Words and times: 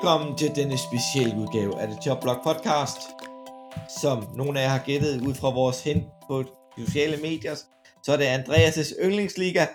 Velkommen 0.00 0.38
til 0.38 0.50
denne 0.54 0.78
specielle 0.78 1.34
udgave 1.42 1.80
af 1.80 1.86
The 1.88 1.98
Jobblock 2.06 2.42
Podcast. 2.44 3.00
Som 4.02 4.18
nogle 4.36 4.60
af 4.60 4.64
jer 4.64 4.70
har 4.70 4.84
gættet 4.86 5.20
ud 5.26 5.34
fra 5.34 5.50
vores 5.50 5.84
hen 5.84 6.04
på 6.28 6.44
sociale 6.78 7.16
medier, 7.16 7.54
så 8.04 8.12
er 8.12 8.16
det 8.16 8.24
Andreas' 8.24 9.04
yndlingsliga. 9.04 9.66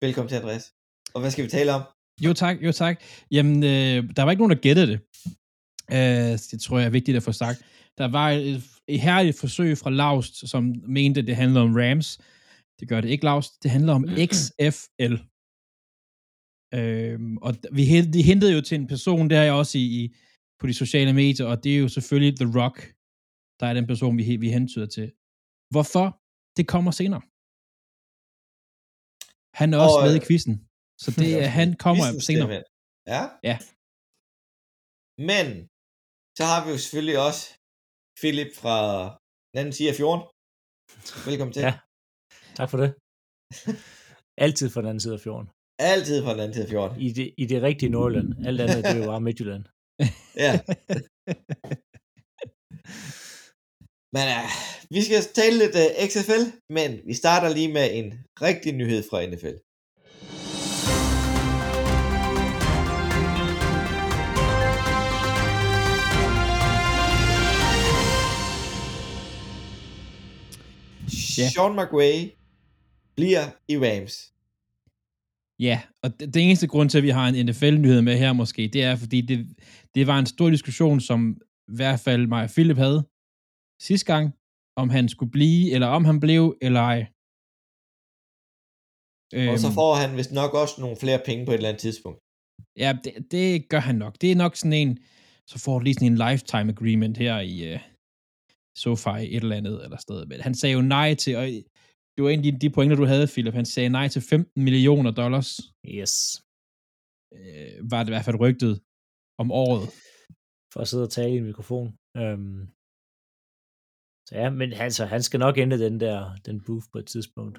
Velkommen 0.00 0.28
til, 0.28 0.36
Andreas. 0.36 0.72
Og 1.14 1.20
hvad 1.20 1.30
skal 1.30 1.44
vi 1.44 1.50
tale 1.50 1.72
om? 1.72 1.82
Jo 2.20 2.32
tak, 2.32 2.56
jo 2.62 2.72
tak. 2.72 3.02
Jamen, 3.30 3.64
øh, 3.64 4.10
der 4.16 4.22
var 4.22 4.30
ikke 4.30 4.40
nogen, 4.40 4.56
der 4.56 4.62
gættede 4.62 4.86
det. 4.86 5.00
Øh, 5.92 6.38
det 6.50 6.60
tror 6.60 6.78
jeg 6.78 6.86
er 6.86 6.90
vigtigt 6.90 7.16
at 7.16 7.22
få 7.22 7.32
sagt. 7.32 7.62
Der 7.98 8.08
var 8.08 8.30
et, 8.30 8.64
et 8.88 9.00
herligt 9.00 9.38
forsøg 9.38 9.78
fra 9.78 9.90
Laust, 9.90 10.48
som 10.48 10.74
mente, 10.88 11.22
det 11.22 11.36
handlede 11.36 11.62
om 11.64 11.74
Rams. 11.74 12.18
Det 12.80 12.88
gør 12.88 13.00
det 13.00 13.08
ikke, 13.08 13.24
Laust. 13.24 13.62
Det 13.62 13.70
handler 13.70 13.94
om 13.94 14.08
XFL. 14.32 15.14
Øh, 16.78 17.18
og 17.46 17.52
vi 17.78 17.82
hen- 17.92 18.12
de 18.16 18.22
hentede 18.30 18.52
jo 18.56 18.60
til 18.68 18.76
en 18.80 18.86
person, 18.94 19.30
der 19.32 19.40
er 19.46 19.52
også 19.60 19.74
i, 19.78 19.86
i, 20.00 20.02
på 20.58 20.64
de 20.70 20.74
sociale 20.82 21.12
medier, 21.22 21.46
og 21.52 21.56
det 21.64 21.70
er 21.76 21.80
jo 21.84 21.88
selvfølgelig 21.96 22.32
The 22.42 22.48
Rock, 22.60 22.76
der 23.60 23.66
er 23.70 23.74
den 23.78 23.86
person, 23.92 24.12
vi, 24.18 24.24
vi 24.44 24.48
hentyder 24.58 24.88
til. 24.96 25.06
Hvorfor? 25.74 26.06
Det 26.58 26.64
kommer 26.74 26.90
senere. 27.00 27.22
Han 29.60 29.68
er 29.74 29.78
også 29.86 29.98
Og, 30.00 30.04
med 30.06 30.14
øh, 30.16 30.20
i 30.22 30.26
quizzen. 30.28 30.54
Så 31.04 31.08
det, 31.20 31.28
er- 31.42 31.52
han 31.60 31.68
kommer 31.86 32.04
senere. 32.28 32.48
Ja? 33.14 33.22
Ja. 33.50 33.56
Men, 35.30 35.46
så 36.38 36.44
har 36.50 36.58
vi 36.64 36.68
jo 36.74 36.78
selvfølgelig 36.84 37.18
også 37.28 37.42
Philip 38.20 38.50
fra 38.62 38.76
den 39.50 39.56
anden 39.60 39.74
side 39.78 39.88
af 39.92 39.96
fjorden. 40.00 40.22
Velkommen 41.28 41.52
til. 41.56 41.62
Ja. 41.68 41.74
Tak 42.58 42.68
for 42.72 42.78
det. 42.82 42.90
Altid 44.44 44.66
fra 44.70 44.80
den 44.82 44.88
anden 44.90 45.04
side 45.06 45.14
af 45.18 45.22
fjorden. 45.26 45.48
Altid 45.82 46.22
fra 46.22 46.32
den 46.32 46.40
anden 46.40 46.54
side 46.54 46.64
af 46.64 46.70
fjorden. 46.70 47.00
I 47.00 47.12
det, 47.12 47.34
i 47.38 47.46
det 47.46 47.62
rigtige 47.62 47.90
Nordjylland. 47.90 48.46
Alt 48.46 48.60
andet, 48.60 48.76
det 48.76 48.90
er 48.90 48.96
jo 48.96 49.06
bare 49.06 49.20
Midtjylland. 49.20 49.64
Ja. 50.36 50.60
Men 54.14 54.22
uh, 54.28 54.50
vi 54.90 55.02
skal 55.02 55.22
tale 55.34 55.58
lidt 55.58 55.74
uh, 55.74 56.08
XFL, 56.08 56.44
men 56.70 57.00
vi 57.06 57.14
starter 57.14 57.48
lige 57.54 57.72
med 57.72 57.88
en 57.92 58.14
rigtig 58.42 58.72
nyhed 58.72 59.02
fra 59.10 59.26
NFL. 59.26 59.56
Ja. 71.38 71.48
Sean 71.48 71.76
McVay 71.76 72.30
bliver 73.16 73.44
i 73.68 73.78
Rams. 73.78 74.31
Ja, 75.66 75.76
og 76.04 76.08
det, 76.20 76.34
det 76.34 76.42
eneste 76.42 76.66
grund 76.72 76.88
til, 76.90 76.98
at 76.98 77.04
vi 77.04 77.14
har 77.18 77.26
en 77.28 77.46
NFL-nyhed 77.46 78.02
med 78.02 78.16
her 78.22 78.32
måske, 78.32 78.62
det 78.74 78.82
er, 78.88 78.96
fordi 78.96 79.20
det, 79.20 79.38
det 79.94 80.06
var 80.06 80.18
en 80.18 80.26
stor 80.26 80.50
diskussion, 80.50 81.00
som 81.00 81.20
i 81.72 81.76
hvert 81.78 82.00
fald 82.00 82.26
mig 82.26 82.42
og 82.44 82.50
Philip 82.50 82.76
havde 82.76 83.00
sidste 83.88 84.06
gang, 84.12 84.24
om 84.76 84.88
han 84.96 85.08
skulle 85.08 85.32
blive, 85.38 85.70
eller 85.74 85.86
om 85.86 86.04
han 86.04 86.20
blev, 86.20 86.42
eller 86.66 86.80
ej. 86.80 87.00
Og 89.50 89.58
så 89.58 89.68
Øhm, 89.68 89.74
får 89.80 89.94
han 90.02 90.16
vist 90.16 90.32
nok 90.32 90.52
også 90.62 90.74
nogle 90.80 90.96
flere 90.96 91.20
penge 91.26 91.46
på 91.46 91.50
et 91.52 91.54
eller 91.54 91.68
andet 91.68 91.80
tidspunkt. 91.80 92.18
Ja, 92.78 92.90
det, 93.04 93.12
det 93.32 93.68
gør 93.68 93.82
han 93.88 93.96
nok. 94.04 94.14
Det 94.20 94.32
er 94.32 94.36
nok 94.36 94.56
sådan 94.56 94.78
en, 94.82 94.98
så 95.50 95.56
får 95.64 95.78
du 95.78 95.82
lige 95.84 95.94
sådan 95.94 96.12
en 96.12 96.22
lifetime 96.26 96.72
agreement 96.72 97.16
her 97.18 97.40
i 97.40 97.74
uh, 97.74 97.80
SoFi 98.76 99.20
et 99.34 99.42
eller 99.42 99.56
andet 99.56 99.84
eller 99.84 99.96
sted. 99.96 100.26
Men 100.26 100.40
han 100.40 100.54
sagde 100.54 100.74
jo 100.74 100.82
nej 100.82 101.14
til, 101.14 101.36
og 101.36 101.48
det 102.14 102.20
var 102.24 102.30
en 102.30 102.40
af 102.40 102.44
de, 102.46 102.52
de 102.64 102.70
pointer, 102.76 102.96
du 103.02 103.06
havde, 103.12 103.26
Philip. 103.32 103.54
Han 103.60 103.68
sagde 103.74 103.88
nej 103.98 104.06
til 104.08 104.22
15 104.22 104.64
millioner 104.68 105.10
dollars, 105.22 105.48
Yes. 105.98 106.14
øh, 107.36 107.74
var 107.92 107.98
det 108.00 108.08
i 108.10 108.14
hvert 108.14 108.26
fald 108.28 108.42
rygtet 108.46 108.74
om 109.42 109.48
året. 109.64 109.84
For 110.72 110.80
at 110.84 110.88
sidde 110.90 111.06
og 111.08 111.14
tale 111.18 111.32
i 111.34 111.38
en 111.42 111.48
mikrofon. 111.50 111.88
Øhm. 112.22 112.60
Så 114.28 114.32
ja, 114.42 114.48
men 114.60 114.68
altså, 114.86 115.02
han 115.14 115.22
skal 115.26 115.40
nok 115.46 115.54
ende 115.58 115.76
den 115.86 115.96
der, 116.04 116.18
den 116.46 116.56
booth 116.66 116.86
på 116.92 116.98
et 117.02 117.08
tidspunkt. 117.14 117.56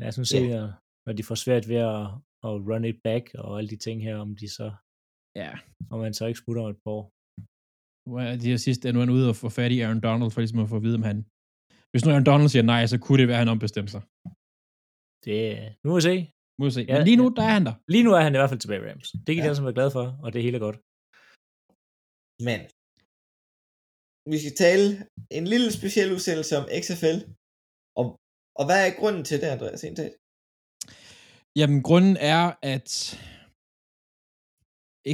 Lad 0.00 0.08
os 0.10 0.18
nu 0.20 0.24
se, 0.32 0.38
Ja. 0.38 0.48
når, 0.54 0.66
når 1.06 1.12
de 1.18 1.22
får 1.28 1.34
svært 1.44 1.64
ved 1.72 1.80
at, 1.94 2.04
at 2.46 2.52
run 2.68 2.84
it 2.90 2.98
back 3.08 3.24
og 3.44 3.50
alle 3.58 3.70
de 3.74 3.80
ting 3.86 3.96
her, 4.06 4.16
om 4.24 4.30
de 4.40 4.48
så, 4.58 4.66
Ja. 5.42 5.52
om 5.92 5.98
man 6.04 6.14
så 6.18 6.24
ikke 6.28 6.40
smutter 6.42 6.62
om 6.64 6.70
et 6.74 6.80
par 6.84 6.92
år. 6.98 7.04
De 8.42 8.50
her 8.52 8.60
sidste 8.66 8.84
er 8.88 8.92
nu 8.92 9.12
ude 9.18 9.28
og 9.32 9.36
få 9.42 9.48
fat 9.58 9.72
i 9.76 9.80
Aaron 9.80 10.00
Donald, 10.08 10.30
for 10.30 10.40
ligesom 10.40 10.58
at 10.64 10.68
få 10.72 10.76
at 10.80 10.82
vide, 10.86 10.98
om 11.00 11.06
han... 11.10 11.18
Hvis 11.92 12.02
nu 12.04 12.10
Aaron 12.10 12.26
Donald 12.30 12.48
siger 12.54 12.62
nej, 12.72 12.82
så 12.92 12.96
kunne 13.04 13.18
det 13.20 13.28
være, 13.28 13.38
at 13.40 13.44
han 13.44 13.54
ombestemte 13.54 13.90
sig. 13.94 14.02
Det, 15.24 15.38
nu 15.82 15.86
må 15.90 15.94
vi 16.00 16.04
se. 16.10 16.16
Må 16.58 16.62
vi 16.68 16.72
se. 16.78 16.82
Ja, 16.88 16.94
Men 16.96 17.04
lige 17.08 17.20
nu, 17.22 17.26
ja. 17.28 17.34
der 17.36 17.44
er 17.48 17.54
han 17.58 17.64
der. 17.68 17.74
Lige 17.94 18.04
nu 18.06 18.10
er 18.18 18.22
han 18.26 18.34
i 18.34 18.38
hvert 18.40 18.50
fald 18.52 18.62
tilbage 18.62 18.80
i 18.82 18.86
Rams. 18.90 19.08
Det 19.26 19.32
kan 19.32 19.36
Ja. 19.36 19.40
de 19.42 19.46
alle 19.48 19.56
sammen 19.56 19.70
være 19.70 19.78
glade 19.80 19.92
for, 19.98 20.04
og 20.22 20.28
det 20.32 20.38
er 20.38 20.46
hele 20.48 20.60
godt. 20.66 20.78
Men 22.46 22.58
vi 24.32 24.36
skal 24.42 24.54
tale 24.66 24.84
en 25.38 25.44
lille 25.52 25.68
speciel 25.78 26.08
udsendelse 26.16 26.52
om 26.60 26.66
XFL. 26.84 27.18
Og, 28.00 28.06
og 28.58 28.64
hvad 28.68 28.78
er 28.86 28.92
grunden 29.00 29.24
til 29.28 29.36
det, 29.42 29.48
Andreas? 29.56 29.82
Indtaget? 29.88 30.14
Jamen, 31.60 31.80
grunden 31.88 32.16
er, 32.34 32.44
at 32.74 32.88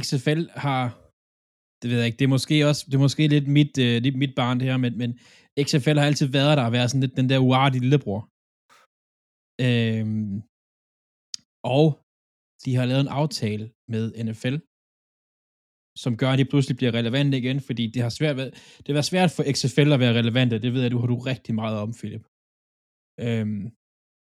XFL 0.05 0.43
har, 0.65 0.83
det 1.81 1.87
ved 1.89 1.97
jeg 1.97 2.07
ikke, 2.07 2.19
det 2.21 2.25
er 2.29 2.35
måske 2.37 2.55
også, 2.69 2.81
det 2.87 2.95
er 2.99 3.05
måske 3.07 3.23
lidt 3.35 3.47
mit, 3.57 3.73
øh, 3.85 3.95
lidt 4.05 4.17
mit 4.23 4.33
barn 4.39 4.59
det 4.59 4.67
her, 4.69 4.77
men, 4.85 4.93
men 5.01 5.09
XFL 5.67 5.97
har 6.01 6.07
altid 6.11 6.27
været 6.39 6.57
der 6.57 6.65
at 6.67 6.75
være 6.77 6.87
sådan 6.89 7.03
lidt 7.05 7.17
den 7.19 7.29
der 7.31 7.39
uartige 7.47 7.83
lillebror. 7.85 8.21
Øhm, 9.67 10.35
og 11.77 11.85
de 12.63 12.71
har 12.77 12.85
lavet 12.91 13.03
en 13.05 13.15
aftale 13.21 13.65
med 13.93 14.03
NFL, 14.27 14.55
som 16.03 16.13
gør, 16.21 16.29
at 16.31 16.39
de 16.41 16.49
pludselig 16.51 16.75
bliver 16.79 16.93
relevante 16.99 17.35
igen, 17.41 17.57
fordi 17.67 17.83
det 17.93 18.01
har 18.05 18.13
svært, 18.19 18.35
været- 18.39 18.53
det 18.81 18.87
har 18.89 18.97
været 18.99 19.11
svært 19.13 19.31
for 19.35 19.43
XFL 19.57 19.89
at 19.95 19.99
være 20.03 20.17
relevante, 20.21 20.61
det 20.63 20.69
ved 20.73 20.81
jeg, 20.83 20.91
du 20.91 20.99
har 21.01 21.09
du 21.13 21.17
rigtig 21.31 21.53
meget 21.61 21.77
om, 21.83 21.89
Philip. 21.99 22.23
Øhm, 23.25 23.63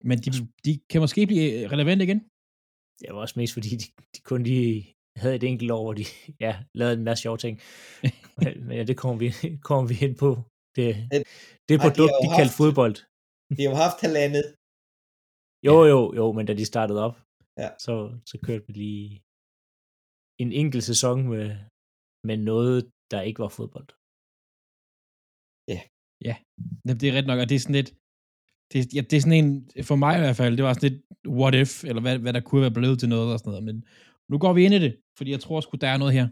men 0.08 0.16
de, 0.24 0.28
de 0.66 0.72
kan 0.90 1.00
måske 1.04 1.20
blive 1.30 1.46
øh, 1.56 1.64
relevante 1.74 2.04
igen. 2.06 2.20
Det 3.00 3.08
var 3.14 3.20
også 3.24 3.36
mest 3.40 3.52
fordi, 3.56 3.70
de, 3.82 3.86
de 4.14 4.20
kun 4.30 4.42
lige 4.50 4.74
havde 5.22 5.36
et 5.36 5.44
enkelt 5.50 5.70
år, 5.76 5.82
hvor 5.86 5.96
de 6.00 6.04
ja, 6.44 6.52
lavede 6.78 6.96
en 6.98 7.04
masse 7.08 7.22
sjove 7.22 7.38
ting. 7.44 7.54
Men 8.42 8.52
men 8.66 8.74
ja, 8.78 8.84
det 8.90 8.96
kommer 9.02 9.16
vi, 9.24 9.28
kommer 9.68 9.84
vi 9.90 9.96
ind 10.06 10.16
på. 10.24 10.30
Det, 10.76 10.88
det 11.12 11.18
Ej, 11.18 11.22
de 11.68 11.74
produkt, 11.84 12.12
jo 12.16 12.20
de 12.24 12.28
kaldte 12.38 12.52
haft- 12.54 12.60
fodbold. 12.62 12.96
De 13.56 13.60
har 13.62 13.70
jo 13.72 13.76
haft 13.86 13.98
halvandet. 14.06 14.46
Jo, 15.68 15.76
jo, 15.92 16.00
jo, 16.18 16.24
men 16.36 16.44
da 16.48 16.52
de 16.60 16.64
startede 16.72 17.00
op, 17.06 17.16
Ja. 17.62 17.68
så, 17.84 17.94
så 18.30 18.36
kørte 18.46 18.64
vi 18.66 18.72
lige 18.82 19.06
en 20.42 20.50
enkelt 20.62 20.84
sæson 20.90 21.16
med, 21.32 21.46
med 22.28 22.36
noget, 22.50 22.78
der 23.12 23.20
ikke 23.28 23.40
var 23.44 23.52
fodbold. 23.58 23.88
Jamen, 26.86 26.98
det 27.00 27.06
er 27.08 27.14
ret 27.18 27.26
nok, 27.30 27.38
og 27.42 27.48
det 27.48 27.54
er 27.56 27.64
sådan 27.66 27.80
lidt, 27.80 27.90
det, 28.72 28.78
ja, 28.96 29.00
det 29.10 29.16
er 29.16 29.24
sådan 29.26 29.40
en, 29.44 29.48
for 29.90 29.96
mig 30.04 30.12
i 30.16 30.22
hvert 30.24 30.36
fald, 30.40 30.56
det 30.58 30.64
var 30.66 30.72
sådan 30.74 30.88
lidt 30.90 30.98
what 31.38 31.54
if, 31.62 31.72
eller 31.88 32.02
hvad, 32.04 32.16
hvad 32.24 32.32
der 32.36 32.40
kunne 32.48 32.62
være 32.66 32.76
blevet 32.78 32.98
til 33.00 33.08
noget 33.14 33.32
og 33.32 33.38
sådan 33.38 33.50
noget, 33.50 33.64
men 33.68 33.76
nu 34.30 34.36
går 34.44 34.52
vi 34.56 34.60
ind 34.66 34.74
i 34.78 34.80
det, 34.86 34.92
fordi 35.18 35.30
jeg 35.34 35.40
tror 35.44 35.60
sgu, 35.60 35.72
der 35.84 35.88
er 35.94 35.98
noget 36.02 36.14
her. 36.18 36.26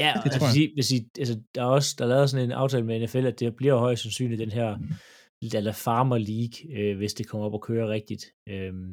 Ja, 0.00 0.12
Det 0.24 0.32
tror 0.32 0.46
altså, 0.46 0.60
jeg. 0.60 0.70
hvis 0.74 0.92
I, 0.92 0.98
altså, 1.18 1.34
der 1.54 1.62
er 1.62 1.70
også 1.78 1.90
der 1.98 2.04
er 2.04 2.08
lavet 2.08 2.30
sådan 2.30 2.44
en 2.44 2.52
aftale 2.62 2.86
med 2.86 3.00
NFL, 3.02 3.26
at 3.26 3.40
det 3.40 3.56
bliver 3.56 3.76
højst 3.78 4.02
sandsynligt 4.02 4.38
den 4.38 4.50
her 4.58 4.78
eller 5.58 5.72
Farmer 5.72 6.18
League, 6.30 6.56
øh, 6.76 6.96
hvis 6.96 7.14
det 7.14 7.28
kommer 7.28 7.46
op 7.46 7.54
og 7.58 7.62
kører 7.62 7.88
rigtigt. 7.96 8.24
Øhm, 8.48 8.90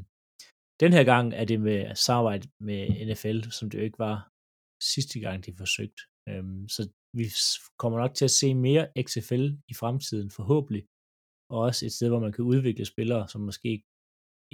den 0.84 0.92
her 0.94 1.04
gang 1.04 1.34
er 1.34 1.46
det 1.46 1.60
med 1.62 1.96
samarbejde 1.96 2.48
med 2.60 2.82
NFL, 3.08 3.40
som 3.58 3.70
det 3.70 3.78
jo 3.80 3.84
ikke 3.84 4.00
var 4.00 4.18
sidste 4.94 5.20
gang, 5.20 5.46
de 5.46 5.54
forsøgte. 5.58 6.02
Øhm, 6.30 6.70
så 6.76 6.82
vi 7.20 7.26
kommer 7.82 7.98
nok 8.00 8.14
til 8.16 8.26
at 8.26 8.38
se 8.42 8.56
mere 8.56 8.88
XFL 9.08 9.46
i 9.72 9.74
fremtiden, 9.82 10.30
forhåbentlig. 10.32 10.84
Og 11.52 11.60
også 11.68 11.86
et 11.86 11.94
sted, 11.94 12.10
hvor 12.10 12.20
man 12.20 12.32
kan 12.32 12.46
udvikle 12.54 12.86
spillere, 12.86 13.28
som 13.28 13.42
måske 13.42 13.72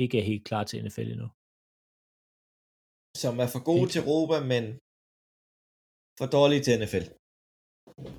ikke 0.04 0.20
er 0.20 0.30
helt 0.32 0.46
klar 0.50 0.64
til 0.64 0.84
NFL 0.86 1.10
endnu. 1.16 1.30
som 3.24 3.34
er 3.44 3.50
for 3.54 3.64
gode 3.70 3.88
til 3.90 4.02
Europa, 4.04 4.38
men 4.54 4.64
for 6.20 6.26
dårlige 6.26 6.62
til 6.64 6.74
NFL. 6.84 7.06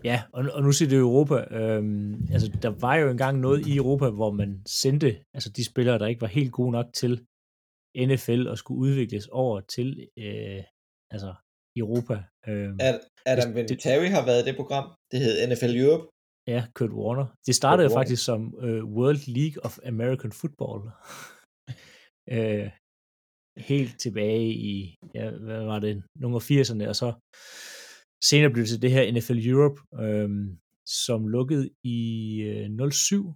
Ja, 0.04 0.22
og, 0.32 0.44
og 0.52 0.62
nu 0.62 0.72
siger 0.72 0.88
det 0.88 0.98
Europa. 0.98 1.36
Øhm, 1.58 2.14
altså, 2.34 2.48
der 2.62 2.68
var 2.68 2.94
jo 2.96 3.10
engang 3.10 3.40
noget 3.40 3.66
i 3.66 3.76
Europa, 3.76 4.10
hvor 4.10 4.30
man 4.30 4.62
sendte 4.66 5.24
altså 5.34 5.50
de 5.56 5.64
spillere, 5.64 5.98
der 5.98 6.06
ikke 6.06 6.20
var 6.20 6.26
helt 6.38 6.52
gode 6.52 6.72
nok 6.72 6.86
til 6.94 7.12
NFL 8.08 8.46
og 8.48 8.58
skulle 8.58 8.80
udvikles 8.80 9.26
over 9.26 9.60
til 9.60 10.08
øh, 10.18 10.62
altså 11.10 11.34
Europa. 11.76 12.14
Øh, 12.48 12.70
Ad- 12.80 13.00
Adam 13.26 13.54
Vinatieri 13.54 14.06
har 14.06 14.24
været 14.26 14.46
det 14.46 14.56
program. 14.56 14.86
Det 15.10 15.18
hed 15.20 15.34
NFL 15.48 15.76
Europe. 15.84 16.04
Ja, 16.46 16.60
Kurt 16.74 16.90
Warner. 16.90 17.26
Det 17.46 17.54
startede 17.54 17.84
jo 17.84 17.90
Warner. 17.90 18.00
faktisk 18.00 18.24
som 18.24 18.54
uh, 18.54 18.84
World 18.96 19.22
League 19.38 19.64
of 19.66 19.78
American 19.92 20.32
Football. 20.32 20.80
uh, 22.36 22.66
helt 23.70 24.00
tilbage 24.00 24.48
i, 24.72 24.94
ja, 25.14 25.30
hvad 25.30 25.62
var 25.64 25.78
det, 25.78 26.02
nogle 26.22 26.36
af 26.36 26.50
80'erne, 26.50 26.88
og 26.88 26.96
så 26.96 27.12
senere 28.24 28.50
blev 28.50 28.62
det 28.62 28.68
til 28.68 28.82
det 28.82 28.90
her 28.90 29.12
NFL 29.12 29.48
Europe, 29.48 30.04
øhm, 30.04 30.58
som 30.86 31.28
lukkede 31.28 31.70
i 31.84 32.00
øh, 32.42 32.90
07, 32.90 33.34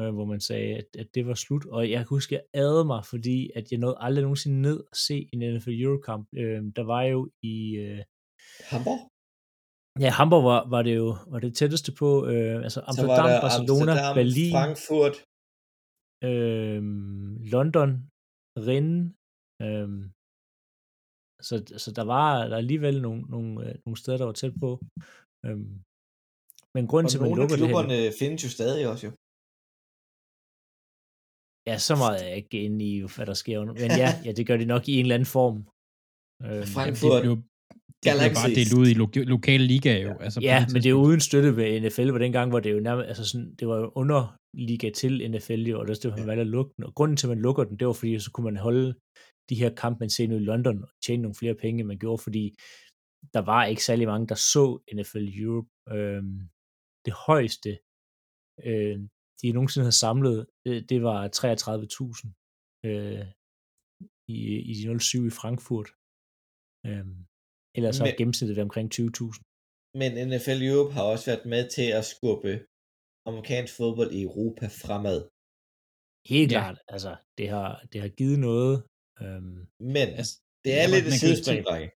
øh, 0.00 0.14
hvor 0.14 0.24
man 0.24 0.40
sagde, 0.40 0.76
at, 0.76 0.86
at 0.98 1.08
det 1.14 1.26
var 1.26 1.34
slut. 1.34 1.66
Og 1.66 1.90
jeg 1.90 1.98
kan 1.98 2.06
huske, 2.08 2.36
at 2.36 2.42
jeg 2.54 2.62
adede 2.62 2.84
mig, 2.84 3.04
fordi 3.04 3.50
at 3.54 3.64
jeg 3.70 3.78
nåede 3.78 3.96
aldrig 4.00 4.22
nogensinde 4.22 4.60
ned 4.62 4.78
og 4.90 4.96
se 4.96 5.28
en 5.32 5.54
NFL 5.54 5.70
Europe-kamp. 5.70 6.28
Øh, 6.36 6.62
der 6.76 6.82
var 6.82 7.02
jo 7.02 7.30
i... 7.42 7.76
Øh, 7.76 8.02
Hamburg. 8.72 8.98
Ja, 10.00 10.10
Hamburg 10.10 10.44
var, 10.44 10.68
var 10.68 10.82
det 10.82 10.96
jo 10.96 11.16
var 11.32 11.38
det 11.38 11.56
tætteste 11.56 11.92
på, 11.98 12.26
øh, 12.26 12.62
altså 12.66 12.80
Amsterdam, 12.80 13.28
Barcelona, 13.46 13.92
Amsterdam, 13.92 14.14
Berlin, 14.18 14.52
Frankfurt. 14.56 15.16
øh, 16.28 16.82
London, 17.54 17.90
Rennes. 18.66 19.12
Øh, 19.62 19.88
så, 21.42 21.54
så 21.76 21.92
der 21.98 22.04
var 22.04 22.48
der 22.48 22.56
alligevel 22.56 23.02
nogle, 23.02 23.22
nogle, 23.22 23.68
øh, 23.68 23.74
nogle 23.86 23.96
steder, 23.96 24.18
der 24.18 24.24
var 24.24 24.32
tæt 24.32 24.54
på. 24.60 24.70
Øh, 25.46 25.58
men 26.74 26.86
grunden 26.90 27.06
Og 27.06 27.10
til, 27.10 27.18
at 27.18 27.22
man 27.22 27.30
lukker 27.40 27.56
det 27.56 27.58
her... 27.58 27.66
klubberne 27.66 27.98
findes 28.20 28.44
jo 28.44 28.50
stadig 28.58 28.82
også 28.92 29.06
jo. 29.06 29.12
Ja, 31.70 31.76
så 31.88 31.94
meget 32.02 32.16
er 32.22 32.26
jeg 32.28 32.36
ikke 32.42 32.58
inde 32.66 32.80
i, 32.90 32.94
hvad 33.16 33.26
der 33.30 33.36
sker. 33.42 33.58
Men 33.82 33.90
ja, 34.02 34.10
ja, 34.26 34.30
det 34.38 34.46
gør 34.46 34.56
det 34.56 34.68
nok 34.74 34.84
i 34.88 34.92
en 34.98 35.04
eller 35.04 35.14
anden 35.18 35.32
form. 35.38 35.56
Øh, 36.46 36.62
Frankfurt. 36.76 37.16
det 37.16 37.22
blev, 37.26 37.34
det 38.04 38.12
blev 38.20 38.32
bare 38.40 38.54
delt 38.58 38.74
ud 38.80 38.86
i 38.92 38.96
lo- 39.00 39.30
lokale 39.34 39.64
ligaer 39.72 40.00
jo. 40.08 40.12
Altså, 40.24 40.38
Ja, 40.50 40.58
men 40.72 40.78
det 40.82 40.86
er 40.86 40.96
jo 40.98 41.02
uden 41.08 41.20
støtte 41.28 41.50
ved 41.58 41.68
NFL, 41.82 42.08
hvor 42.10 42.22
dengang 42.26 42.48
var 42.54 42.60
det 42.60 42.70
jo 42.74 42.80
nærmest, 42.88 43.06
altså 43.10 43.24
sådan, 43.30 43.54
det 43.58 43.68
var 43.70 43.76
jo 43.82 43.88
underliga 44.00 44.88
til 45.00 45.12
NFL, 45.32 45.62
jo, 45.72 45.76
og 45.80 45.86
det 45.88 46.04
var 46.10 46.16
man 46.16 46.26
valgte 46.26 46.46
at 46.48 46.54
lukke 46.56 46.72
den. 46.76 46.84
Og 46.84 46.92
grunden 46.94 47.16
til, 47.16 47.26
at 47.26 47.32
man 47.34 47.42
lukker 47.46 47.64
den, 47.64 47.76
det 47.78 47.86
var 47.86 47.92
fordi, 48.00 48.18
så 48.18 48.30
kunne 48.32 48.48
man 48.50 48.56
holde 48.66 48.88
de 49.48 49.54
her 49.62 49.74
kampe, 49.74 49.98
man 50.00 50.10
ser 50.10 50.28
nu 50.28 50.36
i 50.36 50.48
London, 50.50 50.82
og 50.82 50.90
tjene 51.04 51.22
nogle 51.22 51.34
flere 51.40 51.54
penge, 51.54 51.80
end 51.80 51.88
man 51.88 51.98
gjorde, 51.98 52.22
fordi 52.26 52.44
der 53.34 53.42
var 53.52 53.64
ikke 53.64 53.84
særlig 53.84 54.06
mange, 54.06 54.26
der 54.28 54.34
så 54.54 54.64
NFL 54.96 55.26
Europe. 55.42 55.68
Øhm, 55.96 56.38
det 57.06 57.14
højeste, 57.26 57.70
øh, 58.68 58.96
de 59.42 59.52
nogensinde 59.56 59.84
har 59.90 59.98
samlet, 60.06 60.38
øh, 60.66 60.78
det 60.90 60.98
var 61.08 61.20
33.000 61.28 62.88
øh, 62.88 63.26
i, 64.36 64.38
i 64.70 64.72
de 64.78 65.00
07 65.00 65.26
i 65.26 65.30
Frankfurt. 65.40 65.88
Øhm, 66.88 67.16
ellers 67.76 67.96
så 67.96 68.02
er 68.04 68.08
Men- 68.08 68.18
gennemsnittet 68.20 68.56
været 68.56 68.68
omkring 68.70 68.88
20.000. 68.94 69.42
Men 70.00 70.10
NFL 70.28 70.60
Europe 70.70 70.92
har 70.96 71.04
også 71.12 71.24
været 71.30 71.44
med 71.54 71.62
til 71.76 71.88
at 71.98 72.04
skubbe 72.14 72.52
amerikansk 73.28 73.72
fodbold 73.78 74.10
i 74.18 74.22
Europa 74.28 74.64
fremad. 74.82 75.20
Helt 76.32 76.52
Ja. 76.52 76.58
klart. 76.60 76.78
Altså, 76.94 77.12
det 77.38 77.46
har, 77.54 77.70
det 77.92 77.98
har 78.04 78.08
givet 78.20 78.38
noget. 78.48 78.76
Øhm, 79.22 79.58
Men 79.80 80.08
Altså, 80.20 80.34
det 80.64 80.72
er 80.80 80.86
lidt 80.86 81.04
et 81.04 81.10
kan 81.10 81.18
sidespring, 81.18 81.64
drenge. 81.64 81.90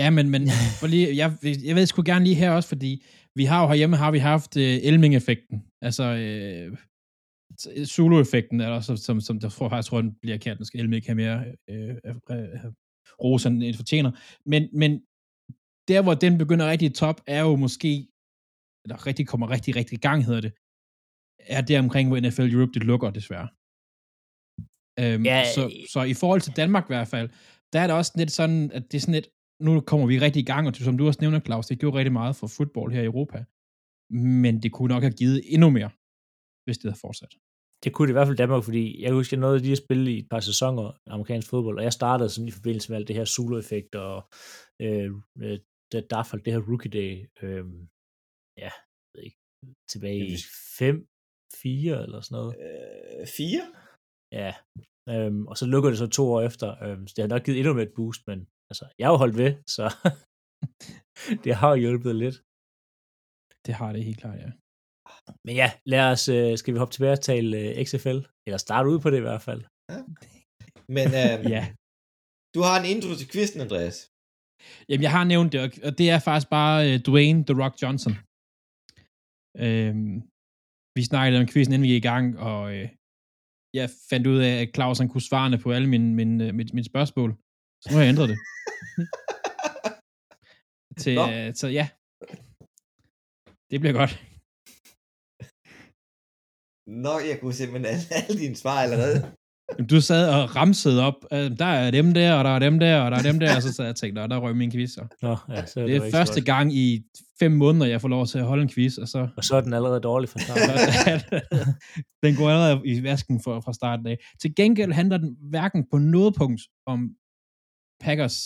Ja, 0.00 0.10
men, 0.10 0.30
men 0.30 0.42
for 0.80 0.86
lige, 0.86 1.16
jeg, 1.16 1.28
jeg 1.68 1.74
ved 1.76 1.86
sgu 1.86 2.02
gerne 2.06 2.24
lige 2.24 2.34
her 2.42 2.50
også, 2.50 2.68
fordi 2.68 3.04
vi 3.34 3.44
har 3.44 3.62
jo 3.62 3.68
herhjemme 3.68 3.96
har 3.96 4.10
vi 4.10 4.18
haft 4.18 4.56
øh, 4.56 4.78
Elming-effekten, 4.88 5.56
altså 5.82 6.04
øh, 6.04 6.76
Zulu-effekten, 7.94 8.60
eller 8.60 8.80
så, 8.80 8.96
som, 8.96 9.20
som 9.20 9.40
der 9.40 9.48
tror, 9.48 9.74
jeg 9.74 9.84
tror, 9.84 10.00
den 10.00 10.14
bliver 10.22 10.38
kaldt, 10.38 10.66
skal 10.66 10.80
Elming 10.80 11.04
have 11.06 11.14
mere 11.14 11.44
øh, 11.70 11.94
øh, 12.06 12.72
ros, 13.24 13.46
end 13.46 13.74
fortjener. 13.74 14.10
Men, 14.46 14.68
men 14.72 14.90
der, 15.88 16.02
hvor 16.02 16.14
den 16.14 16.38
begynder 16.38 16.70
rigtig 16.70 16.94
top, 16.94 17.20
er 17.26 17.40
jo 17.40 17.56
måske, 17.56 18.08
eller 18.84 19.06
rigtig 19.06 19.26
kommer 19.26 19.50
rigtig, 19.50 19.76
rigtig 19.76 19.96
i 19.96 20.00
gang, 20.00 20.24
hedder 20.24 20.40
det, 20.40 20.52
er 21.56 21.60
der 21.60 21.78
omkring, 21.78 22.08
hvor 22.08 22.20
NFL 22.20 22.54
Europe, 22.54 22.72
det 22.72 22.84
lukker 22.84 23.10
desværre. 23.10 23.48
Øhm, 25.00 25.24
Ja, 25.24 25.44
så, 25.54 25.62
så 25.92 26.02
i 26.02 26.14
forhold 26.14 26.40
til 26.40 26.52
Danmark 26.56 26.84
i 26.84 26.92
hvert 26.94 27.08
fald, 27.08 27.28
der 27.72 27.80
er 27.80 27.86
det 27.86 27.96
også 27.96 28.12
lidt 28.16 28.30
sådan, 28.30 28.72
at 28.72 28.82
det 28.92 28.96
er 28.98 29.00
sådan 29.00 29.14
lidt, 29.14 29.28
nu 29.60 29.80
kommer 29.80 30.06
vi 30.06 30.18
rigtig 30.18 30.40
i 30.40 30.44
gang, 30.44 30.68
og 30.68 30.74
som 30.76 30.98
du 30.98 31.06
også 31.06 31.20
nævner, 31.20 31.40
Claus, 31.40 31.66
det 31.66 31.78
gjorde 31.78 31.98
rigtig 31.98 32.12
meget 32.12 32.36
for 32.36 32.46
fodbold 32.46 32.92
her 32.92 33.02
i 33.02 33.04
Europa. 33.04 33.44
Men 34.10 34.62
det 34.62 34.72
kunne 34.72 34.88
nok 34.94 35.02
have 35.02 35.12
givet 35.12 35.42
endnu 35.54 35.70
mere, 35.70 35.90
hvis 36.64 36.78
det 36.78 36.84
havde 36.90 37.00
fortsat. 37.00 37.32
det 37.84 37.92
kunne 37.92 38.06
det 38.06 38.12
i 38.12 38.18
hvert 38.18 38.26
fald 38.26 38.36
Danmark, 38.36 38.64
fordi 38.64 39.02
jeg 39.02 39.12
husker, 39.12 39.36
jeg 39.36 39.40
nåede 39.40 39.58
lige 39.58 39.72
at 39.72 39.78
spille 39.78 40.12
i 40.12 40.18
et 40.18 40.28
par 40.30 40.40
sæsoner 40.40 40.98
amerikansk 41.06 41.48
fodbold, 41.50 41.78
og 41.78 41.84
jeg 41.84 41.92
startede 41.92 42.28
sådan 42.30 42.48
i 42.48 42.50
forbindelse 42.50 42.90
med 42.90 42.96
alt 42.98 43.08
det 43.08 43.16
her 43.16 43.24
Zulu-effekt, 43.24 43.94
og 43.94 44.28
øh, 44.80 45.10
øh, 45.42 45.58
der, 45.92 46.00
der 46.10 46.22
faldt 46.22 46.44
det 46.44 46.52
her 46.52 46.60
Rookie 46.70 46.90
Day, 46.90 47.12
øh, 47.42 47.64
ja, 48.58 48.62
jeg 48.62 49.14
ved 49.14 49.22
ikke, 49.24 49.38
tilbage 49.92 50.26
i 50.26 50.36
5, 50.78 51.06
4 51.62 52.02
eller 52.02 52.20
sådan 52.20 52.36
noget. 52.36 52.54
Øh, 52.60 53.26
fire? 53.36 53.64
Ja, 54.32 54.52
øhm, 55.12 55.42
og 55.50 55.56
så 55.60 55.66
lukker 55.72 55.90
det 55.90 55.98
så 55.98 56.06
to 56.18 56.24
år 56.34 56.40
efter, 56.50 56.68
øhm, 56.84 57.06
så 57.06 57.12
det 57.16 57.22
har 57.22 57.28
nok 57.34 57.44
givet 57.44 57.58
endnu 57.58 57.72
mere 57.74 57.86
et 57.90 57.94
boost, 57.98 58.22
men 58.30 58.38
altså, 58.70 58.84
jeg 58.98 59.04
har 59.06 59.12
jo 59.12 59.22
holdt 59.24 59.36
ved, 59.42 59.50
så 59.76 59.84
det 61.44 61.52
har 61.60 61.68
jo 61.74 61.76
hjulpet 61.84 62.14
lidt. 62.24 62.36
Det 63.66 63.74
har 63.80 63.90
det 63.94 64.04
helt 64.08 64.20
klart, 64.22 64.38
ja. 64.44 64.50
Men 65.46 65.54
ja, 65.62 65.68
lad 65.92 66.04
os, 66.12 66.24
øh, 66.36 66.52
skal 66.60 66.74
vi 66.74 66.78
hoppe 66.82 66.92
tilbage 66.94 67.16
og 67.18 67.24
tale 67.30 67.50
øh, 67.62 67.84
XFL? 67.86 68.18
Eller 68.46 68.58
starte 68.66 68.88
ud 68.92 68.98
på 69.00 69.08
det 69.10 69.18
i 69.22 69.26
hvert 69.28 69.42
fald. 69.48 69.62
Men 70.96 71.06
øh, 71.22 71.36
Ja. 71.54 71.62
du 72.54 72.60
har 72.66 72.76
en 72.80 72.86
intro 72.92 73.10
til 73.20 73.28
quizzen, 73.32 73.60
Andreas. 73.66 73.96
Jamen, 74.88 75.04
jeg 75.06 75.12
har 75.18 75.24
nævnt 75.32 75.50
det, 75.52 75.60
og- 75.66 75.78
og 75.86 75.92
det 75.98 76.06
er 76.14 76.18
faktisk 76.28 76.48
bare 76.58 76.76
uh, 76.88 76.96
Dwayne 77.08 77.40
The 77.48 77.56
Rock 77.62 77.74
Johnson. 77.82 78.12
Øhm, 79.64 80.14
vi 80.96 81.02
snakkede 81.10 81.40
om 81.42 81.48
quizzen, 81.52 81.72
inden 81.74 81.86
vi 81.88 81.92
gik 81.94 82.04
i 82.04 82.08
gang, 82.12 82.26
og 82.50 82.62
øh, 82.76 82.86
jeg 83.74 83.90
fandt 84.10 84.26
ud 84.26 84.38
af, 84.38 84.62
at 84.62 84.68
Claus 84.74 84.98
han 84.98 85.08
kunne 85.08 85.28
svarene 85.30 85.58
på 85.58 85.72
alle 85.72 85.88
mine, 85.88 86.14
mine, 86.14 86.46
øh, 86.46 86.54
mine, 86.54 86.70
mine 86.72 86.84
spørgsmål. 86.84 87.30
Så 87.82 87.88
nu 87.90 87.96
har 87.96 88.02
jeg 88.02 88.08
ændret 88.08 88.28
det. 88.28 88.38
Til, 91.02 91.14
Nå. 91.14 91.30
øh, 91.30 91.54
så 91.54 91.68
ja. 91.68 91.88
Det 93.70 93.80
bliver 93.80 93.92
godt. 93.92 94.24
Nå, 97.04 97.18
jeg 97.30 97.40
kunne 97.40 97.54
simpelthen 97.54 97.86
alle, 97.92 98.06
alle 98.16 98.40
dine 98.40 98.56
svar 98.56 98.82
allerede. 98.82 99.37
Du 99.90 100.00
sad 100.00 100.24
og 100.36 100.56
ramsede 100.56 101.02
op, 101.08 101.14
øh, 101.32 101.58
der 101.58 101.64
er 101.82 101.90
dem 101.90 102.14
der, 102.14 102.32
og 102.38 102.44
der 102.44 102.50
er 102.50 102.58
dem 102.58 102.78
der, 102.78 103.00
og 103.04 103.10
der 103.10 103.16
er 103.22 103.22
dem 103.22 103.38
der, 103.40 103.56
og 103.56 103.62
så 103.62 103.72
sad 103.72 103.84
jeg 103.84 103.90
og 103.90 103.96
tænkte, 103.96 104.20
"Nå, 104.20 104.26
der 104.26 104.38
røg 104.38 104.56
min 104.56 104.70
quiz. 104.72 104.90
Så. 104.90 105.02
Nå, 105.22 105.36
ja, 105.54 105.66
så 105.66 105.80
Det 105.80 105.90
er 105.90 105.94
ikke 105.94 106.10
så 106.10 106.16
første 106.16 106.40
godt. 106.40 106.46
gang 106.46 106.72
i 106.74 106.86
fem 107.40 107.52
måneder, 107.52 107.86
jeg 107.86 108.00
får 108.00 108.08
lov 108.08 108.26
til 108.26 108.38
at 108.38 108.44
holde 108.44 108.62
en 108.62 108.68
quiz, 108.74 108.98
og 108.98 109.08
så 109.08 109.28
Og 109.36 109.44
så 109.44 109.56
er 109.56 109.60
den 109.60 109.72
allerede 109.78 110.00
dårlig 110.00 110.28
fra 110.28 110.38
start. 110.44 110.58
den 112.24 112.32
går 112.38 112.46
allerede 112.50 112.76
i 112.92 113.02
vasken 113.02 113.36
for, 113.44 113.60
fra 113.60 113.72
starten 113.72 114.06
af. 114.06 114.16
Til 114.40 114.54
gengæld 114.54 114.92
handler 114.92 115.18
den 115.18 115.36
hverken 115.40 115.86
på 115.90 115.98
noget 115.98 116.34
punkt 116.40 116.60
om 116.86 116.98
Packers 118.04 118.36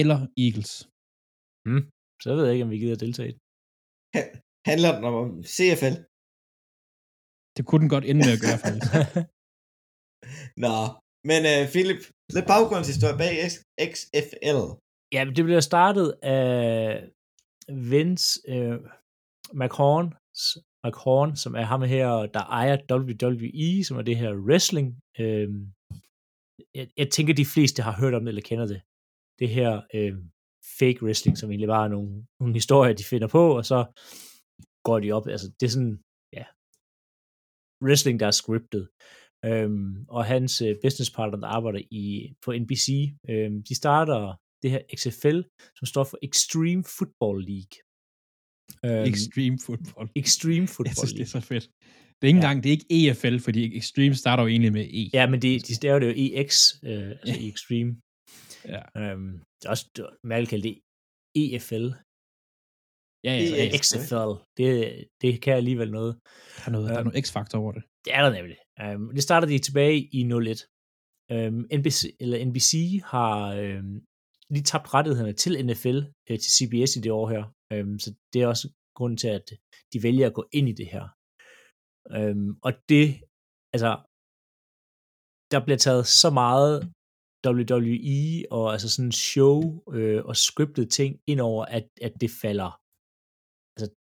eller 0.00 0.18
Eagles. 0.44 0.72
så 2.22 2.34
ved 2.34 2.44
jeg 2.44 2.52
ikke, 2.52 2.64
om 2.64 2.70
vi 2.70 2.78
gider 2.78 2.96
deltage. 2.96 3.28
i 3.28 3.32
det. 3.32 3.40
Handler 4.70 4.90
den 4.96 5.04
om 5.04 5.42
CFL? 5.54 5.96
Det 7.56 7.62
kunne 7.66 7.80
den 7.84 7.88
godt 7.94 8.04
ende 8.10 8.20
med 8.26 8.32
at 8.36 8.40
gøre, 8.46 8.58
faktisk. 8.64 8.90
Nå, 10.64 10.76
men 11.30 11.40
øh, 11.52 11.62
Philip, 11.72 12.02
lidt 12.36 12.46
baggrundshistorie 12.52 13.18
bag 13.22 13.34
XFL. 13.92 14.60
Ja, 15.14 15.22
det 15.36 15.44
blev 15.44 15.60
startet 15.62 16.08
af 16.22 16.48
Vince 17.68 18.40
øh, 18.48 18.78
McHorn, 19.60 20.06
McHorn, 20.84 21.36
som 21.36 21.54
er 21.54 21.66
ham 21.72 21.82
her, 21.82 22.06
der 22.36 22.44
ejer 22.60 22.76
WWE, 22.92 23.84
som 23.84 23.96
er 23.98 24.02
det 24.02 24.16
her 24.16 24.32
wrestling. 24.46 24.86
Øh, 25.20 25.48
jeg, 26.74 26.86
jeg 26.96 27.08
tænker, 27.10 27.34
de 27.34 27.52
fleste 27.54 27.82
har 27.82 27.94
hørt 28.00 28.14
om 28.14 28.22
det, 28.24 28.28
eller 28.28 28.48
kender 28.50 28.66
det. 28.66 28.80
Det 29.38 29.48
her 29.48 29.70
øh, 29.94 30.14
fake 30.78 31.00
wrestling, 31.02 31.38
som 31.38 31.50
egentlig 31.50 31.68
bare 31.68 31.84
er 31.84 31.94
nogle, 31.96 32.26
nogle 32.40 32.54
historier, 32.54 32.94
de 32.94 33.04
finder 33.04 33.28
på, 33.28 33.56
og 33.58 33.64
så 33.64 33.78
går 34.86 34.98
de 35.00 35.12
op. 35.12 35.26
Altså, 35.28 35.46
det 35.60 35.66
er 35.66 35.74
sådan, 35.76 35.98
ja, 36.32 36.44
wrestling, 37.84 38.20
der 38.20 38.26
er 38.26 38.36
scriptet. 38.40 38.88
Øhm, 39.48 40.04
og 40.08 40.24
hans 40.24 40.62
øh, 40.62 40.76
businesspartner, 40.82 41.38
der 41.38 41.46
arbejder 41.46 41.80
i, 41.90 42.32
på 42.44 42.52
NBC, 42.62 42.88
øhm, 43.30 43.62
de 43.68 43.74
starter 43.74 44.20
det 44.62 44.70
her 44.70 44.82
XFL, 44.96 45.40
som 45.78 45.86
står 45.86 46.04
for 46.04 46.18
Extreme 46.28 46.84
Football 46.98 47.36
League. 47.50 47.74
Øhm, 48.86 49.06
Extreme 49.12 49.58
football. 49.66 50.06
Extreme 50.16 50.60
Jeg 50.68 50.68
Football 50.76 50.96
synes, 50.96 51.12
det 51.12 51.20
er 51.20 51.30
League. 51.32 51.40
så 51.42 51.48
fedt. 51.52 51.64
Det 52.18 52.22
er 52.22 52.26
ikke 52.32 52.38
Ja. 52.38 52.44
engang, 52.44 52.62
det 52.62 52.68
er 52.72 52.76
ikke 52.78 53.10
EFL, 53.10 53.38
fordi 53.46 53.76
Extreme 53.80 54.14
starter 54.14 54.42
jo 54.42 54.48
egentlig 54.48 54.72
med 54.72 54.84
E. 55.00 55.10
Ja, 55.18 55.24
men 55.30 55.42
de, 55.42 55.58
de 55.68 55.74
staver 55.74 55.98
det 55.98 56.06
jo 56.10 56.14
EX, 56.16 56.50
øh, 56.84 57.10
altså 57.10 57.34
i 57.44 57.48
Extreme. 57.52 57.90
Ja. 58.74 58.82
Øhm, 59.00 59.32
det 59.58 59.64
er 59.66 59.70
også, 59.70 59.84
vil 60.24 60.46
kalde 60.46 60.68
det 60.68 60.76
EFL. 61.42 61.86
Ja, 63.24 63.32
ja, 63.32 63.66
EX. 63.66 63.94
ja. 63.94 64.00
XFL, 64.00 64.32
det, 64.56 64.68
det 65.22 65.42
kan 65.42 65.54
alligevel 65.54 65.90
noget. 65.90 66.12
Der 66.56 66.62
er 66.66 66.70
noget, 66.70 66.88
der 66.88 66.98
er 66.98 67.04
noget 67.04 67.24
X-faktor 67.24 67.58
over 67.58 67.72
det. 67.72 67.82
Det 68.04 68.14
er 68.14 68.22
der 68.22 68.32
nemlig. 68.38 68.56
Um, 68.84 69.14
det 69.14 69.22
starter 69.22 69.48
de 69.48 69.58
tilbage 69.58 69.98
i 70.12 70.20
01. 70.22 70.66
Øhm, 71.32 71.62
NBC, 71.78 72.00
eller 72.20 72.44
NBC 72.48 72.70
har 73.04 73.54
øhm, 73.62 73.96
lige 74.50 74.62
tabt 74.62 74.94
rettighederne 74.94 75.32
til 75.32 75.66
NFL, 75.66 75.98
øh, 76.30 76.38
til 76.42 76.52
CBS 76.56 76.96
i 76.96 77.00
det 77.00 77.12
år 77.12 77.28
her. 77.34 77.44
Øhm, 77.72 77.98
så 77.98 78.14
det 78.32 78.42
er 78.42 78.46
også 78.46 78.68
grunden 78.96 79.16
til, 79.16 79.28
at 79.28 79.46
de 79.92 80.02
vælger 80.02 80.26
at 80.26 80.34
gå 80.34 80.48
ind 80.52 80.68
i 80.68 80.72
det 80.80 80.88
her. 80.94 81.04
Øhm, 82.16 82.50
og 82.66 82.72
det, 82.88 83.06
altså, 83.74 83.90
der 85.52 85.64
bliver 85.64 85.80
taget 85.86 86.06
så 86.06 86.30
meget 86.30 86.74
WWE 87.46 88.44
og 88.50 88.72
altså 88.72 88.88
sådan 88.94 89.12
show 89.12 89.56
øh, 89.92 90.24
og 90.24 90.36
scriptet 90.36 90.90
ting 90.90 91.20
ind 91.26 91.40
over, 91.40 91.64
at, 91.64 91.86
at 92.02 92.12
det 92.20 92.30
falder. 92.42 92.83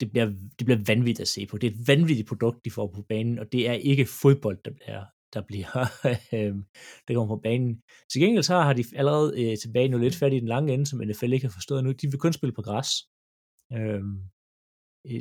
Det 0.01 0.11
bliver, 0.11 0.27
det 0.59 0.65
bliver 0.67 0.85
vanvittigt 0.87 1.21
at 1.21 1.29
se 1.29 1.47
på. 1.47 1.59
Det 1.59 1.67
er 1.67 1.71
et 1.71 1.89
vanvittigt 1.89 2.29
produkt, 2.29 2.65
de 2.65 2.71
får 2.71 2.87
på 2.87 3.03
banen, 3.03 3.39
og 3.39 3.53
det 3.53 3.69
er 3.69 3.73
ikke 3.73 4.07
fodbold, 4.23 4.59
der 4.65 4.71
bliver, 4.71 5.05
der 5.35 5.43
bliver 5.49 5.71
øh, 6.35 6.55
der 7.09 7.15
kommer 7.15 7.37
på 7.37 7.41
banen. 7.43 7.83
Til 8.13 8.21
gengæld 8.21 8.43
så 8.43 8.55
har 8.55 8.73
de 8.73 8.85
allerede 8.95 9.29
øh, 9.43 9.57
tilbage 9.59 9.89
nu 9.89 9.99
lidt 9.99 10.17
fat 10.17 10.33
i 10.33 10.41
den 10.41 10.49
lange 10.49 10.73
ende, 10.75 10.87
som 10.87 11.01
NFL 11.01 11.33
ikke 11.33 11.47
har 11.47 11.57
forstået 11.59 11.85
nu. 11.85 11.93
De 11.93 12.11
vil 12.11 12.19
kun 12.19 12.33
spille 12.33 12.55
på 12.55 12.63
græs. 12.63 12.91
Øh, 13.73 14.03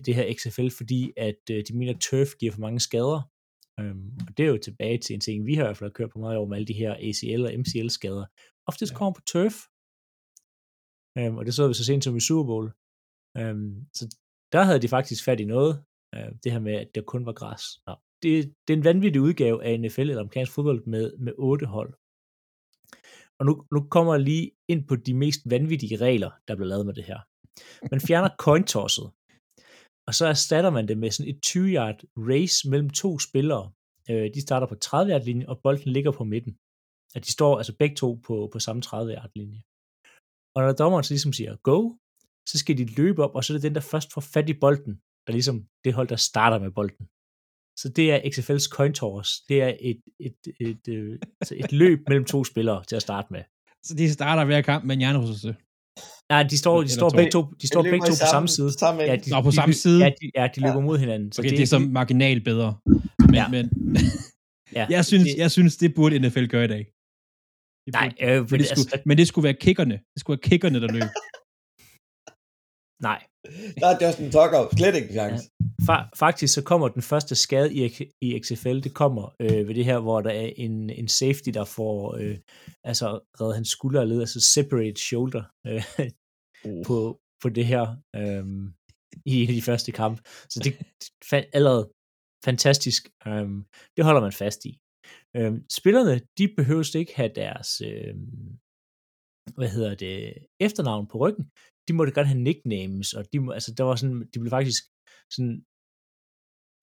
det 0.05 0.15
her 0.15 0.33
XFL, 0.37 0.69
fordi 0.77 1.13
at 1.17 1.41
øh, 1.51 1.63
de 1.67 1.77
mener, 1.77 1.93
at 1.93 2.01
turf 2.01 2.29
giver 2.39 2.51
for 2.51 2.61
mange 2.61 2.79
skader. 2.79 3.21
Øhm, 3.79 4.09
og 4.27 4.37
det 4.37 4.43
er 4.43 4.51
jo 4.53 4.57
tilbage 4.57 4.97
til 4.97 5.13
en 5.13 5.21
ting, 5.21 5.45
vi 5.45 5.53
har 5.55 5.63
i 5.63 5.67
hvert 5.67 5.77
fald 5.77 5.91
kørt 5.91 6.11
på 6.11 6.19
meget 6.19 6.37
over 6.37 6.47
med 6.47 6.57
alle 6.57 6.67
de 6.67 6.81
her 6.83 6.93
ACL 7.07 7.45
og 7.45 7.53
MCL 7.59 7.89
skader. 7.89 8.25
Oftest 8.67 8.91
ja. 8.91 8.97
kommer 8.97 9.13
på 9.13 9.21
turf. 9.31 9.55
Øhm, 11.17 11.37
og 11.37 11.45
det 11.45 11.53
så 11.53 11.67
vi 11.67 11.73
så 11.73 11.85
sent 11.85 12.03
som 12.03 12.17
i 12.17 12.27
Super 12.29 12.45
Bowl. 12.51 12.67
Øhm, 13.39 13.71
så 13.97 14.03
der 14.55 14.63
havde 14.63 14.81
de 14.83 14.87
faktisk 14.87 15.23
fat 15.25 15.39
i 15.39 15.45
noget. 15.45 15.73
Øh, 16.15 16.31
det 16.43 16.51
her 16.51 16.59
med, 16.59 16.73
at 16.73 16.89
det 16.95 17.05
kun 17.05 17.25
var 17.25 17.33
græs. 17.41 17.63
Nå, 17.87 17.93
det, 18.21 18.31
det 18.67 18.73
er 18.73 18.77
en 18.77 18.83
vanvittig 18.83 19.21
udgave 19.21 19.63
af 19.63 19.79
NFL 19.79 20.01
eller 20.01 20.19
amerikansk 20.19 20.51
fodbold 20.51 20.81
med, 20.93 21.05
med 21.17 21.33
otte 21.37 21.65
hold. 21.65 21.91
Og 23.39 23.45
nu, 23.47 23.53
nu 23.73 23.79
kommer 23.95 24.13
jeg 24.13 24.23
lige 24.23 24.51
ind 24.67 24.87
på 24.87 24.95
de 24.95 25.13
mest 25.13 25.41
vanvittige 25.53 25.97
regler, 26.07 26.31
der 26.47 26.55
bliver 26.55 26.67
lavet 26.67 26.85
med 26.85 26.93
det 26.93 27.03
her. 27.03 27.19
Man 27.91 28.01
fjerner 28.07 28.29
coin 28.45 28.63
tosset, 28.73 29.07
og 30.07 30.13
så 30.19 30.25
erstatter 30.33 30.71
man 30.77 30.87
det 30.87 30.97
med 30.97 31.11
sådan 31.11 31.31
et 31.31 31.39
20-yard 31.49 31.99
race 32.31 32.69
mellem 32.69 32.89
to 32.89 33.19
spillere. 33.19 33.65
Øh, 34.09 34.25
de 34.35 34.41
starter 34.41 34.67
på 34.67 34.75
30-yard 34.85 35.25
linje, 35.29 35.49
og 35.51 35.61
bolden 35.63 35.91
ligger 35.91 36.11
på 36.11 36.23
midten. 36.23 36.53
At 37.15 37.21
de 37.25 37.31
står 37.31 37.57
altså 37.57 37.73
begge 37.81 37.95
to 37.95 38.09
på, 38.27 38.49
på 38.53 38.59
samme 38.59 38.81
30-yard 38.85 39.31
linje. 39.35 39.61
Og 40.55 40.59
når 40.63 40.73
dommeren 40.81 41.03
så 41.03 41.11
ligesom 41.13 41.33
siger 41.33 41.55
go, 41.69 41.79
så 42.47 42.57
skal 42.59 42.77
de 42.77 42.85
løbe 42.85 43.23
op, 43.23 43.35
og 43.35 43.43
så 43.43 43.53
er 43.53 43.55
det 43.55 43.63
den, 43.63 43.75
der 43.75 43.81
først 43.81 44.13
får 44.13 44.21
fat 44.21 44.49
i 44.49 44.53
bolden, 44.53 44.93
der 45.27 45.31
ligesom 45.33 45.65
det 45.83 45.93
hold, 45.93 46.07
der 46.07 46.15
starter 46.15 46.59
med 46.59 46.71
bolden. 46.71 47.05
Så 47.81 47.89
det 47.89 48.11
er 48.11 48.17
XFL's 48.31 48.67
coin 48.69 48.93
toss. 48.93 49.29
Det 49.49 49.61
er 49.61 49.73
et, 49.79 50.01
et, 50.19 50.35
et, 50.59 50.67
et, 50.67 50.87
et, 50.93 51.19
altså 51.41 51.55
et 51.57 51.71
løb 51.71 51.99
mellem 52.09 52.25
to 52.25 52.43
spillere 52.43 52.83
til 52.83 52.95
at 52.95 53.01
starte 53.01 53.27
med. 53.31 53.43
Så 53.83 53.95
de 53.95 54.13
starter 54.13 54.45
hver 54.45 54.61
kamp 54.61 54.85
med 54.85 54.93
en 54.95 54.99
hjernerystelse? 54.99 55.55
Nej, 56.29 56.43
de 56.43 56.57
står, 56.57 56.81
de 56.81 56.89
står 56.89 57.09
begge 57.09 57.31
to, 57.31 57.41
de 57.61 57.67
står 57.67 57.83
begge 57.83 57.99
to 58.05 58.11
på 58.11 58.27
samme 58.31 58.47
side. 58.47 58.71
Samme 58.79 59.01
Ja, 59.03 59.15
de, 59.15 59.29
Nå, 59.29 59.41
på 59.41 59.51
samme 59.51 59.73
de, 59.73 59.77
side? 59.77 60.03
Ja, 60.03 60.09
de, 60.21 60.31
ja, 60.35 60.47
de 60.55 60.59
løber 60.61 60.79
Ja. 60.79 60.85
mod 60.89 60.97
hinanden. 60.97 61.31
Så 61.31 61.41
Okay, 61.41 61.49
det, 61.49 61.57
det 61.57 61.63
er 61.63 61.67
så 61.67 61.79
marginalt 61.79 62.43
bedre. 62.43 62.77
Men, 63.19 63.35
Ja. 63.35 63.47
men 63.47 63.65
ja, 64.73 64.87
jeg, 64.89 65.05
synes, 65.05 65.23
det- 65.23 65.37
jeg 65.37 65.51
synes, 65.51 65.77
det 65.77 65.95
burde 65.95 66.19
NFL 66.19 66.45
gøre 66.45 66.65
i 66.65 66.67
dag. 66.67 66.83
De 67.87 67.91
Nej, 67.91 68.09
burde- 68.09 68.31
øh, 68.31 68.41
men, 68.41 68.47
men 68.51 68.59
det 68.59 68.67
skulle, 68.67 68.79
altså, 68.93 69.01
men 69.05 69.17
det 69.17 69.27
skulle 69.27 69.43
være 69.43 69.53
kickerne. 69.65 69.93
Det 70.13 70.19
skulle 70.19 70.37
være 70.37 70.49
kickerne, 70.49 70.81
der 70.81 70.87
løb. 70.97 71.03
nej. 73.01 73.23
Der 73.81 73.87
er 73.87 74.07
Justin 74.07 74.31
Tucker 74.31 74.75
slet 74.77 74.95
ikke 74.95 75.07
en 75.07 75.13
chance. 75.13 75.49
Fa- 75.81 76.09
faktisk 76.15 76.53
så 76.53 76.63
kommer 76.63 76.87
den 76.87 77.01
første 77.01 77.35
skade 77.35 77.73
i, 77.73 78.11
i 78.21 78.39
XFL, 78.39 78.79
det 78.79 78.93
kommer 78.93 79.35
øh, 79.39 79.67
ved 79.67 79.75
det 79.75 79.85
her, 79.85 79.99
hvor 79.99 80.21
der 80.21 80.29
er 80.29 80.49
en, 80.57 80.89
en 80.89 81.07
safety, 81.07 81.49
der 81.49 81.65
får 81.65 82.15
øh, 82.15 82.37
altså 82.83 83.19
reddet 83.41 83.55
hans 83.55 83.69
skulder 83.69 84.01
og 84.01 84.07
led, 84.07 84.19
altså 84.19 84.39
separate 84.41 85.01
shoulder 85.01 85.43
øh, 85.67 85.83
på, 86.87 87.19
på 87.41 87.49
det 87.49 87.65
her 87.65 87.95
øh, 88.15 88.45
i 89.25 89.43
en 89.43 89.49
af 89.49 89.55
de 89.55 89.61
første 89.61 89.91
kampe. 89.91 90.21
Så 90.49 90.59
det 90.63 90.73
er 91.31 91.43
allerede 91.53 91.91
fantastisk. 92.45 93.09
Øh, 93.27 93.47
det 93.97 94.05
holder 94.05 94.21
man 94.21 94.31
fast 94.31 94.65
i. 94.65 94.79
Øh, 95.35 95.53
spillerne, 95.79 96.21
de 96.37 96.47
behøver 96.57 96.95
ikke 96.95 97.15
have 97.15 97.31
deres 97.35 97.81
øh, 97.81 98.15
hvad 99.55 99.69
hedder 99.69 99.95
det, 99.95 100.33
efternavn 100.59 101.07
på 101.07 101.17
ryggen. 101.17 101.45
De 101.87 101.93
måtte 101.97 102.13
godt 102.17 102.27
have 102.31 102.41
nicknames, 102.49 103.07
og 103.17 103.23
de 103.31 103.37
må, 103.43 103.49
altså, 103.57 103.71
der 103.77 103.83
var 103.89 103.95
sådan, 103.95 104.19
de 104.33 104.37
blev 104.41 104.51
faktisk 104.57 104.83
sådan, 105.35 105.55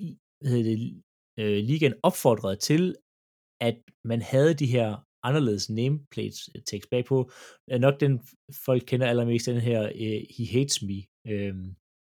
i- 0.06 0.18
hvad 0.40 0.50
hedder 0.52 0.66
det, 0.72 1.02
øh, 1.40 1.58
ligaen 1.70 1.94
opfordret 2.08 2.56
til, 2.68 2.82
at 3.68 3.76
man 4.10 4.20
havde 4.32 4.54
de 4.62 4.66
her 4.76 4.88
anderledes 5.28 5.64
nameplates 5.80 6.40
øh, 6.54 6.62
tekst 6.70 6.88
bagpå. 6.94 7.16
Øh, 7.70 7.78
nok 7.86 7.96
den, 8.04 8.12
folk 8.66 8.82
kender 8.90 9.06
allermest, 9.12 9.46
den 9.46 9.60
her 9.70 9.80
øh, 10.04 10.20
He 10.36 10.44
Hates 10.54 10.78
Me, 10.88 10.98
øh, 11.32 11.54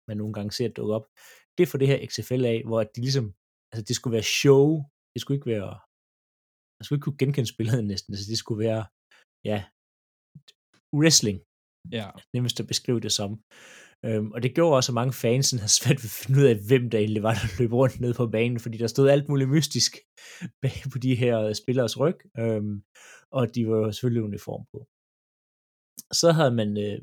man 0.08 0.16
nogle 0.20 0.34
gange 0.36 0.52
ser 0.58 0.68
dukke 0.78 0.94
op. 0.98 1.06
Det 1.54 1.62
er 1.64 1.70
for 1.72 1.78
det 1.80 1.88
her 1.92 1.98
XFL 2.10 2.44
af, 2.54 2.58
hvor 2.68 2.80
de 2.92 3.00
ligesom, 3.06 3.26
altså 3.72 3.82
det 3.88 3.94
skulle 3.96 4.16
være 4.18 4.28
show, 4.42 4.66
det 5.12 5.18
skulle 5.20 5.36
ikke 5.38 5.52
være, 5.56 5.72
man 6.76 6.84
skulle 6.84 6.96
ikke 6.98 7.06
kunne 7.08 7.22
genkende 7.22 7.52
spillet 7.54 7.78
næsten, 7.92 8.10
altså 8.14 8.26
det 8.32 8.38
skulle 8.42 8.60
være, 8.68 8.82
ja, 9.50 9.58
wrestling, 10.98 11.38
Ja. 11.92 12.10
nemmest 12.34 12.60
at 12.60 12.66
beskrive 12.66 13.00
det 13.00 13.12
som. 13.12 13.40
Øhm, 14.04 14.32
og 14.32 14.42
det 14.42 14.54
gjorde 14.54 14.76
også, 14.76 14.92
at 14.92 14.94
mange 14.94 15.12
fans 15.12 15.46
sådan 15.46 15.68
svært 15.68 15.98
ved 16.02 16.10
at 16.14 16.18
finde 16.22 16.40
ud 16.40 16.46
af, 16.52 16.56
hvem 16.68 16.90
der 16.90 16.98
egentlig 16.98 17.22
var, 17.22 17.34
der 17.34 17.46
løb 17.60 17.72
rundt 17.72 18.00
ned 18.00 18.14
på 18.14 18.26
banen, 18.26 18.60
fordi 18.60 18.78
der 18.78 18.86
stod 18.86 19.08
alt 19.08 19.28
muligt 19.28 19.50
mystisk 19.50 19.92
bag 20.62 20.76
på 20.92 20.98
de 20.98 21.14
her 21.14 21.40
øh, 21.40 21.54
spillers 21.54 22.00
ryg, 22.00 22.18
øhm, 22.38 22.82
og 23.32 23.54
de 23.54 23.68
var 23.68 23.76
jo 23.76 23.92
selvfølgelig 23.92 24.20
i 24.20 24.28
uniform 24.30 24.64
på. 24.72 24.78
Så 26.12 26.32
havde 26.32 26.54
man 26.60 26.70
øh, 26.86 26.98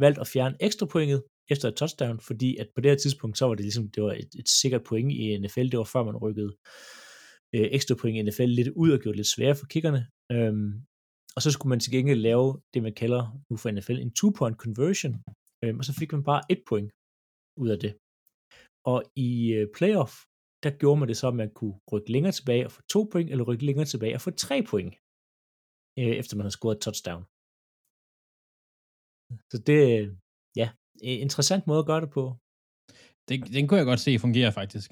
valgt 0.00 0.18
at 0.18 0.28
fjerne 0.28 0.56
ekstra 0.60 0.86
pointet 0.86 1.22
efter 1.50 1.68
et 1.68 1.76
touchdown, 1.76 2.20
fordi 2.20 2.56
at 2.56 2.68
på 2.74 2.80
det 2.80 2.90
her 2.90 2.98
tidspunkt, 2.98 3.38
så 3.38 3.46
var 3.46 3.54
det 3.54 3.64
ligesom, 3.64 3.90
det 3.90 4.02
var 4.02 4.12
et, 4.12 4.30
et 4.38 4.48
sikkert 4.48 4.84
point 4.84 5.12
i 5.12 5.38
NFL, 5.38 5.68
det 5.70 5.78
var 5.78 5.84
før 5.94 6.02
man 6.04 6.16
rykkede 6.16 6.52
øh, 7.54 7.68
ekstra 7.76 7.94
point 7.94 8.16
i 8.18 8.22
NFL 8.22 8.50
lidt 8.58 8.68
ud 8.68 8.90
og 8.90 8.98
gjorde 8.98 9.14
det 9.14 9.16
lidt 9.16 9.34
sværere 9.34 9.56
for 9.56 9.66
kickerne. 9.66 10.06
Øhm, 10.32 10.72
og 11.38 11.42
så 11.44 11.50
skulle 11.52 11.72
man 11.74 11.82
til 11.82 11.94
gengæld 11.96 12.20
lave 12.30 12.46
det, 12.72 12.80
man 12.86 12.94
kalder 13.02 13.22
nu 13.50 13.54
for 13.62 13.68
NFL 13.74 13.98
en 14.06 14.12
two-point 14.18 14.56
conversion, 14.64 15.14
øhm, 15.62 15.78
og 15.80 15.84
så 15.88 15.92
fik 16.00 16.10
man 16.12 16.24
bare 16.30 16.42
et 16.52 16.62
point 16.68 16.90
ud 17.62 17.68
af 17.74 17.78
det. 17.84 17.92
Og 18.92 18.98
i 19.28 19.30
øh, 19.58 19.66
playoff, 19.76 20.12
der 20.64 20.70
gjorde 20.80 20.98
man 21.00 21.08
det 21.10 21.16
så, 21.20 21.26
at 21.28 21.38
man 21.42 21.50
kunne 21.58 21.76
rykke 21.92 22.10
længere 22.14 22.34
tilbage 22.38 22.64
og 22.66 22.72
få 22.76 22.80
to 22.94 23.00
point, 23.12 23.28
eller 23.30 23.44
rykke 23.50 23.66
længere 23.68 23.88
tilbage 23.92 24.14
og 24.18 24.22
få 24.26 24.30
tre 24.46 24.56
point, 24.70 24.92
øh, 26.00 26.14
efter 26.20 26.34
man 26.36 26.46
har 26.48 26.54
scoret 26.56 26.76
et 26.76 26.82
touchdown. 26.86 27.22
Så 29.50 29.56
det, 29.68 29.80
øh, 29.94 30.06
ja, 30.60 30.66
en 31.10 31.18
interessant 31.26 31.64
måde 31.68 31.80
at 31.82 31.88
gøre 31.90 32.02
det 32.04 32.10
på. 32.18 32.22
Den, 33.28 33.38
den 33.56 33.64
kunne 33.64 33.80
jeg 33.80 33.90
godt 33.92 34.04
se 34.06 34.22
fungere, 34.26 34.50
faktisk. 34.60 34.90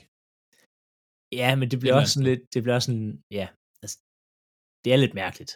Ja, 1.40 1.50
men 1.58 1.66
det 1.70 1.78
bliver 1.80 1.94
Det 1.94 2.00
også 2.00 2.14
sådan 2.14 2.30
lidt, 2.30 2.42
det 2.54 2.60
bliver 2.62 2.76
også 2.78 2.88
sådan, 2.90 3.12
ja, 3.38 3.46
altså, 3.82 3.96
det 4.82 4.90
er 4.94 4.98
lidt 5.04 5.14
mærkeligt. 5.22 5.52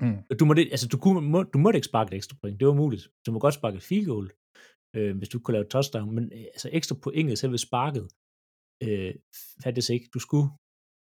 Mm. 0.00 0.36
Du 0.40 0.44
må, 0.44 0.54
det, 0.54 0.68
altså, 0.70 0.88
du, 0.88 0.98
kunne, 0.98 1.20
må, 1.32 1.42
du 1.42 1.58
måtte 1.58 1.76
ikke 1.76 1.86
sparke 1.92 2.08
et 2.12 2.16
ekstra 2.16 2.36
point, 2.40 2.60
det 2.60 2.68
var 2.68 2.74
muligt. 2.74 3.04
Du 3.26 3.32
må 3.32 3.38
godt 3.38 3.54
sparke 3.54 3.76
et 3.76 3.82
field 3.82 4.06
goal, 4.06 4.30
øh, 4.96 5.16
hvis 5.18 5.28
du 5.28 5.38
kunne 5.38 5.52
lave 5.52 5.64
et 5.64 5.70
touchdown, 5.70 6.14
men 6.14 6.24
øh, 6.32 6.40
altså 6.54 6.68
ekstra 6.72 6.94
pointet, 7.02 7.38
selve 7.38 7.58
sparket, 7.58 8.08
øh, 8.86 9.14
fattes 9.62 9.88
ikke. 9.90 10.08
Du 10.14 10.18
skulle 10.18 10.48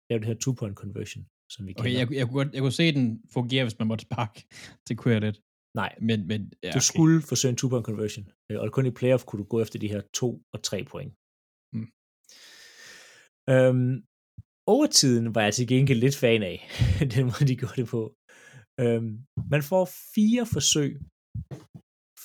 lave 0.10 0.20
det 0.20 0.28
her 0.28 0.38
two-point 0.44 0.76
conversion, 0.82 1.24
som 1.54 1.66
vi 1.68 1.72
Okay, 1.78 1.90
kender. 1.90 2.00
jeg, 2.00 2.14
jeg, 2.20 2.26
kunne 2.28 2.44
godt, 2.44 2.54
jeg 2.54 2.62
kunne 2.62 2.72
se 2.82 2.94
den 2.94 3.22
fungere, 3.34 3.64
hvis 3.64 3.80
man 3.80 3.88
måtte 3.88 4.06
sparke. 4.10 4.40
Det 4.88 4.98
kunne 4.98 5.14
jeg 5.14 5.22
lidt. 5.22 5.40
Nej, 5.76 5.92
Men, 6.02 6.28
men 6.28 6.42
ja, 6.64 6.68
du 6.68 6.78
okay. 6.78 6.90
skulle 6.92 7.22
forsøge 7.22 7.50
en 7.50 7.58
two-point 7.58 7.86
conversion, 7.86 8.26
øh, 8.50 8.60
og 8.62 8.72
kun 8.72 8.86
i 8.86 8.92
playoff 9.00 9.24
kunne 9.26 9.42
du 9.44 9.48
gå 9.54 9.62
efter 9.62 9.80
de 9.80 9.88
her 9.88 10.02
to 10.14 10.42
og 10.54 10.64
tre 10.64 10.84
point. 10.92 11.12
Mm. 11.76 11.88
Øhm, 13.54 13.94
overtiden 14.68 15.36
var 15.36 15.42
jeg 15.42 15.54
til 15.54 15.68
gengæld 15.68 16.00
lidt 16.00 16.18
fan 16.24 16.44
af, 16.44 16.58
den 17.16 17.24
måde 17.26 17.46
de 17.48 17.56
gjorde 17.62 17.82
det 17.82 17.88
på. 17.96 18.02
Øhm, 18.82 19.12
man 19.54 19.64
får 19.72 19.84
fire 20.16 20.46
forsøg 20.56 20.92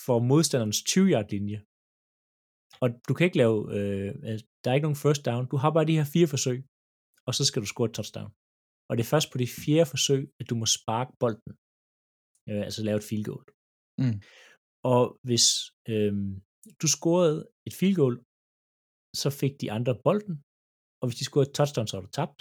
for 0.05 0.17
modstanderens 0.31 0.81
20-yard 0.91 1.29
linje. 1.35 1.59
Og 2.83 2.89
du 3.09 3.13
kan 3.15 3.25
ikke 3.27 3.41
lave, 3.43 3.57
øh, 3.77 4.11
altså, 4.31 4.45
der 4.63 4.69
er 4.69 4.77
ikke 4.77 4.89
nogen 4.89 5.05
first 5.07 5.23
down, 5.29 5.45
du 5.53 5.57
har 5.63 5.71
bare 5.77 5.89
de 5.91 5.99
her 6.01 6.09
fire 6.15 6.29
forsøg, 6.35 6.59
og 7.27 7.33
så 7.39 7.43
skal 7.49 7.63
du 7.63 7.69
score 7.73 7.89
et 7.89 7.97
touchdown. 7.99 8.31
Og 8.89 8.93
det 8.95 9.03
er 9.03 9.13
først 9.15 9.29
på 9.31 9.37
det 9.43 9.49
fjerde 9.63 9.91
forsøg, 9.95 10.23
at 10.41 10.47
du 10.51 10.55
må 10.61 10.67
sparke 10.79 11.13
bolden, 11.23 11.53
øh, 12.49 12.63
altså 12.67 12.81
lave 12.87 12.99
et 13.01 13.09
field 13.09 13.27
goal. 13.31 13.47
Mm. 14.03 14.19
Og 14.95 15.03
hvis 15.29 15.47
øh, 15.93 16.15
du 16.81 16.87
scorede 16.97 17.39
et 17.69 17.75
field 17.81 17.97
goal, 18.03 18.17
så 19.23 19.29
fik 19.41 19.55
de 19.63 19.73
andre 19.77 19.95
bolden, 20.07 20.37
og 21.01 21.05
hvis 21.07 21.19
de 21.21 21.29
scorede 21.29 21.49
et 21.51 21.57
touchdown, 21.59 21.87
så 21.87 21.95
var 21.97 22.05
du 22.07 22.13
tabt. 22.21 22.41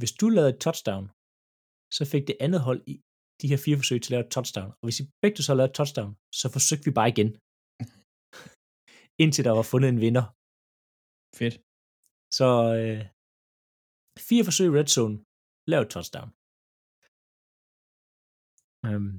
Hvis 0.00 0.12
du 0.20 0.26
lavede 0.36 0.52
et 0.54 0.62
touchdown, 0.66 1.04
så 1.96 2.02
fik 2.12 2.24
det 2.30 2.36
andet 2.44 2.60
hold 2.68 2.80
i 2.92 2.94
de 3.40 3.50
her 3.50 3.60
fire 3.64 3.78
forsøg 3.80 3.98
til 4.00 4.10
at 4.10 4.14
lave 4.14 4.24
et 4.26 4.34
touchdown. 4.36 4.70
Og 4.78 4.84
hvis 4.86 5.00
I 5.02 5.04
begge 5.22 5.42
så 5.42 5.52
lavede 5.54 5.70
et 5.72 5.78
touchdown, 5.80 6.12
så 6.40 6.46
forsøgte 6.56 6.86
vi 6.88 6.92
bare 6.98 7.12
igen. 7.14 7.30
Indtil 9.22 9.46
der 9.48 9.54
var 9.58 9.66
fundet 9.72 9.88
en 9.90 10.02
vinder. 10.04 10.26
Fedt. 11.38 11.56
Så 12.38 12.48
øh, 12.80 13.02
fire 14.28 14.44
forsøg 14.48 14.68
i 14.68 14.76
red 14.78 14.88
zone, 14.96 15.16
lav 15.72 15.80
et 15.82 15.92
touchdown. 15.94 16.30
Øhm, 18.86 19.14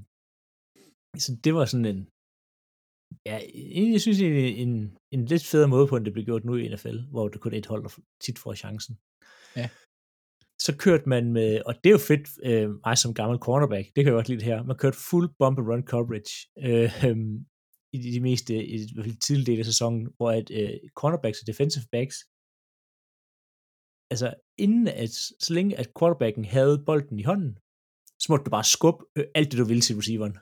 så 1.23 1.29
det 1.43 1.51
var 1.57 1.65
sådan 1.71 1.89
en, 1.93 2.01
ja, 3.29 3.37
jeg 3.93 4.01
synes, 4.05 4.19
en, 4.21 4.35
en, 4.63 4.73
en 5.15 5.21
lidt 5.31 5.45
federe 5.51 5.71
måde 5.73 5.87
på, 5.87 5.93
end 5.95 6.05
det 6.05 6.13
blev 6.15 6.25
gjort 6.29 6.45
nu 6.45 6.53
i 6.55 6.69
NFL, 6.73 6.97
hvor 7.13 7.25
det 7.31 7.41
kun 7.41 7.53
et 7.53 7.69
hold, 7.71 7.83
der 7.85 7.91
tit 8.23 8.37
får 8.43 8.53
chancen. 8.63 8.93
Ja. 9.59 9.67
Så 10.67 10.77
kørte 10.77 11.09
man 11.09 11.33
med, 11.37 11.61
og 11.67 11.73
det 11.75 11.89
er 11.89 11.97
jo 11.97 12.07
fedt, 12.11 12.27
øh, 12.49 12.69
mig 12.85 12.97
som 12.97 13.13
gammel 13.13 13.39
cornerback, 13.39 13.85
det 13.85 13.99
kan 14.03 14.05
jeg 14.05 14.17
godt 14.19 14.29
lide 14.29 14.39
det 14.39 14.49
her, 14.51 14.63
man 14.63 14.77
kørte 14.77 14.97
full 15.09 15.27
bump 15.39 15.59
and 15.59 15.67
run 15.69 15.87
coverage 15.93 16.33
øh, 16.67 16.89
øhm, 17.05 17.35
i 17.95 17.97
de, 18.03 18.09
de 18.15 18.21
meste, 18.29 18.53
i 18.73 18.77
fald 18.95 19.19
tidlige 19.27 19.49
del 19.51 19.59
af 19.59 19.65
sæsonen, 19.65 20.01
hvor 20.17 20.31
at 20.39 20.47
øh, 20.59 20.73
cornerbacks 20.99 21.41
og 21.41 21.47
defensive 21.47 21.87
backs, 21.95 22.17
altså 24.11 24.27
inden 24.65 24.87
at, 24.87 25.13
så 25.45 25.49
længe 25.57 25.77
at 25.81 25.91
quarterbacken 25.99 26.45
havde 26.45 26.83
bolden 26.85 27.19
i 27.19 27.27
hånden, 27.29 27.53
så 28.21 28.25
måtte 28.29 28.45
du 28.45 28.51
bare 28.57 28.71
skubbe 28.75 29.01
øh, 29.17 29.25
alt 29.35 29.51
det, 29.51 29.59
du 29.59 29.65
ville 29.71 29.85
til 29.85 29.95
receiveren. 29.99 30.35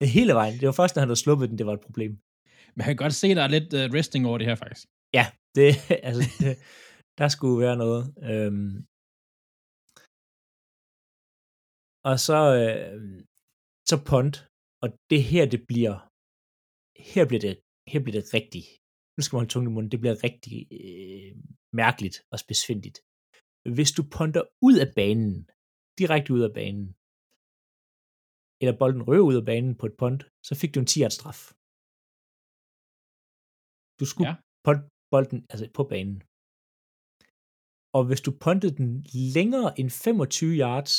Hele 0.16 0.32
vejen. 0.40 0.54
Det 0.60 0.66
var 0.66 0.76
først, 0.80 0.94
når 0.94 1.00
han 1.00 1.08
havde 1.08 1.24
sluppet 1.24 1.48
den, 1.48 1.58
det 1.58 1.66
var 1.66 1.74
et 1.74 1.86
problem. 1.88 2.12
Men 2.72 2.78
jeg 2.80 2.90
kan 2.92 3.02
godt 3.04 3.14
se, 3.14 3.34
der 3.34 3.42
er 3.42 3.54
lidt 3.56 3.70
uh, 3.78 3.96
resting 3.96 4.26
over 4.26 4.38
det 4.38 4.46
her, 4.46 4.54
faktisk. 4.54 4.86
Ja, 5.18 5.24
det, 5.54 5.68
altså, 6.08 6.22
det, 6.40 6.58
der 7.20 7.28
skulle 7.34 7.58
være 7.66 7.76
noget. 7.84 8.02
Øhm. 8.30 8.76
Og 12.08 12.16
så, 12.26 12.40
øh, 12.60 12.90
så 13.90 13.96
punt, 14.10 14.36
og 14.82 14.88
det 15.12 15.22
her, 15.30 15.44
det 15.54 15.60
bliver, 15.70 15.94
her 17.12 17.24
bliver 17.28 17.42
det, 17.46 17.54
her 17.92 18.00
bliver 18.02 18.16
det 18.18 18.26
rigtig, 18.38 18.64
nu 19.14 19.20
skal 19.22 19.34
man 19.34 19.40
holde 19.40 19.52
tungen 19.52 19.70
i 19.70 19.74
munden, 19.74 19.92
det 19.92 20.02
bliver 20.02 20.16
rigtig 20.28 20.56
øh, 20.80 21.32
mærkeligt 21.80 22.16
og 22.32 22.36
spidsfindigt. 22.42 22.98
Hvis 23.76 23.90
du 23.96 24.02
punter 24.16 24.42
ud 24.66 24.76
af 24.84 24.88
banen, 25.00 25.34
direkte 26.00 26.30
ud 26.36 26.42
af 26.48 26.52
banen, 26.60 26.86
eller 28.60 28.74
bolden 28.80 29.02
røver 29.08 29.26
ud 29.30 29.36
af 29.40 29.46
banen 29.50 29.72
på 29.80 29.84
et 29.90 29.96
punt, 30.02 30.20
så 30.48 30.52
fik 30.60 30.70
du 30.74 30.78
en 30.80 30.90
10 30.92 30.98
straf. 31.16 31.40
Du 34.00 34.04
skulle 34.10 34.28
ja. 34.30 34.34
punt 34.66 34.82
bolden 35.12 35.40
altså 35.52 35.66
på 35.78 35.84
banen. 35.92 36.18
Og 37.96 38.02
hvis 38.08 38.22
du 38.26 38.30
puntede 38.44 38.74
den 38.80 38.90
længere 39.36 39.68
end 39.80 39.90
25 39.90 40.52
yards, 40.64 40.94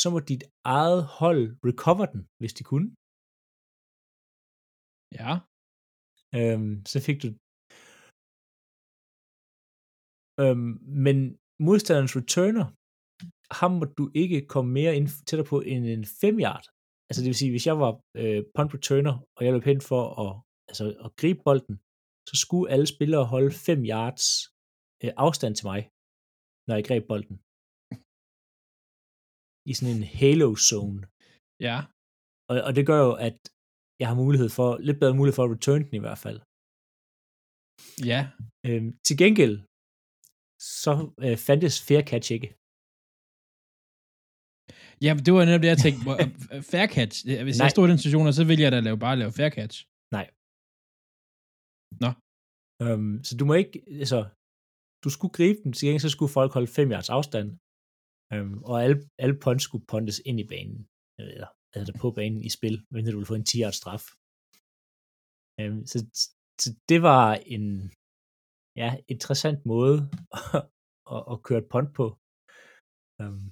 så 0.00 0.06
må 0.12 0.18
dit 0.32 0.44
eget 0.76 1.02
hold 1.20 1.42
recover 1.68 2.06
den, 2.14 2.22
hvis 2.40 2.54
de 2.58 2.64
kunne. 2.70 2.88
Ja. 5.20 5.32
Øhm, 6.38 6.74
så 6.92 6.98
fik 7.06 7.18
du... 7.24 7.28
Øhm, 10.42 10.72
men 11.04 11.16
modstanderens 11.66 12.16
returner, 12.20 12.66
ham 13.60 13.72
må 13.80 13.84
du 13.98 14.04
ikke 14.22 14.38
komme 14.52 14.70
mere 14.78 14.92
ind, 14.98 15.08
tættere 15.26 15.50
på 15.52 15.56
end 15.70 15.84
en 15.94 16.04
5 16.04 16.40
yard. 16.46 16.64
Altså 17.08 17.20
det 17.22 17.30
vil 17.30 17.40
sige, 17.42 17.52
hvis 17.54 17.68
jeg 17.70 17.76
var 17.84 17.92
øh, 18.20 18.40
punt 18.56 18.74
returner, 18.76 19.14
og 19.36 19.40
jeg 19.44 19.52
løb 19.52 19.64
hen 19.72 19.80
for 19.90 20.02
at, 20.24 20.30
altså, 20.70 20.84
at 21.04 21.10
gribe 21.20 21.40
bolden, 21.46 21.76
så 22.28 22.34
skulle 22.44 22.70
alle 22.72 22.88
spillere 22.94 23.24
holde 23.34 23.52
5 23.66 23.78
yards 23.92 24.24
øh, 25.02 25.12
afstand 25.26 25.54
til 25.56 25.66
mig, 25.72 25.80
når 26.66 26.74
jeg 26.78 26.84
greb 26.88 27.04
bolden. 27.12 27.36
I 29.70 29.72
sådan 29.78 29.94
en 29.98 30.06
halo 30.20 30.48
zone. 30.70 31.00
Ja. 31.68 31.76
Og, 32.50 32.56
og 32.66 32.72
det 32.76 32.84
gør 32.90 32.98
jo, 33.06 33.12
at 33.28 33.38
jeg 34.00 34.06
har 34.10 34.16
mulighed 34.24 34.48
for, 34.58 34.68
lidt 34.88 34.98
bedre 35.02 35.18
mulighed 35.18 35.36
for 35.38 35.44
at 35.46 35.52
return 35.56 35.82
den 35.86 35.94
i 36.00 36.04
hvert 36.06 36.20
fald. 36.26 36.38
Ja. 38.12 38.20
Øhm, 38.68 38.90
til 39.06 39.16
gengæld, 39.22 39.56
så 40.82 40.92
øh, 41.24 41.36
fandtes 41.46 41.74
fair 41.88 42.02
catch 42.10 42.28
ikke. 42.36 42.48
Ja, 45.06 45.10
det 45.24 45.30
var 45.34 45.42
netop 45.48 45.62
det, 45.64 45.70
jeg 45.74 45.80
tænkte. 45.86 46.02
hvor- 46.06 46.20
øh, 46.54 46.62
fair 46.72 46.86
catch. 46.96 47.16
Hvis 47.46 47.56
Nej. 47.56 47.60
Nej. 47.60 47.66
jeg 47.66 47.74
stod 47.74 47.84
i 47.86 47.90
den 47.92 48.00
situation, 48.02 48.26
så 48.40 48.44
ville 48.50 48.62
jeg 48.64 48.72
da 48.72 48.78
lave, 48.86 48.98
bare 49.06 49.16
lave 49.22 49.32
fair 49.38 49.50
catch. 49.58 49.76
Øhm, 52.84 53.14
så 53.26 53.32
du 53.40 53.44
må 53.48 53.54
ikke, 53.62 53.76
altså, 54.02 54.18
du 55.06 55.10
skulle 55.14 55.36
gribe 55.38 55.58
den, 55.64 55.72
til 55.72 55.86
gengæld 55.86 56.04
så 56.06 56.12
skulle 56.16 56.36
folk 56.38 56.52
holde 56.56 56.70
5 56.78 56.92
yards 56.94 57.10
afstand, 57.18 57.48
øhm, 58.32 58.58
og 58.70 58.74
alle, 58.84 58.96
alle 59.22 59.36
punts 59.44 59.64
skulle 59.64 59.86
pontes 59.92 60.18
ind 60.28 60.38
i 60.40 60.46
banen, 60.52 60.80
eller 61.18 61.48
altså 61.76 61.92
på 62.02 62.08
banen 62.18 62.40
i 62.48 62.50
spil, 62.56 62.76
men 62.92 63.04
du 63.04 63.18
ville 63.18 63.32
få 63.32 63.38
en 63.38 63.50
10 63.50 63.62
yards 63.62 63.78
straf. 63.82 64.04
Øhm, 65.60 65.82
så, 65.90 65.98
så 66.62 66.68
det 66.90 67.00
var 67.08 67.26
en 67.56 67.64
ja, 68.82 68.90
interessant 69.14 69.60
måde 69.72 69.98
at, 71.14 71.22
at 71.32 71.42
køre 71.46 71.62
et 71.64 71.72
punt 71.74 71.90
på. 72.00 72.06
Øhm, 73.20 73.44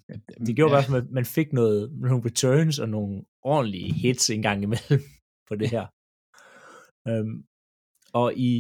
det 0.46 0.52
gjorde 0.56 0.70
i 0.70 0.74
hvert 0.74 0.88
fald, 0.88 1.02
at 1.04 1.10
man 1.18 1.26
fik 1.38 1.48
noget, 1.60 1.80
nogle 2.04 2.24
returns 2.28 2.76
og 2.82 2.88
nogle 2.96 3.14
ordentlige 3.52 3.90
hits 4.02 4.30
en 4.30 4.42
gang 4.48 4.58
imellem 4.62 5.00
på 5.48 5.54
det 5.60 5.68
her. 5.74 5.86
øhm, 7.08 7.36
og 8.22 8.28
i 8.48 8.52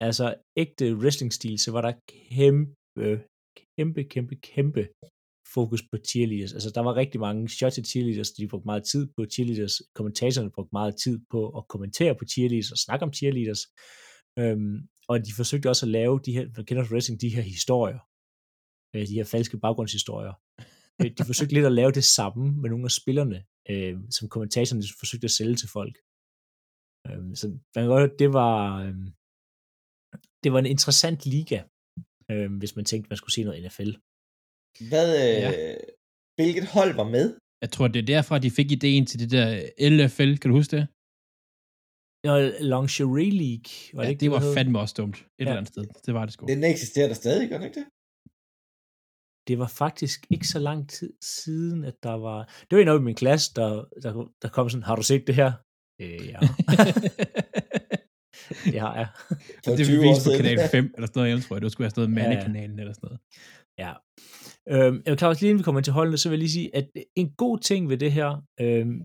altså 0.00 0.34
ægte 0.56 0.96
wrestling-stil, 0.96 1.58
så 1.58 1.70
var 1.72 1.80
der 1.80 1.92
kæmpe, 2.08 3.24
kæmpe, 3.76 4.04
kæmpe, 4.04 4.36
kæmpe 4.36 4.88
fokus 5.54 5.82
på 5.90 5.96
cheerleaders. 6.08 6.52
Altså, 6.52 6.70
der 6.74 6.80
var 6.80 6.94
rigtig 6.96 7.20
mange 7.20 7.48
shots 7.48 7.74
til 7.74 7.84
cheerleaders, 7.84 8.30
de 8.30 8.48
brugte 8.48 8.66
meget 8.66 8.84
tid 8.84 9.02
på 9.16 9.24
cheerleaders. 9.32 9.74
Kommentatorerne 9.94 10.50
brugte 10.50 10.72
meget 10.72 10.94
tid 11.04 11.20
på 11.30 11.40
at 11.58 11.68
kommentere 11.68 12.14
på 12.14 12.24
cheerleaders 12.32 12.72
og 12.72 12.78
snakke 12.78 13.04
om 13.06 13.12
cheerleaders. 13.12 13.62
Øhm, 14.38 14.76
og 15.08 15.14
de 15.26 15.32
forsøgte 15.36 15.68
også 15.68 15.86
at 15.86 15.90
lave 15.90 16.20
de 16.26 16.32
her, 16.32 16.44
man 16.56 16.64
kender 16.66 16.84
fra 16.84 16.94
wrestling, 16.94 17.20
de 17.20 17.34
her 17.36 17.42
historier. 17.42 18.00
Øh, 18.94 19.06
de 19.08 19.14
her 19.18 19.24
falske 19.24 19.58
baggrundshistorier. 19.58 20.34
Øh, 21.00 21.10
de 21.18 21.24
forsøgte 21.30 21.54
lidt 21.54 21.66
at 21.66 21.78
lave 21.80 21.92
det 21.98 22.04
samme 22.04 22.44
med 22.60 22.70
nogle 22.70 22.84
af 22.84 22.90
spillerne, 23.00 23.38
øh, 23.70 23.96
som 24.16 24.28
kommentatorerne 24.28 24.82
forsøgte 24.98 25.24
at 25.24 25.36
sælge 25.38 25.56
til 25.56 25.68
folk. 25.78 25.94
Øh, 27.06 27.36
så 27.38 27.44
man 27.48 27.82
kan 27.82 27.88
godt 27.92 28.02
høre, 28.04 28.18
det 28.18 28.32
var, 28.32 28.56
øh, 28.84 28.94
det 30.42 30.52
var 30.52 30.58
en 30.58 30.66
interessant 30.76 31.20
liga, 31.34 31.58
øh, 32.30 32.48
hvis 32.60 32.76
man 32.76 32.84
tænkte, 32.90 33.08
man 33.10 33.16
skulle 33.20 33.34
se 33.36 33.42
noget 33.44 33.64
NFL. 33.64 33.90
Hvad, 34.90 35.08
øh, 35.24 35.42
Ja. 35.44 35.50
hvilket 36.38 36.66
hold 36.76 36.92
var 37.00 37.08
med? 37.16 37.26
Jeg 37.62 37.70
tror, 37.74 37.88
det 37.88 38.00
er 38.02 38.06
derfra, 38.14 38.38
de 38.38 38.50
fik 38.50 38.70
ideen 38.72 39.06
til 39.06 39.18
det 39.22 39.30
der 39.36 39.46
LFL. 39.96 40.32
Kan 40.40 40.50
du 40.50 40.56
huske 40.56 40.76
det? 40.76 40.84
Og 42.32 42.38
Lingerie 42.72 43.30
League, 43.42 43.70
var 43.94 44.00
det 44.00 44.06
ja, 44.06 44.10
ikke 44.10 44.20
det 44.20 44.30
var 44.30 44.40
hed? 44.40 44.54
fandme 44.54 44.78
også 44.84 44.94
dumt. 44.98 45.16
Et 45.16 45.22
Ja. 45.22 45.42
eller 45.44 45.56
andet 45.56 45.68
sted. 45.74 45.84
Det 46.06 46.14
var 46.14 46.24
det 46.24 46.32
sgu. 46.34 46.46
Den 46.46 46.64
eksisterer 46.64 47.06
der 47.08 47.14
stadig, 47.14 47.48
gør 47.48 47.56
den 47.58 47.66
ikke 47.68 47.80
det? 47.80 47.86
Det 49.48 49.58
var 49.58 49.70
faktisk 49.84 50.18
ikke 50.30 50.48
så 50.54 50.58
lang 50.58 50.80
tid 50.96 51.12
siden, 51.22 51.84
at 51.84 51.96
der 52.02 52.12
var... 52.26 52.38
Det 52.66 52.72
var 52.76 52.82
en 52.82 52.88
af 52.88 52.98
i 52.98 53.02
min 53.02 53.14
klasse, 53.14 53.54
der, 53.58 53.70
der, 54.02 54.10
der 54.42 54.48
kom 54.48 54.68
sådan, 54.70 54.82
har 54.90 54.96
du 54.96 55.02
set 55.02 55.26
det 55.26 55.34
her? 55.34 55.52
Øh, 56.02 56.26
ja, 56.32 56.38
det 58.72 58.80
har 58.80 58.94
jeg. 58.96 59.08
For 59.64 59.70
det 59.76 59.86
20 59.86 59.98
blev 59.98 60.08
år 60.08 60.14
vist 60.14 60.26
på 60.26 60.32
kanal 60.36 60.58
5, 60.70 60.84
eller 60.94 61.06
sådan 61.06 61.20
noget, 61.20 61.30
jeg 61.30 61.42
tror 61.42 61.56
jeg. 61.56 61.62
Det 61.62 61.72
skulle 61.72 61.84
have 61.84 61.90
stået 61.90 62.08
Ja, 62.14 62.22
ja. 62.22 62.28
Mandekanalen 62.28 62.78
eller 62.78 62.92
sådan 62.92 63.06
noget. 63.08 63.20
Ja. 63.82 63.92
Øhm, 64.72 65.02
jeg 65.04 65.10
vil 65.10 65.18
Claus, 65.18 65.40
lige 65.40 65.50
inden 65.50 65.58
vi 65.58 65.64
kommer 65.64 65.80
til 65.80 65.92
holdene, 65.92 66.18
så 66.18 66.28
vil 66.28 66.36
jeg 66.36 66.38
lige 66.38 66.52
sige, 66.52 66.76
at 66.76 66.86
en 67.16 67.30
god 67.30 67.58
ting 67.58 67.88
ved 67.88 67.98
det 67.98 68.12
her, 68.12 68.42
øhm, 68.60 69.02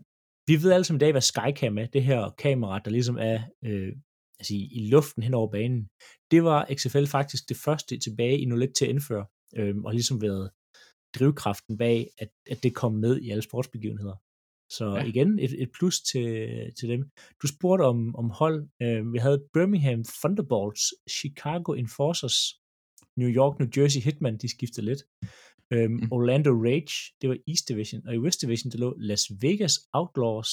vi 0.47 0.63
ved 0.63 0.71
alle 0.71 0.83
sammen 0.83 0.99
i 0.99 1.03
dag, 1.05 1.11
hvad 1.11 1.21
Skycam 1.21 1.77
er, 1.77 1.85
det 1.85 2.03
her 2.03 2.29
kamera, 2.37 2.79
der 2.85 2.91
ligesom 2.91 3.17
er 3.17 3.39
øh, 3.65 3.91
altså 4.39 4.53
i, 4.53 4.69
i 4.71 4.89
luften 4.89 5.23
hen 5.23 5.33
over 5.33 5.51
banen. 5.51 5.87
Det 6.31 6.43
var 6.43 6.67
XFL 6.75 7.05
faktisk 7.05 7.49
det 7.49 7.57
første 7.57 7.99
tilbage 7.99 8.39
i 8.39 8.45
01 8.45 8.73
til 8.77 8.85
at 8.85 8.89
indføre, 8.89 9.25
øhm, 9.55 9.85
og 9.85 9.93
ligesom 9.93 10.21
været 10.21 10.49
drivkraften 11.15 11.77
bag, 11.77 12.09
at, 12.17 12.29
at 12.49 12.63
det 12.63 12.75
kom 12.75 12.93
med 12.93 13.19
i 13.21 13.29
alle 13.29 13.41
sportsbegivenheder. 13.41 14.15
Så 14.77 14.85
Ja. 14.97 15.03
igen, 15.11 15.39
et, 15.45 15.53
et 15.63 15.71
plus 15.77 15.95
til, 16.11 16.29
til 16.79 16.87
dem. 16.93 17.01
Du 17.41 17.47
spurgte 17.55 17.83
om, 17.91 18.15
om 18.21 18.27
hold. 18.41 18.57
Øh, 18.83 19.13
vi 19.13 19.17
havde 19.25 19.39
Birmingham 19.53 20.03
Thunderbolts, 20.19 20.83
Chicago 21.19 21.69
Enforcers, 21.81 22.37
New 23.19 23.29
York, 23.39 23.53
New 23.59 23.69
Jersey 23.77 24.01
Hitman, 24.07 24.37
de 24.43 24.47
skiftede 24.55 24.85
lidt. 24.89 25.01
Øhm, 25.73 25.93
Mm. 26.01 26.11
Orlando 26.17 26.51
Rage, 26.67 26.95
det 27.21 27.25
var 27.31 27.37
East 27.51 27.65
Division, 27.69 28.07
og 28.07 28.13
i 28.15 28.19
West 28.25 28.39
Division, 28.41 28.71
der 28.71 28.77
lå 28.83 28.89
Las 29.09 29.23
Vegas 29.43 29.75
Outlaws, 29.99 30.49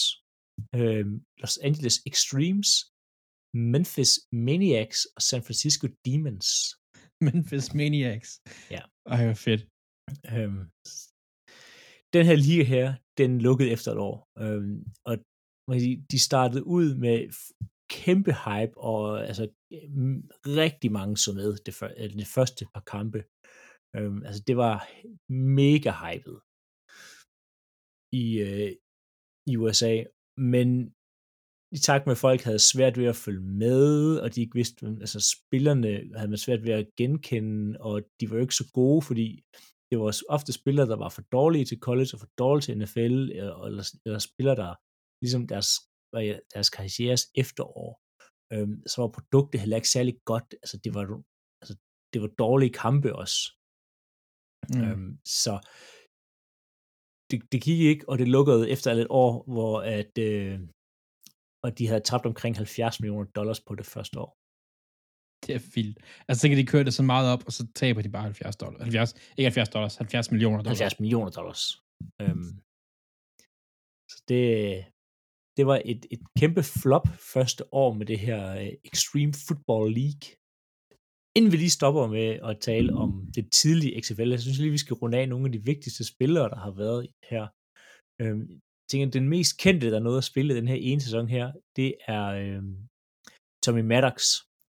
øhm, 0.80 1.14
Los 1.42 1.56
Angeles 1.68 1.96
Extremes, 2.10 2.70
Memphis 3.74 4.10
Maniacs 4.48 5.00
og 5.16 5.22
San 5.28 5.42
Francisco 5.46 5.86
Demons. 6.06 6.46
Memphis 7.26 7.66
Maniacs. 7.80 8.30
Ja. 8.74 8.82
Ej, 9.14 9.24
hvor 9.26 9.34
fedt. 9.46 9.62
Øhm, 10.34 10.60
den 12.12 12.26
her 12.26 12.36
liga 12.36 12.64
her, 12.74 12.94
den 13.18 13.40
lukkede 13.40 13.70
efter 13.70 13.92
et 13.92 13.98
år. 13.98 14.16
Øhm, 14.38 14.84
og 15.04 15.12
man 15.66 15.74
kan 15.74 15.80
sige, 15.80 16.06
de 16.10 16.18
startede 16.18 16.66
ud 16.66 16.94
med 16.94 17.16
kæmpe 17.90 18.32
hype, 18.44 18.74
og 18.90 19.26
altså 19.28 19.44
rigtig 20.62 20.92
mange 20.92 21.16
så 21.16 21.30
med 21.32 21.56
det, 21.66 21.74
før, 21.74 21.88
det 22.20 22.26
første 22.36 22.66
par 22.74 22.84
kampe. 22.94 23.20
Øhm, 23.96 24.20
altså 24.26 24.42
det 24.46 24.56
var 24.56 24.76
mega 25.60 25.92
hypet 26.02 26.38
i, 28.22 28.26
øh, 28.48 28.72
i 29.50 29.52
USA, 29.56 29.94
men 30.52 30.68
i 31.76 31.78
takt 31.86 32.06
med, 32.06 32.14
at 32.16 32.24
folk 32.28 32.40
havde 32.48 32.68
svært 32.72 32.98
ved 32.98 33.06
at 33.12 33.22
følge 33.24 33.46
med, 33.64 34.18
og 34.22 34.34
de 34.34 34.40
ikke 34.40 34.58
vidste, 34.60 34.86
altså 34.86 35.20
spillerne 35.34 35.88
havde 36.18 36.32
man 36.34 36.44
svært 36.46 36.62
ved 36.66 36.72
at 36.72 36.90
genkende, 36.96 37.80
og 37.80 38.02
de 38.20 38.30
var 38.30 38.36
jo 38.36 38.42
ikke 38.42 38.60
så 38.62 38.70
gode, 38.72 39.02
fordi 39.02 39.28
det 39.90 39.98
var 40.00 40.22
ofte 40.36 40.52
spillere, 40.52 40.86
der 40.92 40.96
var 41.04 41.08
for 41.08 41.22
dårlige 41.32 41.64
til 41.64 41.78
college 41.78 42.10
og 42.14 42.20
for 42.20 42.30
dårlige 42.38 42.64
til 42.66 42.78
NFL, 42.78 43.16
eller, 43.38 43.56
eller, 43.68 43.84
eller 44.06 44.18
spillere, 44.18 44.56
der 44.62 44.70
ligesom 45.22 45.46
deres, 45.52 45.70
deres 46.54 46.70
karrieres 46.76 47.22
efterår, 47.42 47.90
øhm, 48.52 48.76
så 48.90 48.96
var 49.02 49.10
produktet 49.18 49.60
heller 49.60 49.76
ikke 49.80 49.94
særlig 49.96 50.14
godt. 50.30 50.48
Altså, 50.62 50.76
det 50.84 50.90
var, 50.96 51.02
altså, 51.62 51.74
det 52.12 52.18
var 52.22 52.30
dårlige 52.44 52.74
kampe 52.84 53.10
også. 53.22 53.40
Mm. 54.72 54.80
Øhm, 54.84 55.12
så 55.44 55.54
det, 57.30 57.38
det 57.52 57.60
gik 57.66 57.80
ikke, 57.90 58.04
og 58.10 58.18
det 58.18 58.28
lukkede 58.28 58.70
efter 58.74 58.88
et 58.92 59.06
år, 59.10 59.32
hvor 59.54 59.74
at, 59.98 60.12
øh, 60.28 60.60
og 61.64 61.78
de 61.78 61.86
havde 61.86 62.08
tabt 62.10 62.26
omkring 62.26 62.56
70 62.56 63.00
millioner 63.00 63.30
dollars 63.38 63.60
på 63.68 63.74
det 63.74 63.86
første 63.86 64.16
år. 64.24 64.39
Det 65.46 65.54
er 65.54 65.62
vildt. 65.74 65.98
Altså, 66.28 66.40
så 66.40 66.48
kan 66.48 66.58
de 66.58 66.66
køre 66.66 66.84
det 66.84 66.94
så 66.94 67.02
meget 67.02 67.32
op, 67.32 67.42
og 67.46 67.52
så 67.52 67.62
taber 67.74 68.02
de 68.02 68.08
bare 68.08 68.22
70 68.22 68.56
dollars. 68.56 68.82
70, 68.82 69.14
ikke 69.38 69.48
70 69.48 69.68
dollars, 69.68 69.96
70 69.96 70.30
millioner 70.30 70.62
dollars. 70.62 70.78
70 70.78 71.00
millioner 71.00 71.30
dollars. 71.30 71.62
Øhm, 72.22 72.52
så 74.10 74.16
det, 74.28 74.44
det 75.56 75.64
var 75.70 75.78
et, 75.84 76.02
et 76.14 76.22
kæmpe 76.40 76.62
flop 76.62 77.06
første 77.34 77.74
år 77.74 77.90
med 77.98 78.06
det 78.06 78.18
her 78.18 78.42
øh, 78.60 78.72
Extreme 78.90 79.34
Football 79.46 79.86
League. 80.00 80.24
Inden 81.36 81.52
vi 81.52 81.56
lige 81.56 81.78
stopper 81.78 82.06
med 82.06 82.28
at 82.48 82.60
tale 82.60 82.90
om 83.02 83.10
det 83.36 83.44
tidlige 83.60 84.00
XFL, 84.02 84.30
jeg 84.30 84.40
synes 84.40 84.58
lige, 84.58 84.76
vi 84.78 84.84
skal 84.84 84.94
runde 84.94 85.18
af 85.18 85.28
nogle 85.28 85.46
af 85.46 85.52
de 85.52 85.64
vigtigste 85.64 86.04
spillere, 86.12 86.48
der 86.48 86.60
har 86.66 86.74
været 86.82 87.02
her. 87.30 87.44
Øhm, 88.20 88.44
jeg 88.50 88.60
tænker, 88.90 89.10
den 89.18 89.28
mest 89.34 89.52
kendte, 89.64 89.90
der 89.90 90.00
nåede 90.00 90.18
at 90.18 90.30
spille 90.32 90.56
den 90.58 90.68
her 90.68 90.78
ene 90.88 91.00
sæson 91.00 91.28
her, 91.28 91.52
det 91.76 91.90
er 92.16 92.24
øhm, 92.42 92.76
Tommy 93.64 93.82
Maddox, 93.90 94.22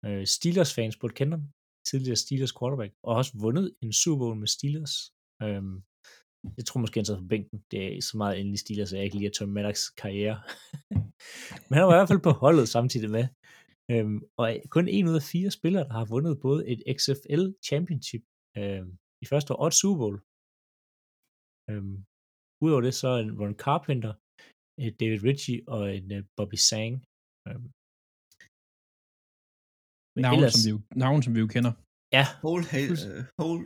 øh, 0.06 0.26
Steelers-fans 0.36 0.98
burde 0.98 1.18
kende 1.20 1.34
ham, 1.36 1.44
tidligere 1.90 2.24
Steelers 2.24 2.54
quarterback, 2.58 2.92
og 3.04 3.10
har 3.12 3.18
også 3.18 3.34
vundet 3.46 3.68
en 3.84 3.94
Super 3.94 4.26
Bowl 4.26 4.40
med 4.44 4.50
Steelers. 4.56 4.96
Øh, 5.44 5.64
jeg 6.58 6.66
tror 6.66 6.80
måske, 6.82 7.00
han 7.00 7.06
sad 7.06 7.22
på 7.22 7.28
bænken. 7.34 7.58
Det 7.72 7.80
er 7.86 8.02
så 8.02 8.18
meget 8.22 8.40
endelig 8.40 8.60
Steelers, 8.60 8.92
at 8.92 8.98
jeg 8.98 9.06
ikke 9.06 9.18
lige 9.18 9.30
Tom 9.30 9.50
Maddox 9.50 9.78
karriere. 10.02 10.38
Men 11.68 11.74
han 11.78 11.86
var 11.86 11.94
i 11.94 12.00
hvert 12.00 12.12
fald 12.12 12.28
på 12.28 12.34
holdet 12.44 12.68
samtidig 12.76 13.10
med. 13.18 13.26
Øhm, 13.92 14.20
og 14.40 14.48
kun 14.76 14.88
en 14.88 15.08
ud 15.12 15.16
af 15.22 15.30
fire 15.34 15.52
spillere, 15.58 15.88
der 15.90 15.96
har 16.00 16.06
vundet 16.14 16.42
både 16.46 16.62
et 16.72 16.82
XFL 16.98 17.44
Championship 17.70 18.24
øhm, 18.60 18.92
i 19.24 19.26
første 19.32 19.50
år 19.54 19.62
og 19.64 19.68
et 19.68 19.80
Super 19.82 20.00
Bowl. 20.02 20.18
Øhm, 21.70 21.98
Udover 22.64 22.82
det, 22.82 22.94
så 23.02 23.08
er 23.16 23.20
en 23.22 23.38
Ron 23.40 23.58
Carpenter, 23.64 24.14
David 25.00 25.20
Ritchie 25.28 25.60
og 25.74 25.84
en 25.98 26.08
uh, 26.18 26.22
Bobby 26.38 26.60
Sang. 26.70 26.94
Øhm, 27.48 27.68
navn, 30.22 30.36
ellers... 30.36 30.54
som 30.54 30.66
vi 30.66 30.70
jo, 30.76 30.80
navn, 31.06 31.20
som 31.24 31.36
vi 31.36 31.40
jo 31.46 31.50
kender. 31.56 31.74
Ja. 32.18 32.26
Hold, 32.46 32.66
uh, 32.84 33.22
hold, 33.42 33.64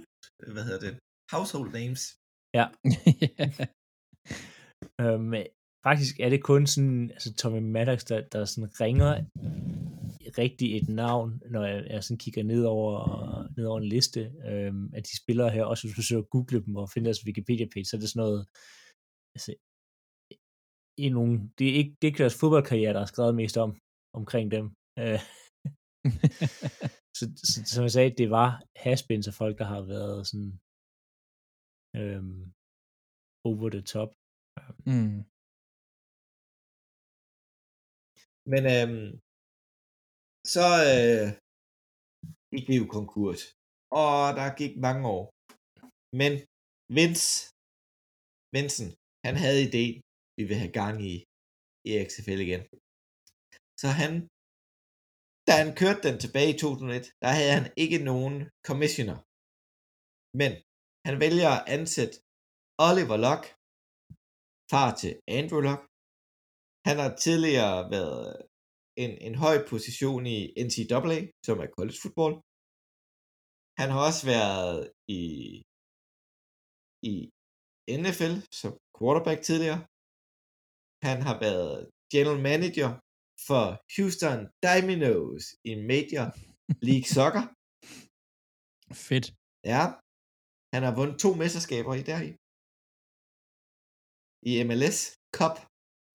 hvad 0.53 0.63
hedder 0.67 0.81
det? 0.87 0.93
Household 1.33 1.69
names. 1.79 2.01
Ja. 2.57 2.65
øhm, 5.01 5.31
faktisk 5.87 6.13
er 6.25 6.29
det 6.33 6.41
kun 6.49 6.61
sådan, 6.73 7.11
altså 7.11 7.29
Tommy 7.33 7.61
Maddox, 7.75 7.99
der, 8.09 8.19
der 8.33 8.45
sådan 8.45 8.69
ringer 8.81 9.11
rigtig 10.41 10.77
et 10.77 10.89
navn, 10.89 11.41
når 11.53 11.63
jeg, 11.65 11.87
jeg 11.89 12.03
sådan 12.03 12.17
kigger 12.17 12.43
ned 12.43 12.63
over, 12.63 12.93
ned 13.57 13.65
over 13.65 13.79
en 13.79 13.91
liste 13.95 14.21
øhm, 14.49 14.93
af 14.97 15.03
de 15.03 15.17
spillere 15.21 15.49
her, 15.49 15.63
også 15.63 15.83
hvis 15.83 15.93
du 15.93 16.01
forsøger 16.01 16.21
at 16.21 16.29
google 16.29 16.63
dem 16.65 16.75
og 16.75 16.89
finde 16.89 17.05
deres 17.05 17.25
Wikipedia-page, 17.25 17.85
så 17.85 17.95
er 17.95 17.99
det 17.99 18.09
sådan 18.09 18.23
noget, 18.25 18.41
altså, 19.35 19.51
i 20.97 21.09
nogle, 21.09 21.33
det 21.57 21.65
er 21.69 21.75
ikke, 21.81 21.93
det 21.97 22.03
er 22.03 22.11
ikke 22.11 22.23
deres 22.23 22.39
fodboldkarriere, 22.39 22.93
der 22.93 23.01
er 23.01 23.11
skrevet 23.13 23.35
mest 23.35 23.57
om, 23.57 23.71
omkring 24.19 24.51
dem. 24.51 24.65
Øh, 24.99 25.19
så, 27.17 27.23
så, 27.49 27.57
som 27.73 27.81
jeg 27.85 27.93
sagde, 27.97 28.17
det 28.21 28.29
var 28.37 28.49
haspins 28.85 29.27
af 29.31 29.35
folk, 29.41 29.55
der 29.61 29.67
har 29.73 29.81
været 29.93 30.19
sådan 30.29 30.53
øhm, 31.99 32.41
over 33.49 33.67
the 33.75 33.83
top. 33.93 34.11
Mm. 34.89 35.19
Men 38.51 38.63
øhm, 38.75 39.09
så 40.53 40.65
øh, 40.91 41.27
gik 42.53 42.65
vi 42.69 42.75
jo 42.81 42.85
konkurs, 42.97 43.41
og 44.01 44.15
der 44.37 44.57
gik 44.61 44.73
mange 44.87 45.03
år. 45.17 45.23
Men 46.21 46.33
Vince, 46.97 47.27
Vincent, 48.55 48.91
han 49.27 49.35
havde 49.43 49.67
idé, 49.69 49.85
vi 50.37 50.43
vil 50.49 50.61
have 50.61 50.77
gang 50.81 50.95
i, 51.11 51.13
i 51.89 51.91
XFL 52.09 52.41
igen. 52.47 52.63
Så 53.81 53.87
han 54.01 54.13
da 55.47 55.51
han 55.61 55.71
kørte 55.81 56.01
den 56.07 56.17
tilbage 56.23 56.51
i 56.53 56.57
2001, 56.57 57.05
der 57.23 57.31
havde 57.37 57.53
han 57.57 57.67
ikke 57.83 57.99
nogen 58.11 58.35
commissioner. 58.69 59.17
Men 60.41 60.51
han 61.07 61.15
vælger 61.23 61.51
at 61.57 61.65
ansætte 61.75 62.15
Oliver 62.87 63.19
Locke, 63.25 63.47
far 64.71 64.89
til 65.01 65.11
Andrew 65.39 65.61
Locke. 65.67 65.85
Han 66.87 66.97
har 67.03 67.11
tidligere 67.25 67.77
været 67.95 68.27
en, 69.03 69.11
en 69.27 69.35
høj 69.43 69.57
position 69.71 70.23
i 70.35 70.39
NCAA, 70.65 71.19
som 71.47 71.55
er 71.63 71.69
college 71.77 71.99
football. 72.03 72.33
Han 73.79 73.87
har 73.93 74.01
også 74.09 74.23
været 74.33 74.79
i, 75.19 75.21
i 77.11 77.15
NFL 78.01 78.33
som 78.61 78.71
quarterback 78.95 79.39
tidligere. 79.49 79.81
Han 81.09 81.17
har 81.27 81.35
været 81.45 81.79
general 82.13 82.41
manager 82.49 82.89
for 83.47 83.65
Houston 83.95 84.39
Dynamos 84.65 85.43
i 85.69 85.71
Major 85.91 86.25
League 86.87 87.07
Soccer. 87.15 87.43
Fedt. 89.07 89.25
Ja. 89.71 89.83
Han 90.73 90.81
har 90.87 90.93
vundet 90.99 91.15
to 91.23 91.29
mesterskaber 91.41 91.93
i 92.01 92.03
der 92.09 92.19
i. 92.29 92.31
I 94.51 94.51
MLS 94.67 94.99
Cup. 95.37 95.55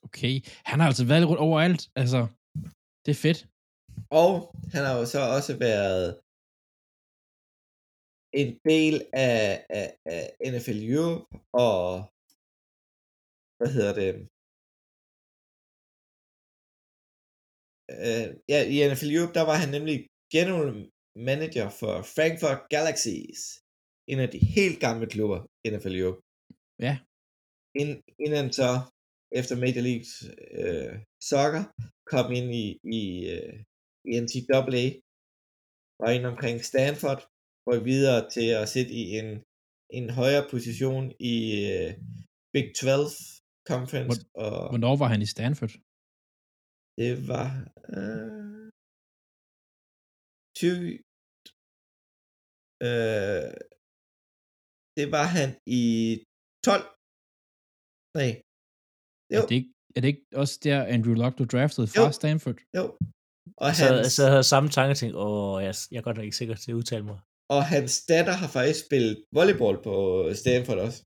Okay. 0.07 0.35
Han 0.71 0.77
har 0.81 0.87
altså 0.91 1.05
været 1.13 1.29
rundt 1.31 1.43
overalt. 1.49 1.83
Altså, 2.01 2.21
det 3.05 3.11
er 3.17 3.21
fedt. 3.27 3.41
Og 4.21 4.33
han 4.75 4.83
har 4.87 4.95
jo 5.01 5.05
så 5.15 5.21
også 5.37 5.53
været 5.69 6.07
en 8.41 8.51
del 8.71 8.95
af, 9.13 9.67
af, 9.81 9.87
af 10.15 10.25
NFL 10.53 10.79
Europe 10.95 11.25
og 11.67 11.85
hvad 13.59 13.71
hedder 13.77 13.95
det, 14.03 14.13
øh, 17.91 18.27
ja, 18.53 18.59
i 18.75 18.77
NFL 18.89 19.11
Europe, 19.17 19.35
der 19.39 19.45
var 19.51 19.57
han 19.63 19.71
nemlig 19.77 19.97
general 20.37 20.91
manager 21.31 21.69
for 21.81 21.95
Frankfurt 22.15 22.61
Galaxies. 22.75 23.41
En 24.13 24.19
af 24.25 24.29
de 24.35 24.39
helt 24.57 24.79
gamle 24.87 25.07
klubber 25.15 25.41
i 25.65 25.67
NFL 25.71 25.95
Europe. 26.03 26.21
Ja. 26.87 26.95
Ind, 27.81 27.93
inden 28.27 28.53
så, 28.61 28.71
efter 29.39 29.55
Major 29.65 29.85
League 29.89 30.09
øh, 30.61 30.95
Soccer, 31.29 31.65
kom 32.13 32.27
ind 32.39 32.49
i, 32.65 32.67
i, 33.01 33.05
øh, 33.35 33.55
i 34.11 34.13
NCAA, 34.23 34.87
var 36.03 36.11
ind 36.17 36.27
omkring 36.33 36.57
Stanford, 36.71 37.21
og 37.69 37.85
videre 37.85 38.31
til 38.35 38.49
at 38.61 38.69
sidde 38.69 38.93
i 39.03 39.05
en, 39.21 39.29
en 39.99 40.11
højere 40.11 40.45
position 40.51 41.05
i 41.21 41.37
øh, 41.75 41.91
Big 42.53 42.67
12 42.77 43.09
Conference. 43.71 44.21
Hvor, 44.35 44.43
og, 44.45 44.69
hvornår 44.73 44.97
var 44.97 45.09
han 45.13 45.23
i 45.23 45.33
Stanford? 45.35 45.73
Det 47.01 47.13
var 47.33 47.49
øh, 47.97 48.71
20, 50.59 50.71
øh, 52.87 53.51
det 54.99 55.07
var 55.17 55.27
han 55.37 55.49
i 55.81 55.85
12. 56.69 56.85
Nej. 58.19 58.31
Jo. 59.35 59.41
Er 59.43 59.47
det, 59.51 59.57
ikke, 59.61 59.73
er 59.97 60.01
det 60.01 60.09
ikke 60.13 60.27
også 60.43 60.55
der, 60.67 60.79
Andrew 60.95 61.15
Luck 61.23 61.35
du 61.41 61.45
draftede 61.55 61.89
fra 61.93 62.05
jo. 62.07 62.13
Stanford? 62.21 62.59
Jo. 62.79 62.85
Og 63.65 63.71
så, 63.79 63.85
hans, 63.89 64.13
så 64.17 64.23
havde 64.29 64.43
jeg 64.43 64.53
samme 64.55 64.69
tanke 64.77 64.93
og 64.95 64.99
tænkte, 65.01 65.19
åh, 65.25 65.57
jeg, 65.67 65.75
jeg 65.91 65.99
er 65.99 66.07
godt 66.07 66.17
nok 66.17 66.27
ikke 66.29 66.41
sikker 66.41 66.55
til 66.55 66.71
at 66.73 66.79
udtale 66.81 67.05
mig. 67.11 67.19
Og 67.57 67.63
hans 67.75 67.93
datter 68.13 68.35
har 68.43 68.49
faktisk 68.57 68.81
spillet 68.87 69.15
volleyball 69.37 69.77
på 69.87 69.95
Stanford 70.41 70.79
også. 70.87 70.99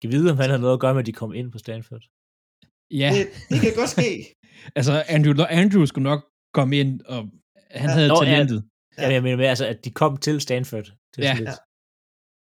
Kan 0.00 0.10
vide, 0.14 0.30
om 0.32 0.38
han 0.42 0.50
har 0.50 0.60
noget 0.64 0.76
at 0.76 0.82
gøre 0.84 0.94
med, 0.94 1.02
at 1.04 1.10
de 1.10 1.20
kom 1.22 1.32
ind 1.40 1.48
på 1.52 1.58
Stanford? 1.64 2.04
Ja. 2.90 3.10
Det, 3.16 3.26
det 3.50 3.60
kan 3.60 3.72
godt 3.76 3.90
ske. 3.90 4.34
altså, 4.78 5.04
Andrew, 5.08 5.44
Andrew 5.48 5.84
skulle 5.84 6.02
nok 6.02 6.22
komme 6.54 6.76
ind, 6.76 7.00
og 7.00 7.20
han 7.70 7.88
ja. 7.88 7.94
havde 7.94 8.08
Nå, 8.08 8.24
talentet. 8.24 8.64
Ja, 8.98 9.02
ja. 9.02 9.12
jeg 9.12 9.22
mener 9.22 9.36
med, 9.36 9.46
altså, 9.46 9.66
at 9.66 9.84
de 9.84 9.90
kom 9.90 10.16
til 10.16 10.40
Stanford. 10.40 10.84
Til 11.14 11.22
ja. 11.22 11.34
Lidt. 11.34 11.48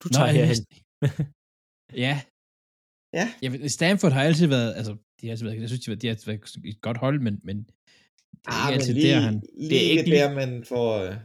Du 0.03 0.09
tager 0.09 0.27
Nå, 0.27 0.33
herhen. 0.33 0.65
ja. 2.05 2.21
Ja. 3.13 3.33
ja. 3.41 3.67
Stanford 3.67 4.11
har 4.11 4.23
altid 4.23 4.47
været, 4.47 4.73
altså, 4.75 4.91
de 5.21 5.27
har 5.27 5.31
altid 5.31 5.45
været, 5.45 5.61
jeg 5.61 5.69
synes, 5.69 5.85
de 5.85 5.91
har, 5.91 5.95
de 5.95 6.07
har 6.07 6.23
været 6.25 6.55
et 6.65 6.81
godt 6.81 6.97
hold, 6.97 7.19
men, 7.19 7.39
men 7.43 7.57
det 8.43 8.47
er 8.47 8.51
ah, 8.51 8.71
ikke 8.71 8.81
altid 8.81 8.93
lige, 8.93 9.13
der, 9.13 9.19
han... 9.19 9.43
Lige 9.57 9.69
det 9.69 9.85
er 9.85 9.89
ikke 9.91 10.11
der, 10.11 10.33
man 10.33 10.65
får... 10.65 10.97
Øh... 10.97 11.15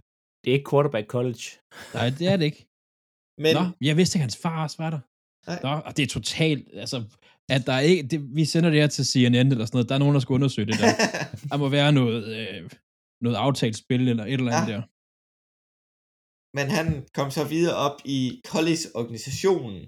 Det 0.45 0.51
er 0.51 0.55
ikke 0.55 0.71
quarterback 0.71 1.07
college. 1.07 1.45
Nej, 1.95 2.11
det 2.19 2.27
er 2.29 2.37
det 2.37 2.45
ikke. 2.45 2.67
Men... 3.39 3.55
Nå, 3.57 3.63
jeg 3.81 3.97
vidste 3.97 4.17
ikke, 4.17 4.23
hans 4.23 4.37
far 4.37 4.63
også 4.63 4.77
var 4.83 4.91
der. 4.91 5.01
Nej. 5.51 5.61
Nå, 5.63 5.81
og 5.87 5.97
det 5.97 6.03
er 6.03 6.07
totalt, 6.07 6.69
altså, 6.73 7.05
at 7.51 7.63
der 7.67 7.73
er 7.73 7.81
ikke, 7.81 8.03
det, 8.11 8.19
vi 8.37 8.45
sender 8.45 8.71
det 8.71 8.81
her 8.81 8.87
til 8.87 9.07
CNN 9.07 9.49
eller 9.53 9.67
sådan 9.67 9.77
noget, 9.77 9.89
der 9.89 9.95
er 9.95 9.99
nogen, 9.99 10.15
der 10.15 10.21
skal 10.21 10.35
undersøge 10.35 10.67
det 10.67 10.79
der. 10.81 10.93
der 11.51 11.57
må 11.57 11.69
være 11.69 11.93
noget, 11.93 12.23
øh, 12.39 12.71
noget 13.25 13.37
aftalt 13.37 13.77
spil 13.77 14.09
eller 14.09 14.25
et 14.25 14.33
eller 14.33 14.53
andet 14.53 14.73
ja. 14.73 14.77
der. 14.77 14.83
men 16.59 16.67
han 16.79 16.89
kom 17.19 17.31
så 17.39 17.45
videre 17.55 17.77
op 17.87 17.97
i 18.05 18.21
college-organisationen, 18.53 19.81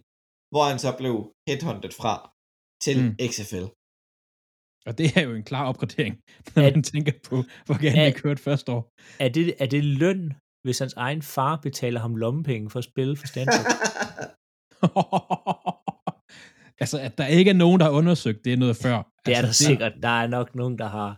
hvor 0.52 0.64
han 0.70 0.78
så 0.84 0.90
blev 1.00 1.14
headhunted 1.48 1.92
fra 2.00 2.14
til 2.84 2.96
Mm. 3.02 3.14
XFL. 3.32 3.66
Og 4.88 4.92
det 4.98 5.06
er 5.16 5.22
jo 5.28 5.34
en 5.34 5.42
klar 5.50 5.64
opgradering, 5.70 6.14
når 6.56 6.62
At- 6.62 6.74
man 6.74 6.82
tænker 6.82 7.12
på, 7.28 7.36
hvor 7.66 7.76
gerne 7.82 8.04
det 8.06 8.16
kørte 8.22 8.42
første 8.42 8.72
år. 8.72 8.82
Er 9.24 9.28
det, 9.28 9.54
er 9.62 9.66
det 9.66 9.84
løn, 9.84 10.22
hvis 10.64 10.78
hans 10.78 10.94
egen 10.94 11.22
far 11.22 11.56
betaler 11.56 12.00
ham 12.00 12.16
lommepenge 12.16 12.70
for 12.70 12.78
at 12.78 12.84
spille 12.84 13.16
for 13.16 13.26
Stanford? 13.26 13.66
altså, 16.82 16.96
at 17.06 17.12
der 17.18 17.26
ikke 17.38 17.50
er 17.54 17.58
nogen, 17.64 17.78
der 17.80 17.86
har 17.88 17.94
undersøgt 18.00 18.40
det 18.44 18.58
noget 18.64 18.76
før. 18.86 18.96
Det 19.24 19.32
er 19.32 19.38
altså, 19.42 19.64
der 19.64 19.68
sikkert. 19.70 19.92
Der 20.06 20.14
er 20.22 20.26
nok 20.36 20.48
nogen, 20.60 20.74
der 20.82 20.88
har 20.98 21.10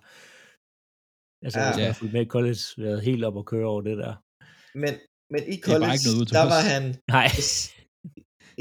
altså, 1.44 1.59
Ja. 1.61 1.71
man 1.77 1.87
har 1.90 1.97
fulgt 2.01 2.12
med 2.16 2.23
i 2.27 2.31
college, 2.37 2.62
været 2.85 3.01
helt 3.09 3.23
op 3.29 3.37
og 3.40 3.47
køre 3.53 3.66
over 3.73 3.83
det 3.88 3.97
der. 4.05 4.12
men, 4.83 4.92
men 5.35 5.42
i 5.55 5.57
college, 5.68 5.92
ikke 5.94 6.07
noget 6.09 6.21
ud 6.23 6.27
der 6.37 6.42
os. 6.47 6.51
var 6.57 6.62
han, 6.73 6.83
Nej, 7.16 7.29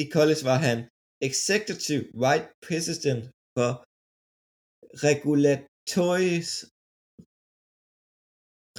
i 0.03 0.05
college 0.15 0.41
var 0.51 0.57
han 0.67 0.77
executive 1.29 2.03
vice 2.25 2.47
president 2.67 3.23
for 3.57 3.71
regulatoris 5.07 6.49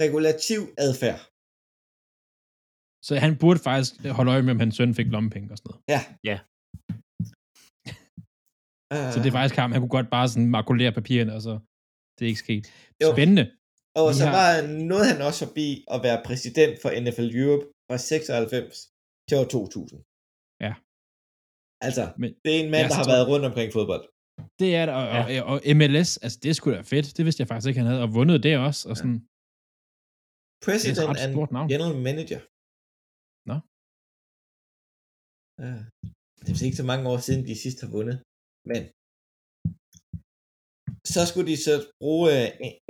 regulativ 0.04 0.61
adfærd. 0.87 1.20
Så 3.09 3.12
han 3.24 3.33
burde 3.42 3.61
faktisk 3.68 3.92
holde 4.18 4.31
øje 4.35 4.42
med, 4.46 4.52
om 4.57 4.61
hans 4.64 4.74
søn 4.76 4.94
fik 4.98 5.07
lommepenge 5.14 5.46
og 5.52 5.59
sådan 5.59 5.68
noget. 5.70 5.81
Uh, 8.94 9.07
Så 9.12 9.16
det 9.22 9.29
er 9.31 9.37
faktisk 9.38 9.57
ham. 9.62 9.70
Han 9.74 9.81
kunne 9.83 9.96
godt 9.98 10.11
bare 10.16 10.27
sådan 10.33 10.51
makulere 10.59 10.92
papirerne, 10.98 11.33
og 11.37 11.42
så 11.46 11.53
det 12.16 12.22
er 12.27 12.31
ikke 12.33 12.44
sket. 12.46 12.64
Jo. 13.03 13.09
Spændende. 13.16 13.44
Og 14.01 14.05
Vi 14.11 14.14
så 14.20 14.24
har- 14.27 14.37
var 14.40 14.51
noget 14.92 15.05
han 15.12 15.18
også 15.29 15.40
forbi 15.46 15.66
at 15.94 15.98
være 16.07 16.18
præsident 16.29 16.74
for 16.83 16.88
NFL 17.03 17.29
Europe 17.42 17.64
fra 17.88 17.96
96 17.96 18.74
til 19.29 19.35
år 19.40 19.46
2000. 19.57 19.98
Ja. 20.66 20.72
Altså, 21.87 22.05
Men- 22.22 22.35
det 22.44 22.51
er 22.57 22.61
en 22.64 22.70
mand, 22.74 22.85
Ja, 22.87 22.88
der 22.92 22.98
har 23.03 23.09
været 23.14 23.24
rundt 23.33 23.44
omkring 23.51 23.70
fodbold. 23.79 24.05
Det 24.62 24.70
er 24.81 24.85
det, 24.88 24.94
og, 25.01 25.05
og, 25.18 25.24
og, 25.53 25.57
MLS, 25.79 26.11
altså 26.24 26.38
det 26.44 26.53
skulle 26.57 26.74
da 26.79 26.83
fedt. 26.94 27.07
Det 27.16 27.22
vidste 27.27 27.40
jeg 27.42 27.48
faktisk 27.51 27.68
ikke, 27.70 27.81
han 27.83 27.90
havde, 27.92 28.03
og 28.07 28.11
vundet 28.18 28.38
det 28.46 28.53
også. 28.68 28.81
Og 28.90 28.94
sådan, 29.01 29.18
President 30.66 30.96
ret 31.11 31.20
and 31.24 31.33
stort 31.35 31.51
navn. 31.57 31.66
General 31.74 31.96
Manager. 32.09 32.40
Nå. 33.51 33.57
Ja. 35.64 35.72
Det 36.44 36.51
er 36.53 36.64
ikke 36.68 36.83
så 36.83 36.87
mange 36.92 37.05
år 37.12 37.18
siden, 37.27 37.42
de 37.48 37.55
sidst 37.64 37.79
har 37.85 37.90
vundet. 37.96 38.16
Men 38.71 38.83
så 41.14 41.21
skulle 41.29 41.49
de 41.53 41.59
så 41.68 41.75
bruge 42.03 42.27
øh, 42.38 42.49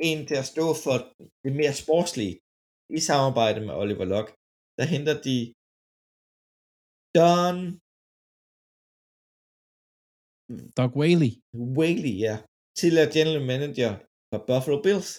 en- 0.09 0.27
til 0.29 0.37
at 0.43 0.51
stå 0.55 0.67
for 0.85 0.97
det 1.45 1.53
mere 1.61 1.75
sportslige 1.83 2.35
i 2.97 2.99
samarbejde 3.11 3.61
med 3.67 3.75
Oliver 3.83 4.07
Luck. 4.15 4.29
Der 4.79 4.87
henter 4.95 5.17
de 5.29 5.37
Don 7.19 7.57
Doug 10.79 10.93
Whaley. 11.01 11.33
Whaley, 11.79 12.15
ja, 12.27 12.35
tidligere 12.81 13.13
general 13.17 13.43
manager 13.53 13.93
for 14.31 14.41
Buffalo 14.51 14.77
Bills. 14.87 15.11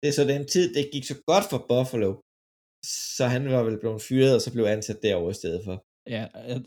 Det 0.00 0.06
er 0.08 0.16
så 0.18 0.24
den 0.34 0.42
tid, 0.54 0.66
det 0.76 0.92
gik 0.94 1.04
så 1.12 1.16
godt 1.30 1.46
for 1.52 1.60
Buffalo, 1.72 2.10
så 3.16 3.24
han 3.34 3.44
var 3.54 3.62
vel 3.68 3.78
blevet 3.82 4.02
fyret, 4.08 4.32
og 4.36 4.42
så 4.44 4.50
blev 4.54 4.64
ansat 4.76 4.98
derovre 5.06 5.32
i 5.36 5.40
stedet 5.40 5.60
for. 5.66 5.76
Ja, 6.14 6.22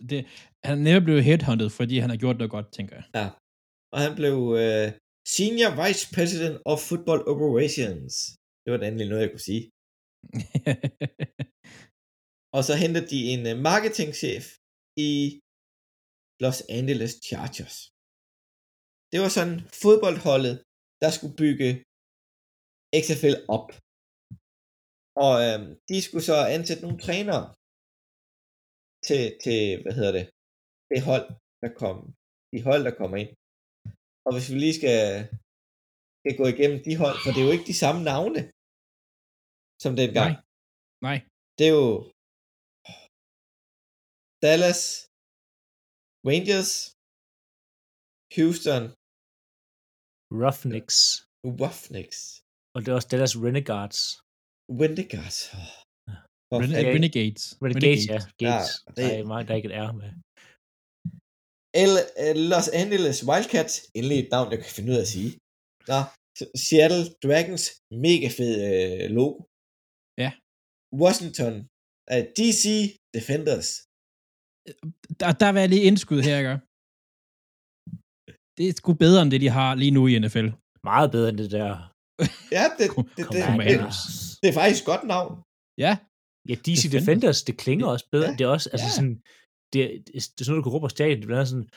det, 0.10 0.20
han 0.68 0.74
er 0.80 0.84
nemlig 0.88 1.04
blevet 1.08 1.28
headhunted, 1.30 1.70
fordi 1.80 1.96
han 2.04 2.10
har 2.14 2.20
gjort 2.24 2.38
noget 2.38 2.52
godt, 2.56 2.68
tænker 2.78 2.96
jeg. 3.00 3.06
Og 3.94 4.00
han 4.06 4.14
blev 4.20 4.36
uh, 4.62 4.88
Senior 5.36 5.72
Vice 5.80 6.04
President 6.16 6.56
of 6.72 6.80
Football 6.90 7.22
Operations. 7.32 8.14
Det 8.64 8.70
var 8.72 8.80
da 8.80 8.86
endelig 8.88 9.08
noget, 9.10 9.24
jeg 9.26 9.32
kunne 9.34 9.50
sige. 9.52 9.64
Og 12.58 12.62
så 12.68 12.74
hentede 12.84 13.08
de 13.14 13.20
en 13.34 13.42
uh, 13.52 13.56
marketingchef 13.70 14.46
i 15.08 15.12
Los 16.44 16.60
Angeles 16.78 17.14
Chargers. 17.28 17.76
Det 19.12 19.20
var 19.24 19.32
sådan 19.38 19.58
fodboldholdet, 19.84 20.56
der 21.02 21.10
skulle 21.16 21.36
bygge 21.44 21.70
XFL 23.06 23.38
op. 23.58 23.68
Og 25.26 25.34
øhm, 25.46 25.68
de 25.90 25.98
skulle 26.06 26.26
så 26.32 26.38
ansætte 26.56 26.84
nogle 26.86 27.00
trænere 27.06 27.44
til, 29.08 29.24
til 29.44 29.60
hvad 29.82 29.94
hedder 29.98 30.14
det, 30.18 30.26
det 30.92 31.00
hold, 31.10 31.28
der 31.64 31.72
kom, 31.82 31.98
de 32.52 32.60
hold, 32.68 32.82
der 32.88 32.94
kommer 33.00 33.18
ind. 33.24 33.32
Og 34.26 34.32
hvis 34.34 34.48
vi 34.52 34.56
lige 34.66 34.78
skal, 34.80 35.00
skal 36.22 36.36
gå 36.42 36.46
igennem 36.54 36.80
de 36.88 36.94
hold, 37.04 37.18
for 37.22 37.30
det 37.32 37.40
er 37.42 37.48
jo 37.50 37.56
ikke 37.56 37.70
de 37.72 37.82
samme 37.84 38.02
navne, 38.12 38.42
som 39.84 39.92
dengang. 40.02 40.32
Nej. 40.34 40.44
Nej. 41.08 41.18
Det 41.58 41.66
er 41.70 41.76
jo 41.82 41.90
Dallas, 44.46 44.82
Rangers, 46.30 46.72
Houston, 48.36 48.84
Roughnecks. 50.44 50.98
Roughnecks, 51.62 52.20
Og 52.74 52.78
det 52.82 52.88
er 52.90 52.96
også 53.00 53.10
Dallas 53.12 53.36
Renegades. 53.46 54.00
Wendigars. 54.80 55.38
Oh, 55.60 55.83
Ren- 56.62 56.76
Okay. 56.80 56.94
Renegades. 56.98 57.44
Renegades, 57.66 58.04
ja. 58.14 58.20
Gates. 58.42 58.70
Ja, 58.86 58.92
det- 58.96 58.98
Der 58.98 59.20
er 59.20 59.26
meget, 59.32 59.48
der 59.50 59.56
ikke 59.60 59.72
er 59.84 59.90
med. 60.02 60.10
L- 61.94 62.08
Los 62.52 62.68
Angeles 62.82 63.18
Wildcats, 63.30 63.74
endelig 63.98 64.18
et 64.20 64.30
navn, 64.36 64.48
jeg 64.54 64.60
kan 64.64 64.72
finde 64.78 64.90
ud 64.92 64.98
af 65.02 65.06
at 65.08 65.12
sige. 65.16 65.32
Nå, 65.92 66.00
Seattle 66.66 67.04
Dragons, 67.24 67.64
mega 68.06 68.28
fed 68.38 68.54
øh, 68.70 69.06
logo. 69.20 69.38
Ja. 70.24 70.30
Washington, 71.04 71.54
øh, 72.14 72.24
DC 72.38 72.64
Defenders. 73.18 73.70
Der, 75.20 75.30
der 75.42 75.48
jeg 75.64 75.70
lige 75.74 75.88
indskud 75.90 76.22
her, 76.28 76.36
ikke? 76.42 76.56
Det 78.58 78.64
er 78.70 78.74
sgu 78.80 78.90
bedre 79.06 79.22
end 79.24 79.32
det, 79.34 79.42
de 79.46 79.50
har 79.60 79.70
lige 79.82 79.94
nu 79.98 80.02
i 80.12 80.14
NFL. 80.24 80.48
Meget 80.92 81.10
bedre 81.16 81.30
end 81.32 81.38
det 81.44 81.52
der 81.60 81.70
Ja, 82.58 82.64
det, 82.78 82.78
det, 82.80 82.90
det, 82.98 83.18
det, 83.18 83.26
det, 83.36 83.44
Commanders. 83.50 84.00
det 84.42 84.48
er 84.52 84.56
faktisk 84.60 84.82
et 84.84 84.90
godt 84.92 85.04
navn. 85.16 85.32
Ja, 85.86 85.94
Ja, 86.50 86.56
DC 86.56 86.66
Defenders. 86.66 86.92
Defenders, 86.92 87.44
det 87.44 87.58
klinger 87.58 87.86
også 87.88 88.06
bedre. 88.12 88.30
Ja, 88.30 88.36
Det 88.38 88.42
er 88.42 88.48
også, 88.48 88.70
altså 88.74 88.88
ja. 88.88 88.92
sådan, 88.98 89.16
det, 89.74 89.80
er- 89.84 89.88
det, 90.06 90.10
er- 90.16 90.32
det 90.38 90.46
sådan 90.46 90.52
noget, 90.52 90.60
du 90.60 90.64
kan 90.70 90.74
råbe 90.76 90.84
på 90.84 90.90
stadion. 90.98 91.18
Det 91.22 91.28
bliver 91.28 91.46
sådan, 91.46 91.70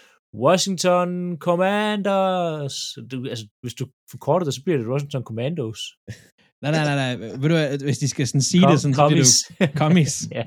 Washington 0.45 1.11
Commanders. 1.47 2.77
Du, 3.11 3.17
altså, 3.33 3.45
hvis 3.63 3.75
du 3.81 3.85
forkorter 4.11 4.45
det, 4.45 4.55
så 4.55 4.63
bliver 4.65 4.79
det 4.79 4.87
Washington 4.93 5.23
Commandos. 5.31 5.81
nej, 6.63 6.71
nej, 6.77 6.85
nej, 6.91 6.97
nej. 7.01 7.15
Ved 7.41 7.49
du 7.79 7.85
hvis 7.85 7.99
de 7.99 8.09
skal 8.09 8.27
sådan 8.29 8.43
sige 8.53 8.65
det, 8.71 8.81
sådan, 8.81 8.95
så 8.95 9.09
bliver 9.09 9.25
det 9.25 9.61
jo 9.61 9.79
kommis. 9.83 10.15
ja. 10.39 10.45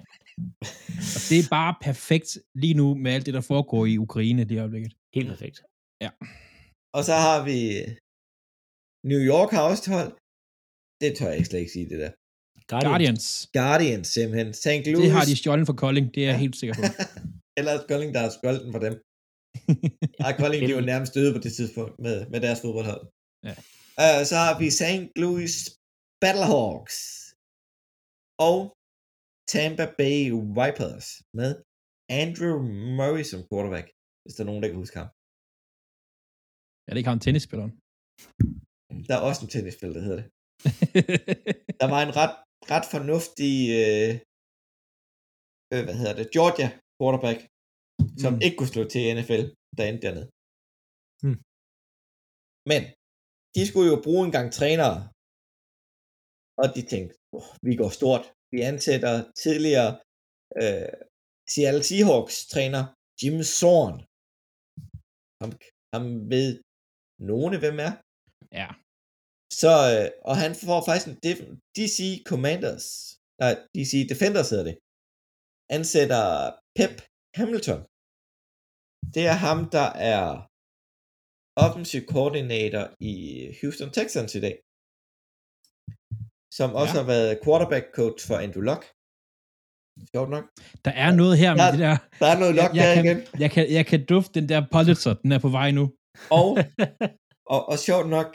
Og 1.15 1.21
det 1.29 1.37
er 1.43 1.47
bare 1.59 1.73
perfekt 1.87 2.29
lige 2.63 2.73
nu 2.81 2.87
med 3.03 3.11
alt 3.15 3.25
det, 3.25 3.33
der 3.33 3.41
foregår 3.41 3.85
i 3.85 3.97
Ukraine 3.97 4.43
lige 4.43 4.55
i 4.57 4.59
øjeblikket. 4.59 4.93
Helt 5.15 5.27
perfekt. 5.33 5.57
Og 6.97 7.01
så 7.09 7.13
har 7.25 7.37
vi 7.49 7.57
New 9.11 9.21
York 9.33 9.49
har 9.55 9.63
også 9.71 9.83
hold. 9.97 10.11
Det 11.01 11.09
tør 11.17 11.27
jeg 11.31 11.37
ikke 11.37 11.49
slet 11.49 11.59
ikke 11.63 11.71
sige, 11.77 11.89
det 11.91 11.99
der. 12.03 12.11
Guardians. 12.69 12.89
Guardians. 12.91 13.25
Guardians 13.59 14.07
simpelthen. 14.15 14.49
St. 14.63 14.83
Louis. 14.91 15.03
Det 15.05 15.11
har 15.17 15.25
de 15.29 15.35
stjålet 15.41 15.65
fra 15.69 15.77
Kolding, 15.83 16.07
det 16.15 16.21
er 16.23 16.29
jeg 16.33 16.39
helt 16.45 16.57
sikker 16.61 16.75
på. 16.79 16.83
Ellers 17.59 17.83
Kolding, 17.89 18.11
der 18.15 18.21
har 18.25 18.31
skjoldt 18.37 18.61
den 18.65 18.71
for 18.75 18.81
dem. 18.85 18.95
Ej, 20.25 20.31
Kolding, 20.41 20.61
de 20.67 20.75
var 20.79 20.85
nærmest 20.93 21.11
døde 21.17 21.31
på 21.35 21.41
det 21.45 21.53
tidspunkt 21.59 21.95
med, 22.05 22.17
med 22.31 22.39
deres 22.45 22.59
fodboldhold. 22.63 23.03
Ja. 23.47 23.55
Uh, 24.03 24.21
så 24.29 24.35
har 24.43 24.53
vi 24.61 24.67
St. 24.81 25.05
Louis 25.23 25.53
Battlehawks 26.21 26.97
og 28.49 28.57
Tampa 29.53 29.85
Bay 29.99 30.19
Vipers 30.57 31.07
med 31.39 31.51
Andrew 32.21 32.55
Murray 32.99 33.25
som 33.31 33.39
quarterback, 33.49 33.87
hvis 34.23 34.33
der 34.35 34.41
er 34.43 34.49
nogen, 34.49 34.61
der 34.63 34.69
kan 34.69 34.81
huske 34.83 34.97
ham. 35.01 35.09
er 36.87 36.91
det 36.91 36.99
ikke 37.01 37.13
ham 37.13 37.23
tennisspilleren? 37.25 37.73
Der 39.07 39.15
er 39.17 39.23
også 39.29 39.41
en 39.45 39.51
tennisspiller, 39.53 39.95
der 39.97 40.03
hedder 40.07 40.19
det. 40.21 40.27
Der 41.81 41.87
var 41.93 42.01
en 42.07 42.13
ret, 42.21 42.35
ret 42.73 42.87
fornuftig, 42.93 43.55
øh, 43.81 44.11
øh, 45.73 45.83
hvad 45.85 45.95
hedder 45.99 46.15
det, 46.19 46.27
Georgia 46.35 46.67
quarterback, 46.97 47.39
som 48.23 48.31
Mm. 48.33 48.37
mm. 48.37 48.43
ikke 48.45 48.57
kunne 48.57 48.73
slå 48.75 48.83
til 48.93 49.03
NFL, 49.17 49.43
der 49.77 49.83
endte 49.89 50.03
dernede. 50.07 50.27
Hmm. 51.23 51.39
Men 52.71 52.81
de 53.55 53.61
skulle 53.69 53.89
jo 53.93 53.97
bruge 54.05 54.23
en 54.27 54.33
gang 54.37 54.47
trænere, 54.59 54.95
og 56.61 56.67
de 56.75 56.81
tænkte, 56.93 57.13
oh, 57.37 57.49
vi 57.67 57.73
går 57.81 57.91
stort. 57.99 58.23
Vi 58.53 58.59
ansætter 58.71 59.13
tidligere 59.43 59.91
øh, 60.61 60.91
Seattle 61.53 61.83
Seahawks 61.89 62.35
træner 62.53 62.83
Jim 63.19 63.37
Zorn. 63.59 63.95
Ham, 65.41 65.51
ham 65.93 66.05
ved 66.33 66.49
nogen, 67.31 67.53
hvem 67.63 67.77
er. 67.87 67.93
ja. 68.61 68.69
Så, 69.61 69.73
øh, 69.93 70.07
og 70.29 70.35
han 70.43 70.51
får 70.65 70.79
faktisk 70.87 71.07
en 71.11 71.17
def- 71.25 71.49
DC 71.77 71.97
Commanders, 72.29 72.85
nej, 73.41 73.53
DC 73.75 73.91
Defenders 74.11 74.49
hedder 74.53 74.67
det, 74.69 74.75
ansætter 75.77 76.25
Pep 76.77 76.93
Hamilton. 77.39 77.79
Det 79.15 79.23
er 79.31 79.37
ham, 79.47 79.59
der 79.77 79.87
er 80.13 80.23
offensive 81.65 82.05
coordinator 82.15 82.85
i 83.11 83.13
Houston 83.61 83.89
Texans 83.97 84.35
i 84.39 84.41
dag. 84.45 84.55
Som 86.57 86.69
også 86.81 86.93
Ja. 86.95 86.99
har 87.01 87.07
været 87.13 87.39
quarterback 87.43 87.85
coach 87.99 88.21
for 88.27 88.35
Andrew 88.45 88.63
Luck. 88.69 88.83
Sjovt 90.13 90.29
nok. 90.35 90.45
Der 90.85 90.91
er 91.05 91.11
noget 91.21 91.35
her 91.43 91.51
med 91.55 91.63
Ja, 91.65 91.71
det 91.73 91.79
der. 91.87 91.95
Der 92.21 92.27
er 92.33 92.37
noget 92.43 92.55
lok 92.61 92.71
jeg, 92.75 92.83
der 92.85 92.93
jeg, 92.93 93.05
igen. 93.05 93.17
kan, 93.17 93.39
jeg, 93.43 93.51
kan, 93.55 93.63
jeg 93.77 93.85
kan 93.91 93.99
dufte 94.13 94.31
den 94.39 94.49
der 94.51 94.61
Pulitzer, 94.73 95.13
den 95.23 95.31
er 95.35 95.39
på 95.45 95.49
vej 95.59 95.69
nu. 95.79 95.83
Og, 96.39 96.47
og, 97.53 97.61
og 97.71 97.77
sjovt 97.87 98.07
nok, 98.17 98.27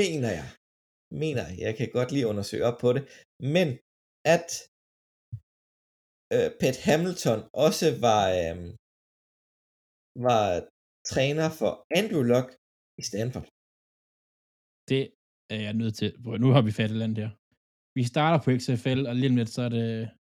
mener 0.00 0.30
jeg, 0.40 0.48
mener 1.22 1.42
jeg, 1.48 1.56
jeg 1.66 1.72
kan 1.78 1.88
godt 1.96 2.10
lige 2.12 2.26
undersøge 2.32 2.66
op 2.68 2.78
på 2.84 2.88
det, 2.96 3.02
men 3.54 3.68
at 4.34 4.48
øh, 6.34 6.50
Pat 6.60 6.76
Hamilton 6.86 7.40
også 7.66 7.86
var, 8.06 8.22
øh, 8.40 8.56
var 10.26 10.44
træner 11.12 11.48
for 11.58 11.72
Andrew 11.98 12.24
Luck 12.32 12.48
i 13.00 13.02
Stanford. 13.08 13.46
Det 14.90 15.02
er 15.54 15.60
jeg 15.66 15.74
nødt 15.80 15.94
til. 16.00 16.10
Nu 16.44 16.48
har 16.54 16.62
vi 16.66 16.72
fat 16.78 16.90
i 16.94 16.98
land 17.02 17.14
der. 17.20 17.30
Vi 17.98 18.02
starter 18.12 18.38
på 18.44 18.50
XFL, 18.60 19.00
og 19.08 19.14
lige 19.16 19.30
om 19.32 19.36
lidt, 19.36 19.52
så 19.56 19.62
er 19.68 19.72
det... 19.78 19.86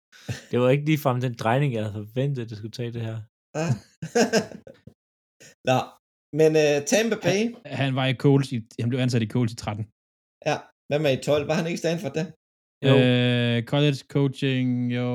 Det 0.51 0.57
var 0.59 0.69
ikke 0.69 0.85
ligefrem 0.85 1.17
den 1.25 1.33
drejning, 1.43 1.69
jeg 1.73 1.83
havde 1.83 2.07
forventet, 2.07 2.49
det 2.49 2.57
skulle 2.57 2.77
tage 2.79 2.93
det 2.97 3.01
her. 3.09 3.17
Ja. 3.59 3.67
Nå, 5.69 5.79
men 6.39 6.49
øh, 6.63 6.75
Tampa 6.91 7.15
Bay, 7.25 7.39
Han 7.81 7.95
var 7.99 8.05
i 8.05 8.13
Coles, 8.23 8.51
i, 8.51 8.57
han 8.81 8.89
blev 8.89 8.99
ansat 8.99 9.21
i 9.21 9.27
Coles 9.35 9.51
i 9.53 9.55
13. 9.55 9.85
ja, 10.49 10.57
hvad 10.89 10.99
med 10.99 11.11
i 11.17 11.21
12? 11.23 11.47
Var 11.47 11.53
han 11.59 11.65
ikke 11.67 11.73
i 11.79 11.83
Stanford 11.85 12.13
der? 12.19 12.25
Jo. 12.87 12.93
Øh, 13.05 13.63
college 13.71 13.97
coaching, 14.15 14.69
jo... 14.99 15.07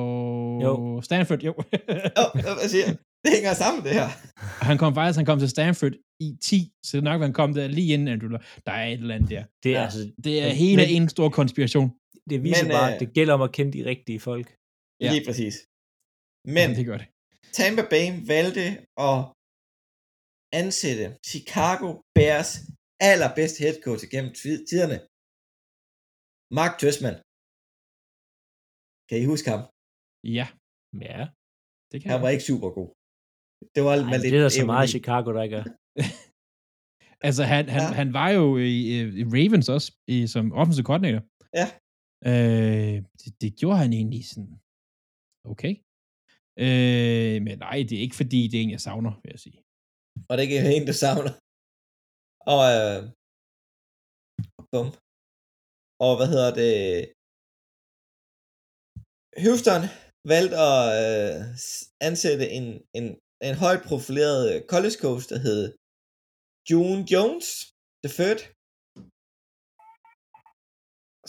Jo. 0.67 1.01
Stanford, 1.09 1.43
jo. 1.49 1.53
Oh, 2.21 2.31
hvad 2.59 2.69
siger? 2.75 2.87
Det 3.25 3.31
hænger 3.37 3.53
sammen, 3.55 3.81
det 3.85 3.93
her. 4.01 4.09
han 4.69 4.77
kom 4.79 4.95
faktisk, 4.95 5.17
han 5.21 5.27
kom 5.27 5.39
til 5.39 5.49
Stanford 5.57 5.93
i 6.21 6.29
10, 6.43 6.73
så 6.87 6.97
det 6.97 7.05
nok, 7.05 7.21
han 7.23 7.33
kom 7.33 7.55
der 7.55 7.67
lige 7.69 7.93
inden 7.95 8.09
Andrew 8.09 8.29
Luck. 8.31 8.45
Der 8.67 8.73
er 8.73 8.87
et 8.87 8.93
eller 9.01 9.15
andet 9.15 9.31
der. 9.31 9.45
Det 9.63 9.71
er 9.73 9.79
Ja. 9.79 9.85
altså, 9.85 10.03
Det 10.25 10.35
er 10.45 10.49
hele 10.65 10.83
men- 10.83 11.03
en 11.03 11.09
stor 11.09 11.29
konspiration. 11.29 11.89
det 12.31 12.43
viser 12.43 12.65
Men, 12.65 12.73
bare, 12.73 12.89
øh, 12.89 12.95
at 12.95 13.01
det 13.01 13.13
gælder 13.15 13.35
om 13.35 13.43
at 13.43 13.53
kende 13.53 13.73
de 13.79 13.83
rigtige 13.93 14.21
folk. 14.21 14.49
Ja. 15.01 15.11
Lige 15.13 15.25
præcis. 15.29 15.55
Men 16.57 16.69
Ja, 16.71 16.75
det 16.79 16.87
gør 16.87 16.97
det. 17.03 17.07
Tampa 17.59 17.83
Bay 17.93 18.05
valgte 18.33 18.65
at 19.09 19.19
ansætte 20.61 21.07
Chicago 21.31 21.89
Bears 22.17 22.51
allerbedste 23.11 23.59
head 23.65 23.77
coach 23.87 24.05
gennem 24.13 24.33
tiderne. 24.71 24.99
Mark 26.59 26.73
Tøsman. 26.81 27.17
Kan 29.09 29.17
I 29.23 29.25
huske 29.33 29.49
ham? 29.55 29.63
Ja, 30.39 30.47
Ja, 31.09 31.21
det 31.91 31.97
kan 32.01 32.09
Han 32.11 32.17
jeg. 32.19 32.25
var 32.25 32.31
ikke 32.35 32.49
super 32.51 32.71
god. 32.79 32.89
Det 33.75 33.81
var 33.87 33.95
Ej, 33.97 34.11
med 34.11 34.19
det 34.23 34.29
er 34.39 34.43
der 34.47 34.53
så 34.61 34.67
meget 34.73 34.87
i 34.89 34.93
Chicago, 34.97 35.29
der 35.37 35.43
ikke 35.47 35.57
er. 35.63 35.67
Altså, 37.29 37.43
han, 37.53 37.65
han, 37.77 37.83
Ja. 37.89 37.95
han 38.01 38.09
var 38.21 38.29
jo 38.39 38.45
i, 38.73 38.77
i 39.21 39.25
Ravens 39.37 39.69
også, 39.77 39.89
i, 40.15 40.17
som 40.35 40.45
offensive 40.61 40.87
coordinator. 40.91 41.23
Ja. 41.61 41.67
Øh, 42.31 42.97
det, 43.21 43.31
det 43.43 43.51
gjorde 43.61 43.79
han 43.83 43.93
egentlig 43.99 44.23
sådan, 44.33 44.53
okay. 45.53 45.73
Øh, 46.65 47.37
men 47.47 47.55
nej, 47.67 47.77
det 47.89 47.95
er 47.99 48.05
ikke 48.07 48.21
fordi, 48.23 48.41
det 48.51 48.57
er 48.59 48.63
en, 48.65 48.75
jeg 48.77 48.81
savner, 48.89 49.13
vil 49.23 49.31
jeg 49.35 49.41
sige. 49.47 49.59
Og 50.29 50.33
det 50.35 50.41
er 50.41 50.49
ikke 50.49 50.77
en, 50.77 50.87
der 50.89 50.97
savner. 51.05 51.33
Og, 52.55 52.63
øh, 52.77 53.01
bum. 54.73 54.89
Og 56.07 56.13
hvad 56.19 56.29
hedder 56.35 56.53
det? 56.63 56.75
Houston 59.45 59.83
valgte 60.33 60.57
at 60.71 60.83
øh, 61.03 61.35
ansætte 62.09 62.47
en, 62.59 62.67
en, 62.99 63.07
en 63.49 63.55
højt 63.65 63.83
profileret 63.91 64.43
øh, 64.51 64.59
college 64.73 64.97
coach, 65.05 65.25
der 65.33 65.39
hed 65.47 65.63
June 66.71 67.03
Jones, 67.13 67.47
the 68.05 68.13
third. 68.19 68.41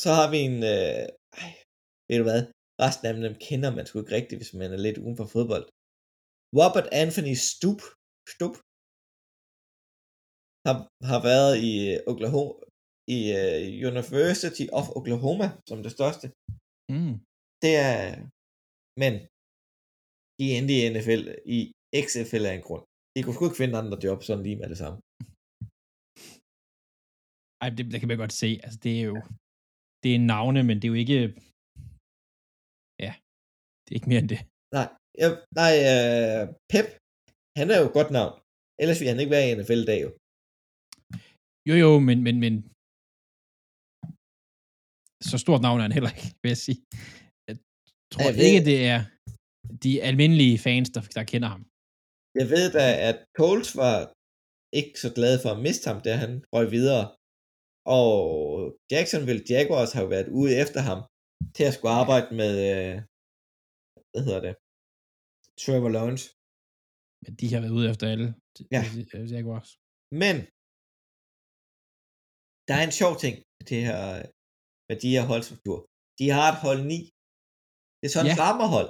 Så 0.04 0.10
har 0.18 0.28
vi 0.34 0.40
en, 0.50 0.58
øh, 0.74 1.06
ej, 1.42 1.52
ved 2.08 2.18
du 2.22 2.26
hvad, 2.30 2.42
resten 2.86 3.06
af 3.08 3.14
dem 3.16 3.36
kender 3.48 3.70
man 3.76 3.86
sgu 3.86 3.96
ikke 4.00 4.18
rigtigt, 4.20 4.40
hvis 4.40 4.54
man 4.62 4.72
er 4.76 4.82
lidt 4.86 5.02
uden 5.04 5.18
for 5.20 5.28
fodbold. 5.36 5.66
Robert 6.60 6.88
Anthony 7.04 7.36
Stup, 7.50 7.82
Stup 8.34 8.56
har, 10.68 10.76
har 11.12 11.20
været 11.30 11.54
i 11.70 11.74
øh, 11.92 11.98
Oklahoma, 12.12 12.54
i 13.16 13.20
uh, 13.40 13.90
University 13.90 14.66
of 14.80 14.86
Oklahoma, 14.98 15.48
som 15.70 15.78
det 15.86 15.92
største. 15.98 16.26
Mm. 16.94 17.16
Det 17.64 17.74
er, 17.90 18.00
men 19.02 19.14
de 20.40 20.46
endte 20.58 20.74
i 20.78 20.90
NFL, 20.94 21.24
i 21.58 21.60
XFL 22.06 22.46
af 22.50 22.54
en 22.56 22.66
grund. 22.68 22.84
De 23.14 23.20
kunne 23.22 23.36
sgu 23.36 23.44
ikke 23.46 23.62
finde 23.62 23.80
andre 23.82 23.98
job 24.06 24.20
sådan 24.24 24.44
lige 24.48 24.60
med 24.62 24.70
det 24.74 24.80
samme. 24.84 24.98
Ej, 27.64 27.70
det, 27.76 27.84
det 27.92 28.00
kan 28.00 28.12
man 28.12 28.22
godt 28.24 28.36
se. 28.42 28.50
Altså, 28.66 28.80
det 28.86 28.94
er 29.00 29.06
jo, 29.12 29.16
det 30.04 30.12
er 30.16 30.28
navne, 30.34 30.62
men 30.68 30.76
det 30.78 30.86
er 30.86 30.94
jo 30.94 31.00
ikke, 31.04 31.20
ja, 33.06 33.12
det 33.84 33.90
er 33.92 33.98
ikke 34.00 34.12
mere 34.12 34.22
end 34.24 34.32
det. 34.34 34.42
Nej, 34.78 34.88
jeg, 35.22 35.30
nej 35.62 35.74
uh, 35.92 36.44
Pep, 36.72 36.88
han 37.60 37.68
er 37.72 37.78
jo 37.80 37.86
et 37.90 37.98
godt 38.00 38.12
navn. 38.18 38.34
Ellers 38.82 39.00
ville 39.00 39.12
han 39.14 39.22
ikke 39.22 39.36
være 39.36 39.48
i 39.48 39.56
NFL 39.58 39.82
i 39.86 39.90
dag 39.92 40.00
jo. 40.06 40.10
Jo, 41.70 41.74
jo, 41.84 41.92
men, 42.08 42.18
men, 42.28 42.36
men 42.46 42.54
så 45.30 45.36
stort 45.46 45.62
navn 45.66 45.78
er 45.80 45.86
han 45.88 45.96
heller 45.98 46.12
ikke, 46.18 46.30
vil 46.42 46.50
jeg 46.56 46.62
sige. 46.68 46.80
Jeg 47.50 47.56
tror 48.14 48.24
Jeg 48.28 48.36
ved- 48.38 48.46
ikke, 48.50 48.64
det 48.72 48.80
er 48.94 49.00
de 49.86 49.92
almindelige 50.10 50.58
fans, 50.68 50.88
der, 50.96 51.02
der 51.18 51.24
kender 51.32 51.50
ham. 51.56 51.62
Jeg 52.40 52.48
ved 52.56 52.66
da, 52.80 52.86
at 53.10 53.18
Coles 53.40 53.70
var 53.84 53.96
ikke 54.80 54.94
så 55.04 55.10
glad 55.18 55.34
for 55.44 55.50
at 55.56 55.62
miste 55.68 55.86
ham, 55.92 56.00
da 56.08 56.12
han 56.24 56.32
røg 56.56 56.68
videre. 56.78 57.06
Og 57.98 58.10
Jacksonville 58.94 59.44
Jaguars 59.54 59.92
har 59.96 60.02
jo 60.06 60.10
været 60.16 60.30
ude 60.40 60.52
efter 60.64 60.82
ham 60.90 61.00
til 61.56 61.64
at 61.70 61.74
skulle 61.76 61.94
arbejde 62.02 62.28
med, 62.42 62.54
øh, 62.72 62.96
hvad 64.12 64.24
hedder 64.28 64.42
det, 64.48 64.54
Trevor 65.62 65.92
Lawrence. 65.98 66.26
Men 67.24 67.32
de 67.40 67.46
har 67.54 67.60
været 67.64 67.76
ude 67.80 67.88
efter 67.94 68.06
alle. 68.14 68.28
Ja. 68.76 68.82
Jaguars. 69.36 69.70
Men 70.24 70.36
der 72.72 72.78
er 72.80 72.86
en 72.90 72.98
sjov 73.02 73.14
ting 73.24 73.36
med 73.58 73.66
det 73.72 73.82
her, 73.88 74.02
med 74.90 74.98
de 75.04 75.10
her 75.16 75.24
holdstruktur. 75.32 75.78
De 76.20 76.26
har 76.38 76.48
et 76.54 76.60
hold 76.66 76.82
9. 76.94 76.98
Det 78.00 78.06
er 78.08 78.14
sådan 78.16 78.32
et 78.32 78.38
Ja. 78.38 78.42
rammerhold. 78.46 78.90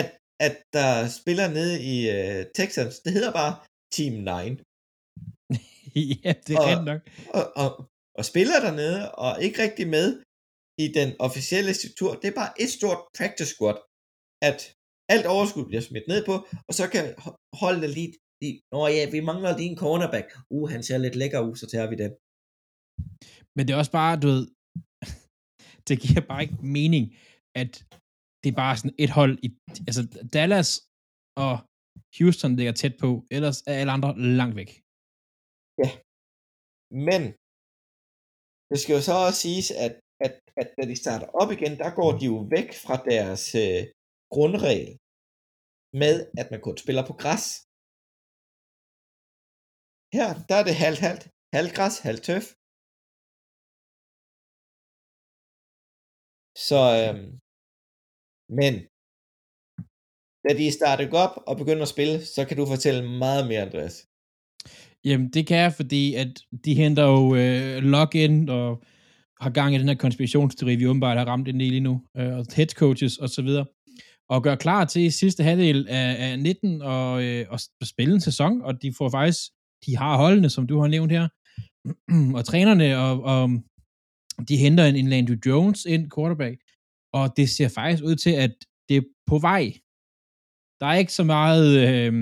At, 0.00 0.08
at 0.46 0.54
der 0.76 0.90
spiller 1.20 1.46
nede 1.58 1.74
i 1.94 1.96
uh, 2.14 2.40
Texans, 2.58 2.94
det 3.04 3.12
hedder 3.16 3.32
bare 3.40 3.52
Team 3.96 4.14
9. 4.14 4.24
ja, 6.24 6.32
det 6.46 6.52
er 6.54 6.60
Og- 6.62 6.68
rent 6.70 6.86
nok. 6.90 7.00
og, 7.38 7.44
og, 7.62 7.70
og 8.18 8.24
spiller 8.32 8.56
dernede, 8.66 9.00
og 9.24 9.30
ikke 9.44 9.58
rigtig 9.64 9.86
med 9.96 10.06
i 10.84 10.86
den 10.98 11.10
officielle 11.26 11.72
struktur. 11.80 12.10
Det 12.20 12.26
er 12.28 12.36
bare 12.42 12.52
et 12.62 12.70
stort 12.78 13.00
practice 13.18 13.50
squad, 13.54 13.78
at 14.48 14.58
alt 15.14 15.26
overskud 15.34 15.64
bliver 15.70 15.84
smidt 15.88 16.06
ned 16.12 16.20
på, 16.30 16.34
og 16.68 16.72
så 16.78 16.84
kan 16.94 17.04
ho- 17.24 17.36
holdene 17.62 17.88
lige, 17.98 18.10
lige 18.40 18.54
Nå 18.72 18.80
ja, 18.96 19.04
vi 19.14 19.20
mangler 19.30 19.50
lige 19.56 19.70
en 19.72 19.80
cornerback. 19.84 20.28
Uh, 20.54 20.66
han 20.72 20.82
ser 20.86 20.98
lidt 20.98 21.16
lækker 21.20 21.40
ud, 21.48 21.56
så 21.62 21.66
tager 21.72 21.88
vi 21.90 21.96
den. 22.02 22.12
Men 23.54 23.62
det 23.64 23.72
er 23.72 23.80
også 23.82 23.94
bare, 24.00 24.20
du 24.22 24.26
ved, 24.34 24.44
det 25.88 25.96
giver 26.04 26.22
bare 26.30 26.42
ikke 26.44 26.60
mening, 26.78 27.04
at 27.62 27.72
det 28.40 28.48
er 28.50 28.58
bare 28.64 28.76
sådan 28.76 28.96
et 29.04 29.12
hold 29.18 29.34
i, 29.46 29.48
altså 29.88 30.02
Dallas 30.36 30.70
og 31.44 31.54
Houston 32.16 32.52
ligger 32.58 32.74
tæt 32.80 32.94
på, 33.04 33.10
ellers 33.36 33.58
er 33.70 33.74
alle 33.80 33.92
andre 33.96 34.10
langt 34.38 34.56
væk. 34.60 34.70
Men 37.08 37.22
det 38.70 38.78
skal 38.80 38.94
jo 38.98 39.02
så 39.08 39.14
også 39.26 39.40
siges, 39.46 39.68
at, 39.84 39.94
at, 40.26 40.34
at 40.60 40.68
da 40.76 40.82
de 40.90 40.96
starter 41.02 41.28
op 41.40 41.50
igen, 41.56 41.74
der 41.82 41.90
går 41.98 42.10
de 42.18 42.24
jo 42.32 42.38
væk 42.56 42.68
fra 42.84 42.96
deres 43.10 43.44
øh, 43.64 43.80
grundregel 44.34 44.90
med, 46.02 46.14
at 46.40 46.46
man 46.52 46.60
kun 46.66 46.76
spiller 46.82 47.04
på 47.06 47.14
græs. 47.22 47.44
Her, 50.16 50.28
der 50.48 50.56
er 50.60 50.64
det 50.68 50.74
halvt-halvt. 50.84 51.24
Halvt 51.56 51.72
græs, 51.76 51.96
halvt 52.08 52.22
tøf. 52.28 52.46
Så, 56.68 56.80
øhm, 57.00 57.28
men, 58.58 58.74
da 60.44 60.50
de 60.60 60.76
starter 60.78 61.06
op 61.24 61.34
og 61.48 61.54
begynder 61.60 61.82
at 61.82 61.94
spille, 61.94 62.16
så 62.34 62.40
kan 62.48 62.56
du 62.56 62.64
fortælle 62.66 63.02
meget 63.24 63.42
mere, 63.50 63.62
Andreas. 63.66 63.96
Jamen, 65.04 65.28
det 65.36 65.46
kan 65.48 65.58
jeg, 65.64 65.72
fordi 65.80 66.14
at 66.22 66.32
de 66.64 66.74
henter 66.74 67.04
jo 67.14 67.22
øh, 67.40 67.82
login 67.94 68.48
og 68.48 68.82
har 69.40 69.50
gang 69.50 69.74
i 69.74 69.78
den 69.78 69.88
her 69.88 70.02
konspirationsteori, 70.04 70.76
vi 70.76 70.86
åbenbart 70.86 71.18
har 71.18 71.26
ramt 71.32 71.48
ind 71.48 71.62
i 71.62 71.68
lige 71.68 71.86
nu, 71.88 71.94
øh, 72.16 72.32
og 72.38 72.46
head 72.56 72.70
coaches 72.82 73.18
og 73.18 73.28
så 73.28 73.42
videre, 73.42 73.66
og 74.28 74.42
gør 74.42 74.56
klar 74.56 74.84
til 74.84 75.12
sidste 75.12 75.42
halvdel 75.42 75.88
af, 75.88 76.30
af 76.30 76.38
19 76.38 76.82
og, 76.82 77.24
øh, 77.24 77.46
og 77.50 77.58
spille 77.92 78.14
en 78.14 78.20
sæson, 78.20 78.62
og 78.62 78.82
de 78.82 78.94
får 78.98 79.10
faktisk, 79.10 79.42
de 79.86 79.96
har 79.96 80.16
holdene, 80.16 80.50
som 80.50 80.66
du 80.66 80.80
har 80.80 80.88
nævnt 80.88 81.12
her, 81.12 81.28
og 82.38 82.44
trænerne, 82.44 82.98
og, 82.98 83.22
og 83.22 83.50
de 84.48 84.56
henter 84.56 84.84
en, 84.84 84.96
en 84.96 85.08
Landry 85.08 85.36
Jones 85.46 85.84
ind, 85.84 86.10
quarterback, 86.14 86.56
og 87.12 87.36
det 87.36 87.50
ser 87.50 87.68
faktisk 87.68 88.04
ud 88.04 88.16
til, 88.16 88.34
at 88.44 88.54
det 88.88 88.96
er 88.96 89.02
på 89.26 89.38
vej. 89.38 89.64
Der 90.80 90.86
er 90.86 90.94
ikke 90.94 91.12
så 91.12 91.24
meget, 91.24 91.68
øh, 91.88 92.14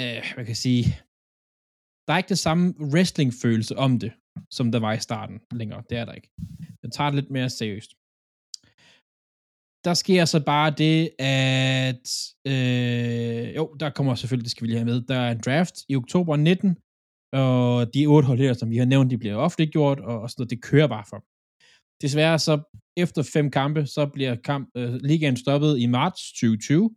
øh, 0.00 0.20
hvad 0.34 0.44
kan 0.44 0.54
jeg 0.56 0.64
sige, 0.68 0.84
der 2.04 2.12
er 2.12 2.18
ikke 2.18 2.34
det 2.36 2.38
samme 2.38 2.74
wrestling-følelse 2.92 3.76
om 3.76 3.98
det, 3.98 4.12
som 4.50 4.72
der 4.72 4.80
var 4.80 4.92
i 4.92 5.00
starten 5.08 5.40
længere. 5.50 5.82
Det 5.90 5.98
er 5.98 6.04
der 6.04 6.12
ikke. 6.12 6.30
Jeg 6.82 6.92
tager 6.92 7.10
det 7.10 7.18
lidt 7.20 7.30
mere 7.30 7.50
seriøst 7.50 7.90
der 9.88 9.94
sker 9.94 10.24
så 10.24 10.40
bare 10.44 10.70
det, 10.70 11.10
at 11.18 12.08
øh, 12.52 13.56
jo, 13.56 13.64
der 13.80 13.90
kommer 13.90 14.14
selvfølgelig, 14.14 14.44
det 14.44 14.50
skal 14.50 14.62
vi 14.62 14.68
lige 14.68 14.78
have 14.78 14.90
med, 14.92 15.00
der 15.00 15.18
er 15.26 15.30
en 15.32 15.40
draft 15.46 15.74
i 15.88 15.96
oktober 15.96 16.36
19, 16.36 16.76
og 17.32 17.94
de 17.94 18.06
otte 18.06 18.26
hold 18.26 18.38
her, 18.38 18.52
som 18.52 18.70
vi 18.70 18.76
har 18.76 18.84
nævnt, 18.84 19.10
de 19.10 19.18
bliver 19.18 19.36
offentliggjort, 19.36 20.00
og, 20.00 20.20
og 20.20 20.30
sådan 20.30 20.40
noget, 20.40 20.50
det 20.50 20.62
kører 20.62 20.88
bare 20.96 21.04
for. 21.10 21.20
Desværre 22.02 22.38
så 22.38 22.54
efter 22.96 23.22
fem 23.34 23.50
kampe, 23.50 23.86
så 23.86 24.02
bliver 24.14 24.34
kamp, 24.34 24.68
øh, 24.76 24.94
ligaen 25.10 25.36
stoppet 25.36 25.78
i 25.78 25.86
marts 25.86 26.22
2020 26.32 26.90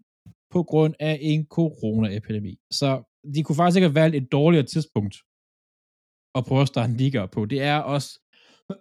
på 0.53 0.63
grund 0.63 0.93
af 0.99 1.19
en 1.21 1.45
coronaepidemi. 1.57 2.53
Så 2.71 2.89
de 3.35 3.43
kunne 3.43 3.55
faktisk 3.55 3.77
ikke 3.77 3.87
have 3.87 4.01
valgt 4.01 4.15
et 4.15 4.31
dårligere 4.31 4.65
tidspunkt 4.65 5.15
at 6.37 6.45
prøve 6.47 6.61
at 6.61 6.67
starte 6.67 6.91
en 6.91 6.97
liga 6.97 7.25
på. 7.25 7.45
Det 7.45 7.61
er 7.61 7.77
også 7.77 8.09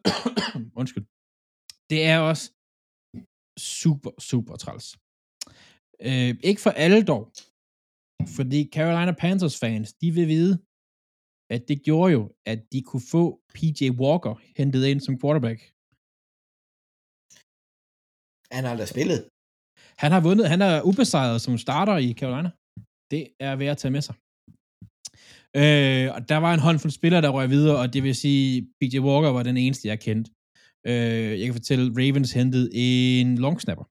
undskyld. 0.81 1.07
Det 1.91 2.01
er 2.13 2.19
også 2.19 2.45
super, 3.61 4.11
super 4.19 4.57
træls. 4.57 4.87
Øh, 6.09 6.35
ikke 6.51 6.61
for 6.61 6.71
alle 6.71 7.03
dog, 7.03 7.33
fordi 8.37 8.71
Carolina 8.75 9.13
Panthers 9.13 9.59
fans, 9.59 9.93
de 9.93 10.11
vil 10.11 10.29
vide, 10.29 10.55
at 11.55 11.63
det 11.69 11.83
gjorde 11.83 12.13
jo, 12.13 12.23
at 12.47 12.61
de 12.73 12.83
kunne 12.83 13.07
få 13.11 13.25
PJ 13.55 13.81
Walker 14.03 14.35
hentet 14.57 14.87
ind 14.87 15.01
som 15.01 15.21
quarterback. 15.21 15.61
Han 18.55 18.65
har 18.65 18.71
aldrig 18.71 18.89
spillet. 18.89 19.21
Han 20.03 20.13
har 20.13 20.21
vundet, 20.21 20.49
han 20.49 20.63
er 20.63 20.83
ubesejret 20.83 21.41
som 21.41 21.59
starter 21.59 21.97
i 21.97 22.13
Carolina. 22.21 22.51
Det 23.11 23.23
er 23.41 23.57
værd 23.57 23.71
at 23.71 23.79
tage 23.79 23.93
med 23.97 24.03
sig. 24.09 24.15
Øh, 25.61 26.07
og 26.15 26.21
der 26.29 26.39
var 26.45 26.55
en 26.55 26.61
håndfuld 26.67 26.93
spillere, 26.93 27.23
der 27.23 27.29
røg 27.29 27.51
videre, 27.51 27.79
og 27.83 27.93
det 27.95 28.03
vil 28.03 28.15
sige, 28.15 28.69
PJ 28.81 28.99
Walker 28.99 29.31
var 29.31 29.43
den 29.43 29.57
eneste, 29.57 29.89
jeg 29.89 30.01
kendte. 30.01 30.31
Øh, 30.87 31.33
jeg 31.39 31.47
kan 31.47 31.55
fortælle, 31.61 31.85
Ravens 31.99 32.33
hentede 32.33 32.67
en 32.75 33.39
long 33.45 33.61
snapper. 33.61 33.87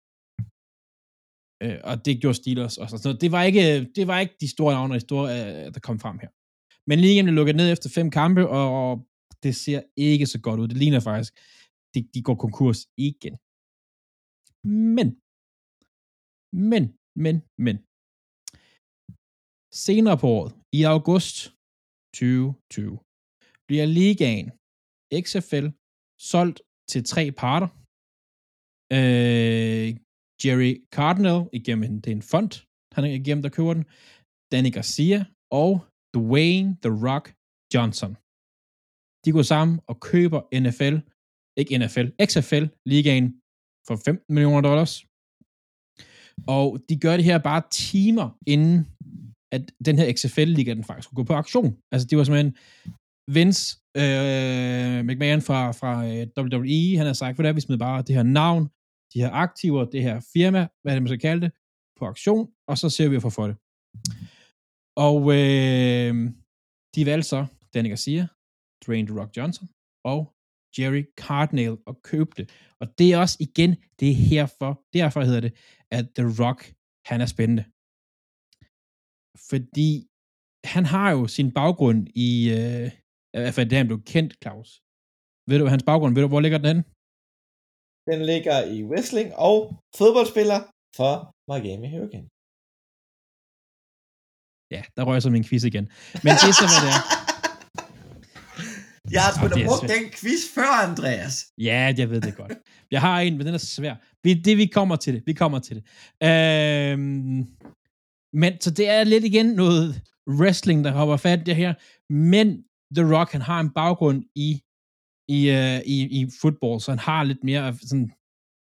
Øh, 1.63 1.79
og 1.89 1.95
det 2.05 2.21
gjorde 2.21 2.39
Steelers 2.41 2.77
og 2.77 2.85
sådan 2.87 2.95
altså, 2.95 3.09
noget. 3.09 3.21
det 3.23 3.31
var 3.35 3.43
ikke, 3.49 3.65
det 3.97 4.05
var 4.07 4.19
ikke 4.19 4.35
de 4.43 4.49
store 4.55 4.73
navne, 4.73 4.99
store, 4.99 5.25
øh, 5.37 5.73
der 5.73 5.79
kom 5.87 5.99
frem 6.03 6.17
her. 6.23 6.31
Men 6.89 6.99
lige 6.99 7.23
blev 7.23 7.35
lukket 7.35 7.55
ned 7.55 7.67
efter 7.71 7.89
fem 7.97 8.09
kampe, 8.19 8.43
og, 8.57 8.65
og 8.81 8.93
det 9.43 9.53
ser 9.63 9.81
ikke 10.09 10.25
så 10.33 10.39
godt 10.45 10.59
ud. 10.61 10.67
Det 10.67 10.77
ligner 10.77 10.99
faktisk, 10.99 11.33
de, 11.93 11.99
de 12.13 12.21
går 12.27 12.37
konkurs 12.45 12.79
igen. 13.09 13.35
Men, 14.97 15.07
men, 16.71 16.83
men, 17.23 17.35
men. 17.65 17.75
Senere 19.85 20.17
på 20.21 20.27
året, 20.37 20.51
i 20.79 20.81
august 20.95 21.35
2020, 22.13 22.99
bliver 23.67 23.85
ligaen 23.99 24.47
XFL 25.25 25.67
solgt 26.31 26.59
til 26.91 27.01
tre 27.13 27.23
parter. 27.41 27.69
Øh, 28.97 29.87
Jerry 30.43 30.73
Cardinal 30.97 31.39
igennem 31.59 32.01
det 32.01 32.11
er 32.11 32.17
en 32.21 32.29
fond, 32.33 32.51
han 32.95 33.03
er 33.05 33.11
igennem, 33.21 33.41
der 33.45 33.49
køber 33.57 33.73
den. 33.73 33.85
Danny 34.51 34.71
Garcia 34.77 35.19
og 35.61 35.71
Dwayne 36.15 36.69
The 36.85 36.93
Rock 37.07 37.25
Johnson. 37.73 38.11
De 39.25 39.29
går 39.35 39.45
sammen 39.53 39.75
og 39.91 39.95
køber 40.11 40.41
NFL, 40.63 40.95
ikke 41.59 41.77
NFL, 41.81 42.07
XFL 42.29 42.65
ligaen 42.93 43.27
for 43.87 43.95
15 44.05 44.33
millioner 44.35 44.61
dollars. 44.69 44.93
Og 46.55 46.65
de 46.89 46.95
gør 47.03 47.15
det 47.15 47.25
her 47.29 47.37
bare 47.49 47.63
timer 47.71 48.27
inden, 48.53 48.77
at 49.55 49.63
den 49.87 49.95
her 49.99 50.07
XFL-liga, 50.17 50.71
den 50.73 50.83
faktisk 50.83 51.05
skulle 51.05 51.21
gå 51.21 51.23
på 51.23 51.33
aktion. 51.43 51.69
Altså, 51.91 52.05
det 52.07 52.17
var 52.17 52.23
simpelthen 52.23 52.53
Vince 53.35 53.63
øh, 53.99 55.05
McMahon 55.05 55.41
fra, 55.41 55.71
fra 55.71 55.93
øh, 56.07 56.27
WWE, 56.37 56.97
han 56.97 57.05
har 57.05 57.13
sagt, 57.13 57.35
hvordan 57.35 57.55
vi 57.55 57.61
smider 57.61 57.79
bare 57.79 58.01
det 58.01 58.15
her 58.15 58.23
navn, 58.23 58.63
de 59.13 59.21
her 59.21 59.31
aktiver, 59.31 59.85
det 59.85 60.03
her 60.03 60.19
firma, 60.33 60.67
hvad 60.81 60.93
det 60.93 61.01
man 61.01 61.09
skal 61.09 61.19
kalde 61.19 61.41
det, 61.41 61.51
på 61.99 62.05
aktion, 62.05 62.51
og 62.67 62.77
så 62.77 62.89
ser 62.89 63.09
vi 63.09 63.15
at 63.15 63.21
få 63.21 63.29
for 63.29 63.47
det. 63.47 63.55
Og 64.95 65.21
øh, 65.37 66.13
de 66.95 67.05
valgte 67.05 67.27
så 67.29 67.45
Danny 67.73 67.89
Garcia, 67.89 68.27
Dwayne 68.85 69.07
The 69.07 69.19
Rock 69.19 69.37
Johnson 69.37 69.67
og 70.03 70.33
Jerry 70.79 71.03
Cardinal 71.17 71.77
og 71.85 72.01
købte. 72.01 72.47
Og 72.79 72.87
det 72.97 73.13
er 73.13 73.17
også 73.17 73.37
igen, 73.39 73.75
det 73.99 74.09
er 74.09 74.15
herfor, 74.15 74.81
derfor 74.93 75.21
hedder 75.21 75.39
det, 75.39 75.53
at 75.91 76.05
The 76.15 76.43
Rock, 76.43 76.73
han 77.05 77.21
er 77.21 77.25
spændende. 77.25 77.63
Fordi 79.49 80.07
han 80.63 80.85
har 80.85 81.11
jo 81.11 81.27
sin 81.27 81.51
baggrund 81.51 82.07
i, 82.15 82.49
øh, 82.49 82.91
i 83.35 83.39
hvert 83.41 83.55
fald 83.57 83.69
det 83.69 83.77
han 83.77 83.87
blev 83.91 84.01
kendt, 84.13 84.31
Claus. 84.43 84.69
Ved 85.49 85.57
du 85.59 85.65
hans 85.73 85.83
baggrund? 85.89 86.11
Ved 86.15 86.23
du, 86.23 86.29
hvor 86.33 86.43
ligger 86.45 86.57
den 86.57 86.67
henne? 86.71 86.83
Den 88.11 88.19
ligger 88.31 88.57
i 88.75 88.77
wrestling 88.89 89.27
og 89.47 89.57
fodboldspiller 89.99 90.59
for 90.97 91.13
Miami 91.49 91.87
Hurricane. 91.93 92.27
Ja, 94.75 94.81
der 94.95 95.01
rører 95.07 95.19
så 95.19 95.29
min 95.29 95.45
quiz 95.49 95.63
igen. 95.63 95.85
Men 96.25 96.31
det 96.39 96.47
er 96.51 96.57
så, 96.61 96.67
hvad 96.71 96.81
det 96.85 96.93
er. 96.97 97.03
Jeg 99.15 99.21
har 99.25 99.31
sgu 99.35 99.47
da 99.47 99.65
brugt 99.67 99.81
den 99.81 100.05
quiz 100.19 100.41
før, 100.55 100.71
Andreas. 100.87 101.35
Ja, 101.57 101.93
jeg 101.97 102.09
ved 102.09 102.21
det 102.21 102.35
godt. 102.35 102.53
Jeg 102.91 103.01
har 103.01 103.19
en, 103.19 103.37
men 103.37 103.45
den 103.45 103.53
er 103.53 103.57
svær. 103.57 103.95
Vi, 104.23 104.33
det, 104.33 104.57
vi 104.57 104.65
kommer 104.65 104.95
til 104.95 105.13
det. 105.13 105.23
Vi 105.25 105.33
kommer 105.33 105.59
til 105.59 105.75
det. 105.75 105.83
Øhm, 106.29 107.47
men 108.33 108.61
så 108.61 108.71
det 108.71 108.89
er 108.89 109.03
lidt 109.03 109.23
igen 109.23 109.45
noget 109.45 110.01
wrestling, 110.27 110.83
der 110.83 110.91
hopper 110.91 111.17
fat 111.17 111.39
i 111.39 111.43
det 111.43 111.55
her. 111.55 111.73
Men 112.09 112.63
The 112.95 113.15
Rock, 113.15 113.31
han 113.31 113.41
har 113.41 113.59
en 113.59 113.73
baggrund 113.73 114.23
i, 114.35 114.49
i, 115.37 115.39
uh, 115.57 115.79
i, 115.95 115.97
i 116.19 116.27
football, 116.41 116.81
så 116.81 116.91
han 116.91 116.99
har 116.99 117.23
lidt 117.23 117.43
mere, 117.43 117.77
sådan, 117.77 118.11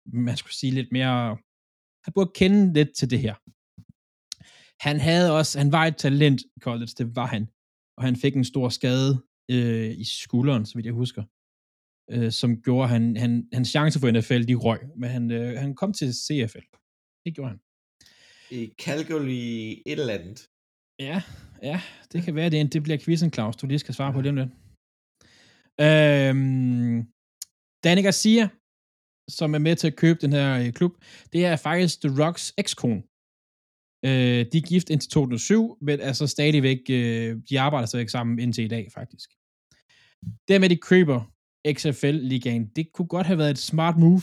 man 0.06 0.36
skulle 0.36 0.54
sige 0.54 0.72
lidt 0.72 0.92
mere, 0.92 1.38
han 2.04 2.12
burde 2.14 2.30
kende 2.34 2.72
lidt 2.72 2.96
til 2.98 3.10
det 3.10 3.18
her. 3.18 3.34
Han 4.86 5.00
havde 5.00 5.36
også, 5.38 5.58
han 5.58 5.72
var 5.72 5.84
et 5.86 5.96
talent 5.96 6.40
i 6.40 6.60
college, 6.60 6.92
det 6.98 7.16
var 7.16 7.26
han. 7.26 7.48
Og 7.96 8.04
han 8.04 8.16
fik 8.16 8.36
en 8.36 8.44
stor 8.44 8.68
skade 8.68 9.22
øh, 9.50 9.90
i 9.98 10.04
skulderen, 10.04 10.66
så 10.66 10.74
vidt 10.74 10.86
jeg 10.86 10.94
husker 10.94 11.22
øh, 12.10 12.32
som 12.32 12.62
gjorde, 12.62 12.88
han, 12.88 13.16
han, 13.16 13.48
hans 13.52 13.68
chance 13.68 14.00
for 14.00 14.10
NFL, 14.10 14.48
de 14.48 14.54
røg, 14.54 14.80
men 14.96 15.10
han, 15.10 15.30
øh, 15.30 15.58
han 15.58 15.74
kom 15.74 15.92
til 15.92 16.14
CFL. 16.14 16.66
Det 17.24 17.34
gjorde 17.34 17.50
han. 17.50 17.60
I 18.50 18.72
Calgary 18.78 19.82
et 19.86 20.00
eller 20.00 20.14
andet. 20.14 20.48
Ja, 20.98 21.22
ja, 21.62 21.80
det 22.12 22.22
kan 22.22 22.34
være, 22.34 22.50
det, 22.50 22.72
det 22.72 22.82
bliver 22.82 22.98
quizzen, 22.98 23.32
Claus, 23.32 23.56
du 23.56 23.66
lige 23.66 23.78
skal 23.78 23.94
svare 23.94 24.12
på 24.12 24.22
det 24.22 24.34
lidt. 24.34 24.50
Øhm, 25.80 26.96
Danny 27.84 28.02
Garcia, 28.02 28.48
som 29.38 29.54
er 29.54 29.58
med 29.58 29.76
til 29.76 29.86
at 29.86 29.96
købe 29.96 30.18
den 30.20 30.32
her 30.32 30.58
øh, 30.58 30.72
klub, 30.72 30.92
det 31.32 31.44
er 31.44 31.56
faktisk 31.56 32.00
The 32.00 32.24
Rocks 32.24 32.54
ekskone. 32.58 33.02
Øh, 34.04 34.42
de 34.52 34.58
er 34.58 34.68
gift 34.70 34.90
indtil 34.90 35.10
2007, 35.10 35.78
men 35.80 36.00
er 36.00 36.12
så 36.12 36.26
stadigvæk, 36.26 36.80
øh, 36.90 37.30
de 37.48 37.60
arbejder 37.60 37.86
stadigvæk 37.86 38.08
sammen 38.08 38.38
indtil 38.38 38.64
i 38.64 38.68
dag, 38.68 38.84
faktisk. 38.92 39.30
Dermed 40.48 40.68
de 40.68 40.76
køber 40.76 41.20
XFL-ligaen, 41.78 42.64
det 42.76 42.92
kunne 42.92 43.08
godt 43.08 43.26
have 43.26 43.38
været 43.38 43.50
et 43.50 43.68
smart 43.70 43.96
move, 43.98 44.22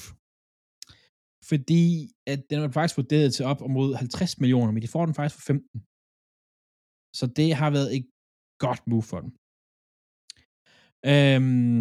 fordi 1.50 2.12
at 2.28 2.40
den 2.50 2.62
var 2.62 2.72
faktisk 2.72 2.98
vurderet 2.98 3.34
til 3.34 3.46
op 3.46 3.62
mod 3.70 3.96
50 3.96 4.40
millioner, 4.40 4.72
men 4.72 4.82
de 4.82 4.88
får 4.88 5.06
den 5.06 5.16
faktisk 5.16 5.36
for 5.36 5.54
15. 5.54 5.82
Så 7.18 7.26
det 7.38 7.50
har 7.60 7.70
været 7.78 7.90
et 7.98 8.06
godt 8.64 8.82
move 8.92 9.06
for 9.12 9.20
dem. 9.24 9.32
Øhm, 11.12 11.80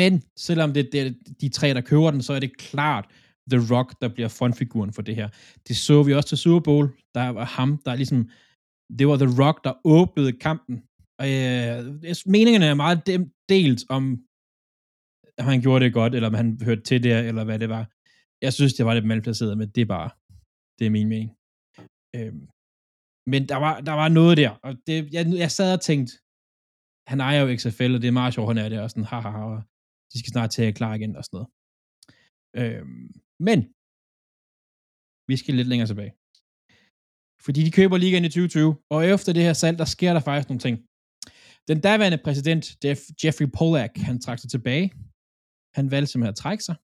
men 0.00 0.12
selvom 0.46 0.70
det, 0.76 0.94
er 0.94 1.04
de 1.40 1.48
tre, 1.48 1.68
der 1.74 1.80
køber 1.90 2.10
den, 2.10 2.22
så 2.22 2.32
er 2.32 2.40
det 2.40 2.56
klart 2.56 3.06
The 3.52 3.60
Rock, 3.74 3.88
der 4.02 4.08
bliver 4.14 4.28
frontfiguren 4.28 4.92
for 4.92 5.02
det 5.02 5.16
her. 5.20 5.28
Det 5.68 5.76
så 5.76 6.02
vi 6.02 6.14
også 6.14 6.28
til 6.28 6.38
Super 6.38 6.64
Bowl. 6.68 6.86
Der 7.14 7.28
var 7.28 7.44
ham, 7.44 7.70
der 7.86 7.94
ligesom... 7.94 8.30
Det 8.98 9.04
var 9.08 9.16
The 9.16 9.34
Rock, 9.42 9.64
der 9.64 9.72
åbnede 9.84 10.32
kampen. 10.46 10.76
Og 11.20 11.26
øh, 11.36 11.76
meningerne 12.34 12.66
er 12.66 12.74
meget 12.84 12.98
delt 13.48 13.82
om, 13.96 14.04
om 15.40 15.44
han 15.52 15.60
gjorde 15.64 15.84
det 15.84 15.92
godt, 15.92 16.14
eller 16.14 16.28
om 16.28 16.34
han 16.34 16.48
hørte 16.68 16.82
til 16.82 17.02
det, 17.02 17.12
eller 17.28 17.44
hvad 17.44 17.58
det 17.58 17.68
var. 17.68 17.84
Jeg 18.44 18.52
synes, 18.52 18.74
det 18.74 18.86
var 18.86 18.94
lidt 18.94 19.06
malplaceret, 19.06 19.58
men 19.58 19.68
det 19.74 19.80
er 19.80 19.90
bare... 19.96 20.10
Det 20.78 20.86
er 20.86 20.90
min 20.90 21.08
mening. 21.08 21.30
Øhm, 22.16 22.42
men 23.32 23.40
der 23.50 23.58
var, 23.64 23.74
der 23.88 23.94
var 24.02 24.08
noget 24.08 24.36
der, 24.42 24.50
og 24.66 24.72
det, 24.86 24.94
jeg, 25.14 25.22
jeg 25.44 25.50
sad 25.50 25.70
og 25.76 25.82
tænkte, 25.88 26.12
han 27.10 27.20
ejer 27.28 27.40
jo 27.42 27.56
XFL, 27.58 27.94
og 27.94 28.00
det 28.02 28.08
er 28.08 28.20
meget 28.20 28.34
sjovt, 28.34 28.50
han 28.52 28.64
er 28.64 28.68
det, 28.68 28.78
og 28.80 28.90
sådan, 28.90 29.10
haha, 29.12 29.30
og 29.50 29.56
de 30.10 30.18
skal 30.18 30.32
snart 30.32 30.50
til 30.50 30.62
at 30.62 30.74
klar 30.80 30.94
igen, 30.94 31.16
og 31.18 31.24
sådan 31.24 31.36
noget. 31.36 31.48
Øh, 32.60 32.84
men, 33.48 33.58
vi 35.30 35.34
skal 35.40 35.54
lidt 35.54 35.70
længere 35.70 35.90
tilbage. 35.92 36.12
Fordi 37.44 37.60
de 37.66 37.76
køber 37.78 37.96
ligaen 37.96 38.24
i 38.24 38.28
2020, 38.28 38.76
og 38.94 39.00
efter 39.14 39.30
det 39.32 39.42
her 39.46 39.56
salg, 39.62 39.76
der 39.78 39.88
sker 39.94 40.12
der 40.12 40.22
faktisk 40.28 40.48
nogle 40.48 40.64
ting. 40.66 40.76
Den 41.70 41.78
daværende 41.86 42.20
præsident, 42.26 42.64
Jeffrey 43.20 43.48
Polak, 43.58 43.94
han 44.08 44.16
trak 44.24 44.38
sig 44.38 44.50
tilbage. 44.50 44.86
Han 45.78 45.90
valgte 45.92 46.08
simpelthen 46.10 46.34
at 46.36 46.42
trække 46.44 46.62
sig. 46.68 46.76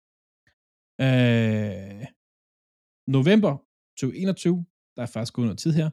Øh, 1.06 2.06
november 3.18 3.54
2021, 3.98 4.66
der 4.96 5.02
er 5.04 5.12
faktisk 5.14 5.34
gået 5.34 5.46
noget 5.48 5.60
tid 5.64 5.74
her, 5.80 5.90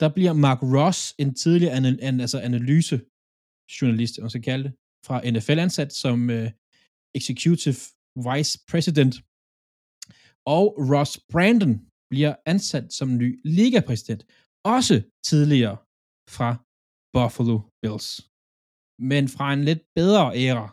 der 0.00 0.08
bliver 0.16 0.32
Mark 0.46 0.60
Ross, 0.76 1.00
en 1.22 1.30
tidligere 1.42 1.74
anal- 1.78 2.02
an- 2.08 2.20
altså 2.24 2.38
analysejournalist, 2.48 4.14
man 4.20 4.30
skal 4.30 4.42
kalde 4.50 4.64
det, 4.66 4.72
fra 5.06 5.16
NFL 5.32 5.58
ansat 5.66 5.90
som 6.02 6.18
øh, 6.36 6.48
executive 7.18 7.80
vice 8.28 8.52
president. 8.70 9.14
Og 10.56 10.64
Ross 10.92 11.12
Brandon 11.32 11.74
bliver 12.12 12.34
ansat 12.52 12.86
som 12.98 13.08
ny 13.22 13.28
ligapræsident, 13.56 14.22
også 14.76 14.96
tidligere 15.30 15.76
fra 16.36 16.48
Buffalo 17.16 17.56
Bills. 17.82 18.06
Men 19.10 19.24
fra 19.34 19.46
en 19.56 19.62
lidt 19.68 19.82
bedre 19.98 20.24
æra 20.44 20.66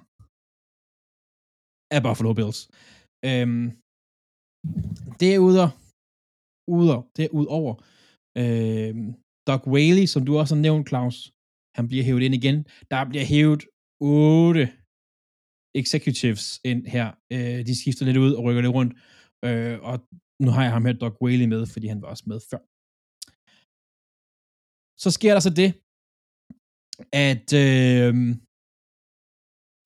af 1.95 1.99
Buffalo 2.05 2.31
Bills. 2.39 2.59
Øhm, 3.29 3.65
derudover 5.23 5.71
udover, 6.67 7.03
uder, 7.03 7.11
det 7.15 7.25
Doug 9.47 9.61
øhm, 9.67 9.73
Whaley, 9.73 10.05
som 10.13 10.25
du 10.25 10.31
også 10.37 10.55
har 10.55 10.61
nævnt, 10.61 10.87
Claus, 10.89 11.17
han 11.77 11.87
bliver 11.87 12.03
hævet 12.03 12.23
ind 12.23 12.35
igen. 12.41 12.57
Der 12.91 13.09
bliver 13.09 13.25
hævet 13.33 13.61
8 14.01 14.73
executives 15.81 16.45
ind 16.71 16.81
her. 16.95 17.07
Øh, 17.33 17.59
de 17.67 17.81
skifter 17.81 18.05
lidt 18.05 18.17
ud 18.25 18.33
og 18.37 18.43
rykker 18.43 18.61
lidt 18.61 18.75
rundt. 18.79 18.93
Øh, 19.45 19.77
og 19.89 19.95
nu 20.43 20.49
har 20.55 20.63
jeg 20.63 20.71
ham 20.71 20.85
her, 20.85 20.93
Doug 20.93 21.15
Whaley, 21.23 21.47
med, 21.53 21.61
fordi 21.73 21.87
han 21.93 22.01
var 22.01 22.09
også 22.13 22.25
med 22.31 22.39
før. 22.49 22.61
Så 25.03 25.09
sker 25.17 25.33
der 25.33 25.43
så 25.47 25.51
det, 25.61 25.69
at 27.29 27.47
øh, 27.63 28.13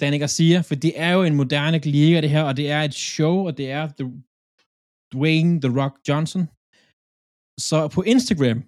Danica 0.01 0.27
siger, 0.37 0.59
for 0.67 0.75
det 0.85 0.93
er 1.05 1.11
jo 1.17 1.21
en 1.23 1.39
moderne 1.41 1.79
liga, 1.97 2.17
det 2.21 2.29
her, 2.35 2.43
og 2.49 2.57
det 2.59 2.67
er 2.75 2.81
et 2.89 2.93
show, 2.93 3.35
og 3.47 3.53
det 3.59 3.67
er 3.79 3.83
The 3.99 4.07
Dwayne 5.13 5.61
The 5.63 5.71
Rock 5.81 5.95
Johnson. 6.09 6.43
Så 7.59 7.77
på 7.95 8.01
Instagram, 8.13 8.59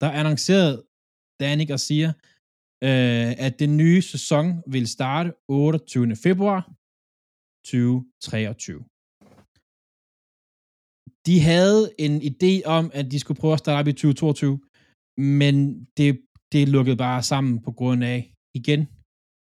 der 0.00 0.10
annoncerede 0.20 0.76
og 1.76 1.80
siger, 1.80 2.10
øh, 2.88 3.30
at 3.46 3.54
den 3.62 3.76
nye 3.76 4.02
sæson 4.02 4.46
vil 4.74 4.86
starte 4.88 5.30
28. 5.48 6.16
februar 6.16 6.60
2023. 7.64 8.80
De 11.28 11.36
havde 11.50 11.82
en 12.06 12.14
idé 12.30 12.52
om, 12.78 12.84
at 12.98 13.06
de 13.12 13.18
skulle 13.20 13.40
prøve 13.40 13.52
at 13.52 13.64
starte 13.64 13.80
op 13.80 13.88
i 13.88 13.92
2022, 13.92 14.60
men 15.40 15.56
det, 15.98 16.10
det 16.52 16.68
lukkede 16.68 16.96
bare 16.96 17.22
sammen 17.22 17.62
på 17.66 17.72
grund 17.78 18.04
af, 18.14 18.18
igen, 18.60 18.82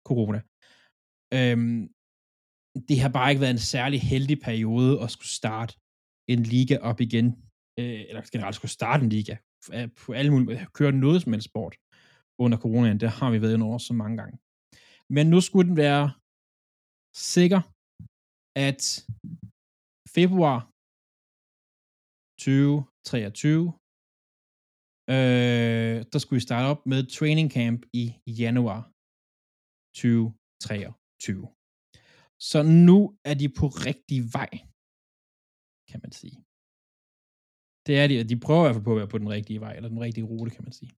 corona. 0.09 0.40
Øhm, 1.36 1.80
det 2.88 2.96
har 3.03 3.11
bare 3.16 3.30
ikke 3.30 3.44
været 3.44 3.57
en 3.59 3.68
særlig 3.74 4.00
heldig 4.12 4.38
periode 4.48 4.92
at 5.03 5.11
skulle 5.14 5.32
starte 5.40 5.72
en 6.32 6.40
liga 6.55 6.76
op 6.90 7.00
igen, 7.00 7.26
øh, 7.80 8.00
eller 8.08 8.22
generelt 8.32 8.56
skulle 8.56 8.76
starte 8.78 9.02
en 9.04 9.08
liga, 9.16 9.36
øh, 9.74 9.88
på 10.00 10.12
alle 10.12 10.30
mulige, 10.30 10.66
køre 10.78 10.92
noget 10.92 11.22
som 11.22 11.32
helst 11.32 11.48
sport 11.50 11.74
under 12.44 12.58
coronaen, 12.58 13.00
det 13.00 13.10
har 13.18 13.30
vi 13.30 13.42
været 13.42 13.54
ind 13.54 13.62
over 13.62 13.78
så 13.78 13.94
mange 14.02 14.16
gange. 14.20 14.36
Men 15.16 15.24
nu 15.32 15.38
skulle 15.40 15.68
den 15.68 15.76
være 15.86 16.04
sikker, 17.34 17.60
at 18.68 18.82
februar 20.16 20.58
2023, 22.38 23.62
øh, 25.14 25.96
der 26.12 26.18
skulle 26.18 26.38
vi 26.40 26.48
starte 26.48 26.66
op 26.72 26.82
med 26.92 27.00
training 27.18 27.48
camp 27.56 27.80
i 28.02 28.04
januar 28.42 28.80
2023. 30.00 31.42
Så 32.50 32.58
nu 32.86 32.98
er 33.30 33.34
de 33.42 33.48
på 33.60 33.66
rigtig 33.88 34.18
vej, 34.38 34.52
kan 35.90 36.00
man 36.04 36.12
sige. 36.20 36.36
Det 37.87 37.99
er 38.01 38.07
de, 38.07 38.24
de 38.24 38.41
prøver 38.41 38.62
i 38.62 38.66
hvert 38.66 38.74
fald 38.76 38.85
på 38.85 38.91
at 38.93 38.97
være 38.99 39.09
på 39.09 39.18
den 39.18 39.28
rigtige 39.37 39.61
vej, 39.61 39.72
eller 39.76 39.89
den 39.89 40.01
rigtige 40.01 40.24
rute, 40.24 40.51
kan 40.51 40.64
man 40.64 40.72
sige. 40.72 40.91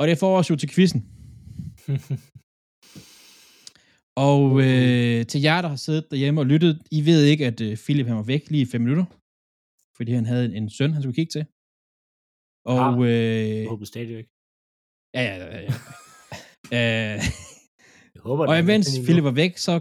Og 0.00 0.04
det 0.08 0.18
får 0.18 0.38
os 0.38 0.50
jo 0.50 0.56
til 0.56 0.70
quizzen. 0.74 1.02
og 4.28 4.42
øh, 4.66 5.26
til 5.30 5.40
jer, 5.46 5.60
der 5.62 5.68
har 5.68 5.76
siddet 5.86 6.10
derhjemme 6.10 6.40
og 6.40 6.46
lyttet, 6.46 6.82
I 6.90 7.00
ved 7.08 7.24
ikke, 7.24 7.46
at 7.46 7.60
øh, 7.60 7.76
Philip 7.84 8.06
han 8.06 8.16
var 8.16 8.22
væk 8.22 8.50
lige 8.50 8.62
i 8.62 8.70
fem 8.72 8.80
minutter, 8.80 9.04
fordi 9.96 10.12
han 10.12 10.26
havde 10.26 10.44
en, 10.44 10.54
en 10.62 10.70
søn, 10.70 10.92
han 10.92 11.02
skulle 11.02 11.14
kigge 11.20 11.32
til. 11.36 11.44
Og, 12.72 12.78
Ah, 12.86 13.00
øh, 13.00 13.60
Jeg 13.60 13.68
håber 13.68 13.84
stadigvæk. 13.84 14.26
ja, 15.14 15.22
ja, 15.30 15.36
ja. 15.44 15.60
ja. 15.66 15.72
øh, 16.78 17.18
Jeg 18.14 18.22
håber, 18.28 18.42
og 18.50 18.58
imens 18.58 18.88
Philip 19.04 19.24
var 19.24 19.30
væk, 19.42 19.52
så 19.66 19.74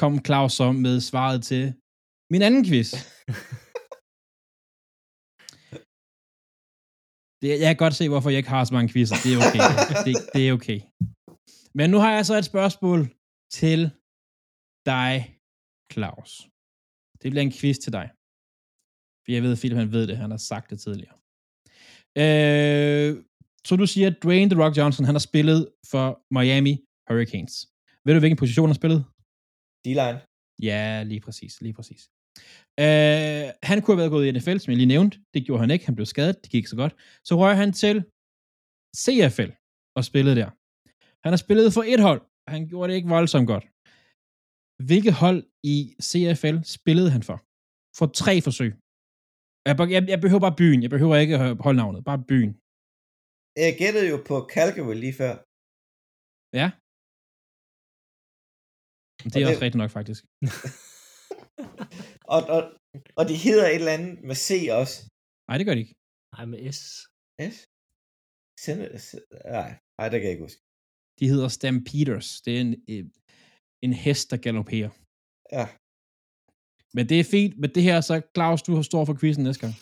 kom 0.00 0.24
Claus 0.26 0.52
så 0.52 0.72
med 0.72 1.00
svaret 1.00 1.40
til 1.50 1.64
min 2.32 2.42
anden 2.46 2.64
quiz. 2.68 2.90
Det, 7.40 7.48
jeg 7.64 7.70
kan 7.70 7.82
godt 7.84 7.94
se, 8.00 8.04
hvorfor 8.08 8.30
jeg 8.30 8.40
ikke 8.42 8.54
har 8.56 8.64
så 8.64 8.74
mange 8.74 8.92
quizzer. 8.92 9.16
Det 9.24 9.30
er 9.34 9.38
okay. 9.46 9.62
det, 10.06 10.14
det 10.34 10.42
er 10.48 10.52
okay. 10.58 10.78
Men 11.78 11.86
nu 11.92 11.98
har 12.04 12.12
jeg 12.16 12.24
så 12.26 12.34
et 12.38 12.50
spørgsmål 12.52 13.00
til 13.58 13.80
dig, 14.92 15.12
Claus. 15.92 16.30
Det 17.20 17.28
bliver 17.30 17.44
en 17.48 17.56
quiz 17.58 17.76
til 17.84 17.92
dig. 17.98 18.06
For 19.22 19.30
jeg 19.34 19.42
ved, 19.44 19.52
at 19.52 19.60
Philip 19.62 19.78
han 19.82 19.92
ved 19.96 20.04
det. 20.10 20.16
Han 20.22 20.30
har 20.34 20.42
sagt 20.50 20.70
det 20.70 20.78
tidligere. 20.86 21.16
Øh, 22.22 23.10
så 23.68 23.72
du 23.82 23.86
siger, 23.86 24.06
at 24.10 24.16
Dwayne 24.24 24.50
The 24.50 24.60
Rock 24.62 24.74
Johnson, 24.78 25.04
han 25.08 25.14
har 25.18 25.24
spillet 25.30 25.60
for 25.90 26.06
Miami 26.36 26.74
Hurricanes. 27.08 27.54
Ved 28.04 28.14
du, 28.14 28.20
hvilken 28.20 28.40
position 28.42 28.66
han 28.66 28.74
har 28.74 28.80
spillet? 28.82 29.00
D-line. 29.84 30.18
Ja, 30.68 31.02
lige 31.10 31.22
præcis, 31.26 31.52
lige 31.64 31.76
præcis. 31.78 32.02
Øh, 32.84 33.44
han 33.68 33.76
kunne 33.82 33.94
have 33.94 34.02
været 34.02 34.14
gået 34.16 34.26
i 34.26 34.32
NFL, 34.36 34.58
som 34.58 34.70
jeg 34.70 34.78
lige 34.80 34.92
nævnte. 34.94 35.14
Det 35.34 35.40
gjorde 35.46 35.60
han 35.64 35.70
ikke. 35.74 35.86
Han 35.88 35.94
blev 35.98 36.06
skadet. 36.14 36.36
Det 36.42 36.48
gik 36.50 36.58
ikke 36.60 36.74
så 36.74 36.80
godt. 36.82 36.94
Så 37.28 37.32
røg 37.42 37.54
han 37.62 37.70
til 37.82 37.96
CFL 39.02 39.50
og 39.98 40.02
spillede 40.10 40.36
der. 40.40 40.48
Han 41.24 41.30
har 41.34 41.40
spillet 41.46 41.68
for 41.76 41.84
et 41.94 42.00
hold. 42.08 42.20
Han 42.54 42.60
gjorde 42.70 42.88
det 42.90 42.96
ikke 42.98 43.12
voldsomt 43.16 43.48
godt. 43.52 43.64
Hvilket 44.88 45.14
hold 45.24 45.40
i 45.74 45.76
CFL 46.08 46.56
spillede 46.78 47.10
han 47.16 47.22
for? 47.28 47.38
For 47.98 48.06
tre 48.22 48.34
forsøg. 48.46 48.70
Jeg, 49.68 49.74
jeg, 49.94 50.02
jeg 50.12 50.20
behøver 50.24 50.42
bare 50.46 50.58
byen. 50.62 50.80
Jeg 50.84 50.90
behøver 50.94 51.16
ikke 51.24 51.36
holdnavnet. 51.66 52.00
Bare 52.10 52.20
byen. 52.32 52.52
Jeg 53.64 53.72
gættede 53.82 54.06
jo 54.12 54.16
på 54.30 54.36
Calgary 54.54 54.94
lige 55.04 55.16
før. 55.22 55.34
Ja. 56.60 56.68
Det 59.24 59.32
Og 59.34 59.40
er 59.40 59.44
det- 59.44 59.48
også 59.52 59.62
rigtigt 59.64 59.80
nok, 59.84 59.90
faktisk. 59.98 60.22
Og, 62.34 62.40
og, 62.54 62.62
og 63.18 63.24
de 63.30 63.36
hedder 63.46 63.66
et 63.68 63.74
eller 63.74 63.92
andet 63.92 64.22
med 64.28 64.34
C 64.34 64.48
også. 64.80 64.96
Nej, 65.48 65.56
det 65.58 65.66
gør 65.66 65.74
de 65.74 65.80
ikke. 65.84 65.94
Nej, 66.36 66.44
med 66.52 66.72
S. 66.72 66.80
S? 67.54 67.56
Send- 68.64 68.98
s- 69.06 69.16
Nej, 69.58 69.70
nej, 69.98 70.08
det 70.08 70.16
kan 70.20 70.26
jeg 70.28 70.30
ikke 70.36 70.42
huske. 70.48 70.60
De 71.20 71.28
hedder 71.32 71.48
Stampeders. 71.48 72.28
Det 72.44 72.56
er 72.56 72.60
en, 72.60 72.74
øh, 72.92 73.04
en 73.84 73.92
hest, 73.92 74.30
der 74.30 74.36
galopperer. 74.36 74.90
Ja, 75.56 75.66
Men 76.96 77.08
det 77.08 77.20
er 77.20 77.24
fint. 77.36 77.54
Men 77.60 77.70
det 77.74 77.82
her, 77.82 78.00
så 78.00 78.14
Claus, 78.36 78.62
du 78.62 78.82
står 78.82 79.04
for 79.04 79.16
quizzen 79.20 79.44
næste 79.44 79.60
gang. 79.64 79.74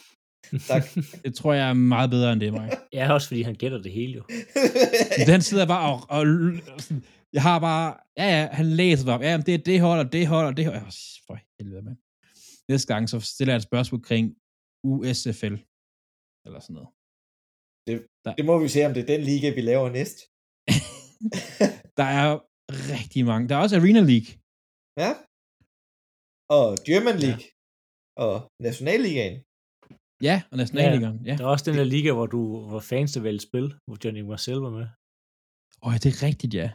tak. 0.71 0.83
Det 1.25 1.35
tror 1.35 1.53
jeg 1.53 1.69
er 1.69 1.73
meget 1.95 2.11
bedre 2.11 2.33
end 2.33 2.41
det, 2.41 2.53
mig. 2.53 2.69
Ja, 2.93 3.13
også 3.13 3.29
fordi 3.29 3.43
han 3.43 3.55
gætter 3.55 3.83
det 3.83 3.93
hele 3.93 4.13
jo. 4.13 4.23
Den 5.33 5.43
sidder 5.43 5.67
bare 5.67 5.85
og, 5.93 5.99
og, 6.17 6.21
og 6.75 6.81
jeg 7.37 7.43
har 7.49 7.59
bare, 7.69 7.87
ja 8.21 8.27
ja, 8.37 8.43
han 8.59 8.67
læser 8.81 9.05
bare, 9.11 9.21
ja, 9.29 9.37
men 9.37 9.47
det 9.47 9.55
er 9.55 9.63
det 9.71 9.79
hold, 9.87 10.01
og 10.05 10.13
det 10.13 10.23
hold, 10.35 10.47
og 10.51 10.57
det 10.57 10.65
hold. 10.67 10.77
Oh, 10.77 10.93
for 11.27 11.35
helvede, 11.59 11.83
mand. 11.87 11.99
Næste 12.71 12.89
gang, 12.93 13.03
så 13.13 13.17
stiller 13.35 13.53
jeg 13.53 13.61
et 13.63 13.69
spørgsmål 13.71 13.99
omkring 14.01 14.25
USFL. 14.93 15.57
Eller 16.47 16.61
sådan 16.65 16.77
noget. 16.79 16.91
det 18.39 18.45
må 18.51 18.55
vi 18.65 18.69
se, 18.75 18.81
om 18.87 18.93
det 18.95 19.03
er 19.03 19.11
den 19.15 19.23
liga, 19.31 19.49
vi 19.59 19.63
laver 19.71 19.89
næst. 19.99 20.19
Der 21.99 22.09
er 22.21 22.29
rigtig 22.95 23.23
mange. 23.31 23.45
Der 23.49 23.55
er 23.57 23.63
også 23.65 23.77
Arena 23.77 24.03
League. 24.13 24.31
Ja. 25.03 25.11
Og 26.59 26.67
German 26.89 27.19
League. 27.25 27.45
Og 28.25 28.35
Nationalligaen. 28.67 29.37
Ja, 30.29 30.37
og 30.51 30.57
Nationalligaen. 30.63 31.19
Ja. 31.29 31.35
Der 31.39 31.45
er 31.45 31.51
også 31.55 31.67
den 31.71 31.79
der 31.81 31.87
liga, 31.95 32.11
hvor 32.19 32.27
du 32.35 32.41
hvor 32.71 32.83
fans 32.93 33.13
der 33.13 33.21
vælger 33.29 33.47
spil, 33.49 33.67
hvor 33.87 33.97
Johnny 34.03 34.23
Marcel 34.31 34.59
var 34.67 34.75
med. 34.79 34.87
Åh, 35.83 35.89
oh, 35.89 35.95
det 36.03 36.09
er 36.15 36.19
rigtigt, 36.29 36.55
ja. 36.61 36.69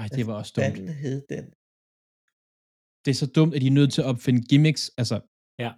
Ej, 0.00 0.06
det 0.16 0.26
var 0.26 0.34
også 0.40 0.52
dumt. 0.56 0.78
Hvad 0.86 0.94
hed 1.04 1.18
den? 1.34 1.44
det 3.04 3.10
er 3.10 3.18
så 3.24 3.28
dumt, 3.38 3.54
at 3.54 3.60
de 3.62 3.66
er 3.66 3.78
nødt 3.80 3.92
til 3.92 4.02
at 4.02 4.10
opfinde 4.12 4.40
gimmicks. 4.50 4.82
Altså. 5.00 5.16
Ja. 5.64 5.70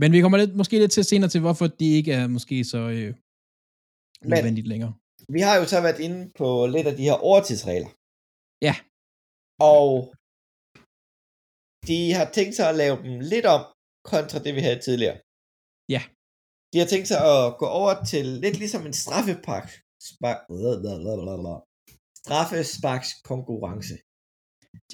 Men 0.00 0.08
vi 0.14 0.20
kommer 0.20 0.38
lidt, 0.38 0.54
måske 0.60 0.78
lidt 0.82 0.92
til 0.92 1.04
senere 1.04 1.30
til, 1.30 1.40
hvorfor 1.46 1.66
det 1.80 1.90
ikke 1.98 2.12
er 2.20 2.26
måske 2.36 2.56
så 2.72 2.80
øh, 2.96 3.10
nødvendigt 4.32 4.68
længere. 4.72 4.92
Vi 5.36 5.40
har 5.46 5.54
jo 5.60 5.64
så 5.72 5.78
været 5.86 6.00
inde 6.06 6.20
på 6.40 6.48
lidt 6.74 6.86
af 6.90 6.94
de 6.98 7.06
her 7.08 7.16
overtidsregler. 7.28 7.90
Ja. 8.68 8.74
Og 9.72 9.88
de 11.88 11.98
har 12.18 12.26
tænkt 12.36 12.54
sig 12.58 12.66
at 12.72 12.78
lave 12.82 12.96
dem 13.04 13.14
lidt 13.32 13.46
om, 13.56 13.62
kontra 14.12 14.38
det, 14.44 14.52
vi 14.58 14.62
havde 14.66 14.80
tidligere. 14.86 15.16
Ja. 15.94 16.02
De 16.72 16.76
har 16.82 16.88
tænkt 16.92 17.08
sig 17.12 17.20
at 17.34 17.42
gå 17.62 17.66
over 17.80 17.94
til 18.12 18.24
lidt 18.44 18.56
ligesom 18.62 18.82
en 18.86 18.96
straffepak. 19.02 19.66
Spark, 22.28 22.46
straffesparks 22.46 23.10
konkurrence. 23.30 23.94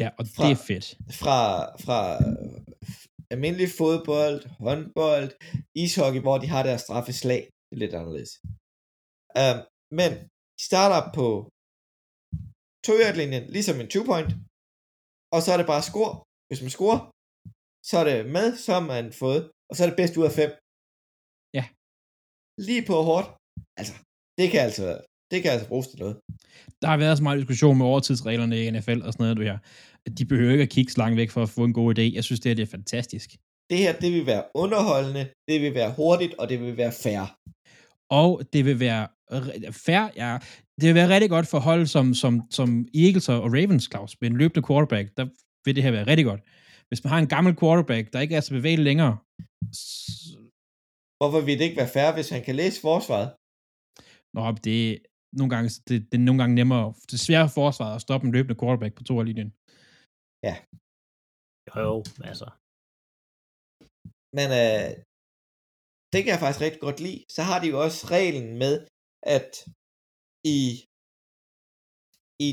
Ja, 0.01 0.09
og 0.19 0.25
Fra- 0.35 0.45
det 0.45 0.53
er 0.59 0.63
fedt. 0.71 0.87
Fra, 1.21 1.39
fra 1.85 2.01
almindelig 3.35 3.69
fodbold, 3.81 4.39
håndbold, 4.65 5.29
ishockey, 5.85 6.21
hvor 6.25 6.37
de 6.43 6.47
har 6.55 6.63
deres 6.69 6.83
straffeslag. 6.87 7.43
Det 7.67 7.73
er 7.77 7.81
lidt 7.85 7.95
anderledes. 8.01 8.33
Um, 9.43 9.59
men 9.99 10.11
de 10.59 10.63
starter 10.71 11.01
på 11.19 11.27
to 12.87 12.93
linjen 13.21 13.45
ligesom 13.57 13.77
en 13.83 13.89
two-point, 13.93 14.31
og 15.35 15.39
så 15.45 15.49
er 15.55 15.59
det 15.61 15.69
bare 15.73 15.85
score. 15.91 16.13
Hvis 16.49 16.61
man 16.65 16.73
scorer, 16.77 17.01
så 17.89 17.95
er 18.01 18.05
det 18.11 18.19
med, 18.37 18.47
så 18.65 18.71
har 18.77 18.85
man 18.95 19.05
fået, 19.23 19.43
og 19.69 19.73
så 19.75 19.81
er 19.83 19.89
det 19.89 19.99
bedst 20.01 20.19
ud 20.21 20.27
af 20.31 20.35
fem. 20.41 20.51
Ja. 21.59 21.65
Lige 22.69 22.83
på 22.91 22.97
hårdt. 23.09 23.29
Altså, 23.81 23.95
det 24.39 24.47
kan 24.53 24.61
altså, 24.69 24.87
det 25.35 25.43
kan 25.43 25.53
altså 25.53 25.69
bruges 25.69 25.89
til 25.89 25.99
noget. 25.99 26.17
Der 26.83 26.89
har 26.89 26.97
været 26.97 27.17
så 27.19 27.23
meget 27.23 27.39
diskussion 27.39 27.79
med 27.79 27.87
overtidsreglerne 27.87 28.57
i 28.65 28.71
NFL 28.71 29.01
og 29.07 29.13
sådan 29.13 29.25
noget, 29.25 29.37
du 29.37 29.43
her. 29.43 29.59
De 30.19 30.25
behøver 30.25 30.53
ikke 30.53 30.63
at 30.63 30.75
kigge 30.77 30.93
så 30.93 30.99
langt 30.99 31.17
væk 31.17 31.31
for 31.31 31.43
at 31.43 31.49
få 31.49 31.65
en 31.65 31.73
god 31.73 31.99
idé. 31.99 32.03
Jeg 32.19 32.25
synes, 32.25 32.41
det 32.41 32.51
her 32.51 32.55
det 32.55 32.63
er 32.63 32.77
fantastisk. 32.79 33.29
Det 33.71 33.79
her, 33.79 33.93
det 34.03 34.13
vil 34.13 34.27
være 34.27 34.45
underholdende, 34.55 35.25
det 35.49 35.61
vil 35.63 35.75
være 35.75 35.93
hurtigt, 35.97 36.35
og 36.35 36.49
det 36.49 36.61
vil 36.61 36.77
være 36.77 36.93
fair. 36.93 37.23
Og 38.11 38.43
det 38.53 38.65
vil 38.65 38.81
være 38.81 39.09
fair, 39.87 40.05
ja, 40.17 40.39
det 40.81 40.87
vil 40.89 40.95
være 40.95 41.09
rigtig 41.09 41.31
godt 41.31 41.47
for 41.47 41.59
hold 41.59 41.87
som, 41.87 42.15
som, 42.15 42.43
som 42.51 42.87
Eagles 42.95 43.29
og 43.29 43.53
Ravens, 43.57 43.89
Claus, 43.93 44.17
med 44.21 44.31
en 44.31 44.37
løbende 44.37 44.67
quarterback, 44.69 45.09
der 45.17 45.27
vil 45.65 45.77
det 45.77 45.83
her 45.83 45.91
være 45.91 46.07
rigtig 46.07 46.27
godt. 46.27 46.41
Hvis 46.89 47.05
man 47.05 47.11
har 47.11 47.19
en 47.19 47.27
gammel 47.27 47.57
quarterback, 47.57 48.13
der 48.13 48.21
ikke 48.21 48.37
er 48.37 48.41
så 48.41 48.51
bevægelig 48.51 48.85
længere, 48.85 49.17
Hvorfor 51.19 51.41
vil 51.47 51.59
det 51.59 51.65
ikke 51.65 51.81
være 51.83 51.95
fair, 51.97 52.15
hvis 52.15 52.31
han 52.35 52.43
kan 52.47 52.57
læse 52.63 52.81
forsvaret? 52.81 53.29
Nå, 54.37 54.43
det 54.67 54.79
nogle 55.39 55.51
gange, 55.55 55.69
det, 55.89 55.97
det 56.11 56.17
er 56.19 56.27
nogle 56.29 56.41
gange 56.43 56.55
nemmere, 56.61 56.87
det 57.09 57.15
er 57.17 57.27
svært 57.29 57.47
for 57.49 57.55
forsvaret 57.61 57.95
at 57.97 58.05
stoppe 58.07 58.25
en 58.27 58.35
løbende 58.37 58.59
quarterback 58.61 58.95
på 58.97 59.03
to 59.05 59.15
linjen. 59.29 59.51
Ja. 60.49 60.55
Jo, 61.69 61.75
jo, 61.89 61.97
altså. 62.31 62.47
Men 64.39 64.49
øh, 64.63 64.91
det 66.13 66.19
kan 66.23 66.33
jeg 66.33 66.43
faktisk 66.43 66.65
rigtig 66.67 66.83
godt 66.87 67.01
lide. 67.07 67.21
Så 67.37 67.41
har 67.49 67.59
de 67.61 67.67
jo 67.73 67.77
også 67.87 68.01
reglen 68.17 68.49
med, 68.63 68.75
at 69.37 69.53
i, 70.57 70.61
i, 72.47 72.49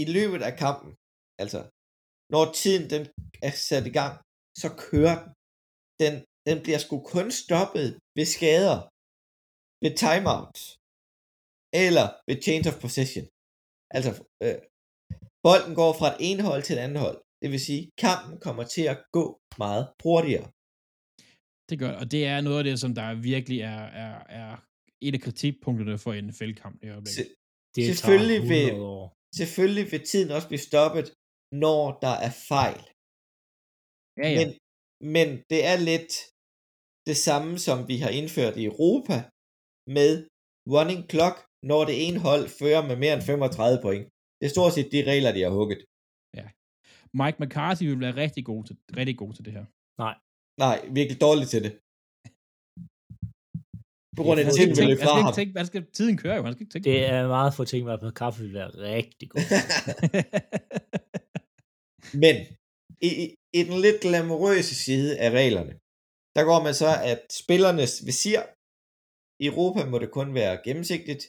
i 0.00 0.04
løbet 0.16 0.40
af 0.48 0.54
kampen, 0.64 0.90
altså 1.42 1.60
når 2.34 2.44
tiden 2.60 2.84
den 2.94 3.02
er 3.48 3.54
sat 3.68 3.84
i 3.90 3.94
gang, 4.00 4.14
så 4.62 4.68
kører 4.88 5.16
den. 5.22 5.30
Den, 6.02 6.14
den 6.48 6.56
bliver 6.64 6.80
sgu 6.84 6.96
kun 7.14 7.28
stoppet 7.42 7.88
ved 8.16 8.26
skader, 8.36 8.78
ved 9.82 9.92
timeouts, 10.04 10.62
eller 11.84 12.06
ved 12.28 12.36
change 12.46 12.64
of 12.70 12.76
possession. 12.84 13.24
Altså, 13.96 14.10
øh, 14.44 14.58
bolden 15.46 15.74
går 15.80 15.92
fra 15.98 16.08
et 16.12 16.18
ene 16.28 16.42
hold 16.48 16.62
til 16.64 16.74
et 16.76 16.82
andet 16.86 17.00
hold. 17.06 17.18
Det 17.42 17.48
vil 17.52 17.60
sige, 17.68 17.82
kampen 18.06 18.34
kommer 18.46 18.64
til 18.74 18.84
at 18.92 18.98
gå 19.16 19.24
meget 19.64 19.84
hurtigere. 20.04 20.46
Det 21.70 21.76
gør 21.82 21.92
og 22.02 22.06
det 22.14 22.22
er 22.32 22.38
noget 22.46 22.58
af 22.58 22.64
det, 22.68 22.74
som 22.84 22.92
der 23.00 23.06
virkelig 23.32 23.60
er, 23.74 23.82
er, 24.04 24.14
er 24.42 24.52
et 25.06 25.14
af 25.16 25.20
kritikpunkterne 25.26 25.98
for 26.04 26.12
en 26.20 26.32
fældkamp 26.40 26.76
i 26.84 26.88
øjeblikket. 26.94 27.14
Se, 27.20 27.24
Det 27.76 27.82
Selvfølgelig 27.90 28.40
vil- 28.52 28.66
100 28.70 28.88
år. 28.96 29.04
selvfølgelig 29.40 29.86
vil 29.92 30.02
tiden 30.10 30.30
også 30.36 30.48
blive 30.52 30.64
stoppet, 30.70 31.06
når 31.64 31.82
der 32.04 32.14
er 32.26 32.32
fejl. 32.52 32.80
Ja, 34.22 34.28
ja. 34.34 34.36
Men, 34.40 34.48
men 35.14 35.28
det 35.50 35.60
er 35.72 35.76
lidt 35.90 36.12
det 37.08 37.16
samme, 37.28 37.52
som 37.66 37.78
vi 37.90 37.96
har 38.04 38.10
indført 38.20 38.54
i 38.62 38.64
Europa 38.72 39.16
med 39.96 40.10
running 40.74 41.00
clock, 41.12 41.36
når 41.70 41.80
det 41.88 41.96
ene 42.06 42.18
hold 42.28 42.44
fører 42.60 42.82
med 42.88 42.96
mere 43.02 43.14
end 43.14 43.22
35 43.22 43.78
point. 43.86 44.04
Det 44.38 44.44
er 44.46 44.54
stort 44.56 44.72
set 44.74 44.92
de 44.92 45.00
regler, 45.10 45.32
de 45.32 45.42
har 45.46 45.50
hugget. 45.58 45.80
Mike 47.20 47.38
McCarthy 47.42 47.84
vil 47.90 48.00
være 48.00 48.16
rigtig 48.24 48.44
god 48.50 48.64
til, 48.64 48.76
rigtig 49.00 49.16
god 49.22 49.32
til 49.36 49.44
det 49.44 49.52
her. 49.52 49.64
Nej, 50.64 50.76
virkelig 50.98 51.18
dårligt 51.26 51.50
til 51.54 51.62
det. 51.66 51.72
På 54.16 54.22
grund 54.24 54.36
af, 54.40 54.44
Det 54.44 54.52
er 54.52 54.58
tiden 54.58 54.88
vil 54.88 54.96
fra 54.96 55.12
skal 55.12 55.22
ham. 55.22 55.30
ikke 55.30 55.38
tænke, 55.40 55.52
man 55.60 55.66
skal, 55.70 55.82
tiden 55.98 56.16
kører 56.22 56.36
jo, 56.36 56.42
man 56.42 56.52
skal 56.52 56.62
ikke 56.64 56.72
tænke. 56.74 56.90
Det 56.90 57.00
er 57.14 57.22
meget 57.36 57.52
for 57.56 57.64
ting, 57.72 57.82
at 57.88 58.14
kaffe 58.20 58.38
vil 58.44 58.54
være 58.60 58.70
rigtig 58.96 59.26
god. 59.32 59.44
Men 62.22 62.36
i, 63.08 63.10
i, 63.22 63.24
i 63.58 63.60
den 63.68 63.76
lidt 63.84 63.98
glamourøse 64.04 64.74
side 64.84 65.10
af 65.24 65.30
reglerne, 65.40 65.74
der 66.36 66.42
går 66.50 66.58
man 66.66 66.74
så, 66.82 66.90
at 67.12 67.20
spillernes 67.42 67.92
visir 68.08 68.40
i 69.42 69.44
Europa 69.52 69.80
må 69.92 69.96
det 70.04 70.10
kun 70.18 70.28
være 70.40 70.54
gennemsigtigt. 70.66 71.22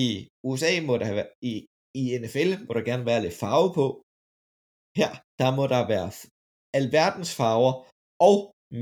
I 0.00 0.02
USA 0.48 0.72
må 0.88 0.92
der 1.00 1.06
have 1.12 1.26
i, 1.50 1.52
i 2.00 2.02
NFL 2.22 2.50
må 2.66 2.70
der 2.76 2.84
gerne 2.90 3.04
være 3.10 3.22
lidt 3.24 3.36
farve 3.42 3.68
på. 3.78 3.86
Her, 5.00 5.10
der 5.40 5.48
må 5.58 5.64
der 5.74 5.82
være 5.94 6.08
alverdens 6.80 7.30
farver 7.40 7.72
og 8.30 8.36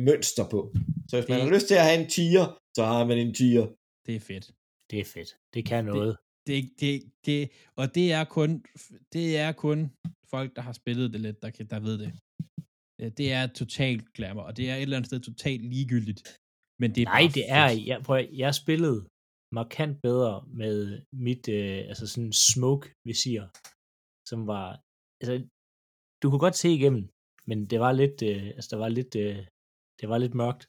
mønster 0.09 0.45
på. 0.55 0.61
Så 1.09 1.13
hvis 1.17 1.29
man 1.29 1.37
Det- 1.39 1.45
har 1.47 1.55
lyst 1.57 1.67
til 1.71 1.79
at 1.81 1.87
have 1.89 2.01
en 2.03 2.11
tiger, 2.19 2.45
så 2.77 2.83
har 2.93 3.03
man 3.11 3.19
en 3.25 3.35
tiger. 3.41 3.65
Det 4.07 4.15
er 4.19 4.25
fedt. 4.31 4.47
Det 4.91 4.99
er 5.05 5.09
fedt. 5.17 5.31
Det 5.55 5.63
kan 5.71 5.85
noget. 5.93 6.13
Det, 6.49 6.59
det, 6.81 6.93
det, 7.27 7.39
og 7.81 7.87
det 7.97 8.07
er 8.19 8.25
kun, 8.39 8.51
det 9.15 9.27
er 9.45 9.53
kun 9.53 9.79
folk, 10.35 10.51
der 10.57 10.63
har 10.69 10.73
spillet 10.83 11.13
det 11.13 11.21
lidt, 11.27 11.39
der, 11.43 11.51
kan, 11.57 11.67
der 11.73 11.81
ved 11.89 11.97
det. 12.05 12.11
Det 13.19 13.33
er 13.39 13.45
totalt 13.61 14.05
glamour, 14.17 14.45
og 14.49 14.57
det 14.57 14.65
er 14.71 14.75
et 14.77 14.83
eller 14.83 14.97
andet 14.97 15.07
sted 15.11 15.21
totalt 15.21 15.63
ligegyldigt. 15.75 16.21
Men 16.81 16.89
det 16.95 17.01
er 17.03 17.05
Nej, 17.05 17.23
det 17.39 17.45
er, 17.61 17.69
jeg, 17.91 17.99
prøv, 18.07 18.19
jeg 18.45 18.55
spillede 18.63 18.99
markant 19.59 20.03
bedre 20.07 20.35
med 20.63 20.77
mit, 21.27 21.45
øh, 21.49 21.79
altså 21.91 22.07
sådan 22.13 22.33
smoke 22.33 22.87
visir, 23.09 23.43
som 24.31 24.41
var, 24.53 24.69
altså, 25.21 25.35
du 26.23 26.27
kunne 26.31 26.45
godt 26.47 26.57
se 26.63 26.69
igennem, 26.79 27.05
men 27.49 27.59
det 27.71 27.79
var 27.85 27.93
lidt, 28.03 28.19
øh, 28.31 28.47
altså, 28.57 28.69
der 28.73 28.77
var 28.85 28.89
lidt, 28.99 29.13
øh, 29.25 29.39
det 30.01 30.07
var 30.13 30.19
lidt 30.19 30.35
mørkt, 30.43 30.63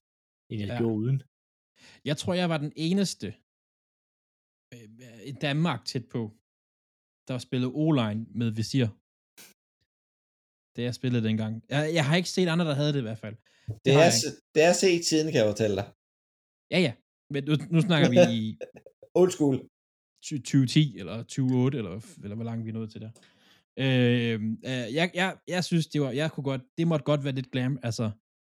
end 0.50 0.58
jeg 0.62 0.70
Ja. 0.72 0.78
gjorde 0.80 0.96
uden. 1.04 1.18
Jeg 2.10 2.16
tror, 2.18 2.34
jeg 2.42 2.50
var 2.54 2.58
den 2.66 2.74
eneste 2.88 3.28
øh, 4.74 4.88
i 5.32 5.34
Danmark 5.48 5.82
tæt 5.92 6.06
på, 6.16 6.22
der 7.28 7.38
spillede 7.48 7.72
O-line 7.84 8.22
med 8.40 8.50
visir. 8.60 8.88
Det 10.76 10.82
jeg 10.88 10.96
spillede 11.00 11.24
dengang. 11.30 11.54
Jeg, 11.74 11.82
jeg 11.98 12.06
har 12.08 12.16
ikke 12.20 12.30
set 12.36 12.48
andre, 12.54 12.66
der 12.70 12.76
havde 12.80 12.94
det 12.94 13.00
i 13.04 13.08
hvert 13.10 13.24
fald. 13.26 13.36
Det 13.86 13.90
har 13.94 14.00
er, 14.02 14.06
jeg 14.06 14.14
ikke. 14.16 14.28
s- 14.30 14.42
det 14.56 14.62
er 14.70 14.74
set 14.84 15.04
siden, 15.10 15.28
kan 15.32 15.40
jeg 15.42 15.50
fortælle 15.54 15.76
dig. 15.82 15.88
Ja, 16.74 16.80
ja. 16.88 16.94
Men 17.34 17.44
nu, 17.48 17.54
nu 17.74 17.80
snakker 17.82 18.10
vi 18.14 18.18
i 18.40 18.58
Old 19.20 19.32
school. 19.32 19.56
2010 20.24 21.00
eller 21.00 21.18
2008, 21.24 21.78
eller, 21.78 21.96
eller 22.24 22.36
hvor 22.36 22.48
langt 22.50 22.66
vi 22.66 22.70
er 22.70 22.74
nået 22.80 22.92
til 22.92 23.02
der. 23.02 23.12
Øh, 23.84 24.38
øh, 24.72 24.88
jeg, 24.98 25.12
jeg, 25.22 25.30
jeg 25.48 25.64
synes, 25.70 25.88
det 25.88 26.02
var, 26.02 26.12
jeg 26.22 26.32
kunne 26.32 26.48
godt, 26.52 26.64
det 26.78 26.88
måtte 26.88 27.06
godt 27.12 27.24
være 27.24 27.38
lidt 27.40 27.52
glam. 27.52 27.80
Altså, 27.84 28.06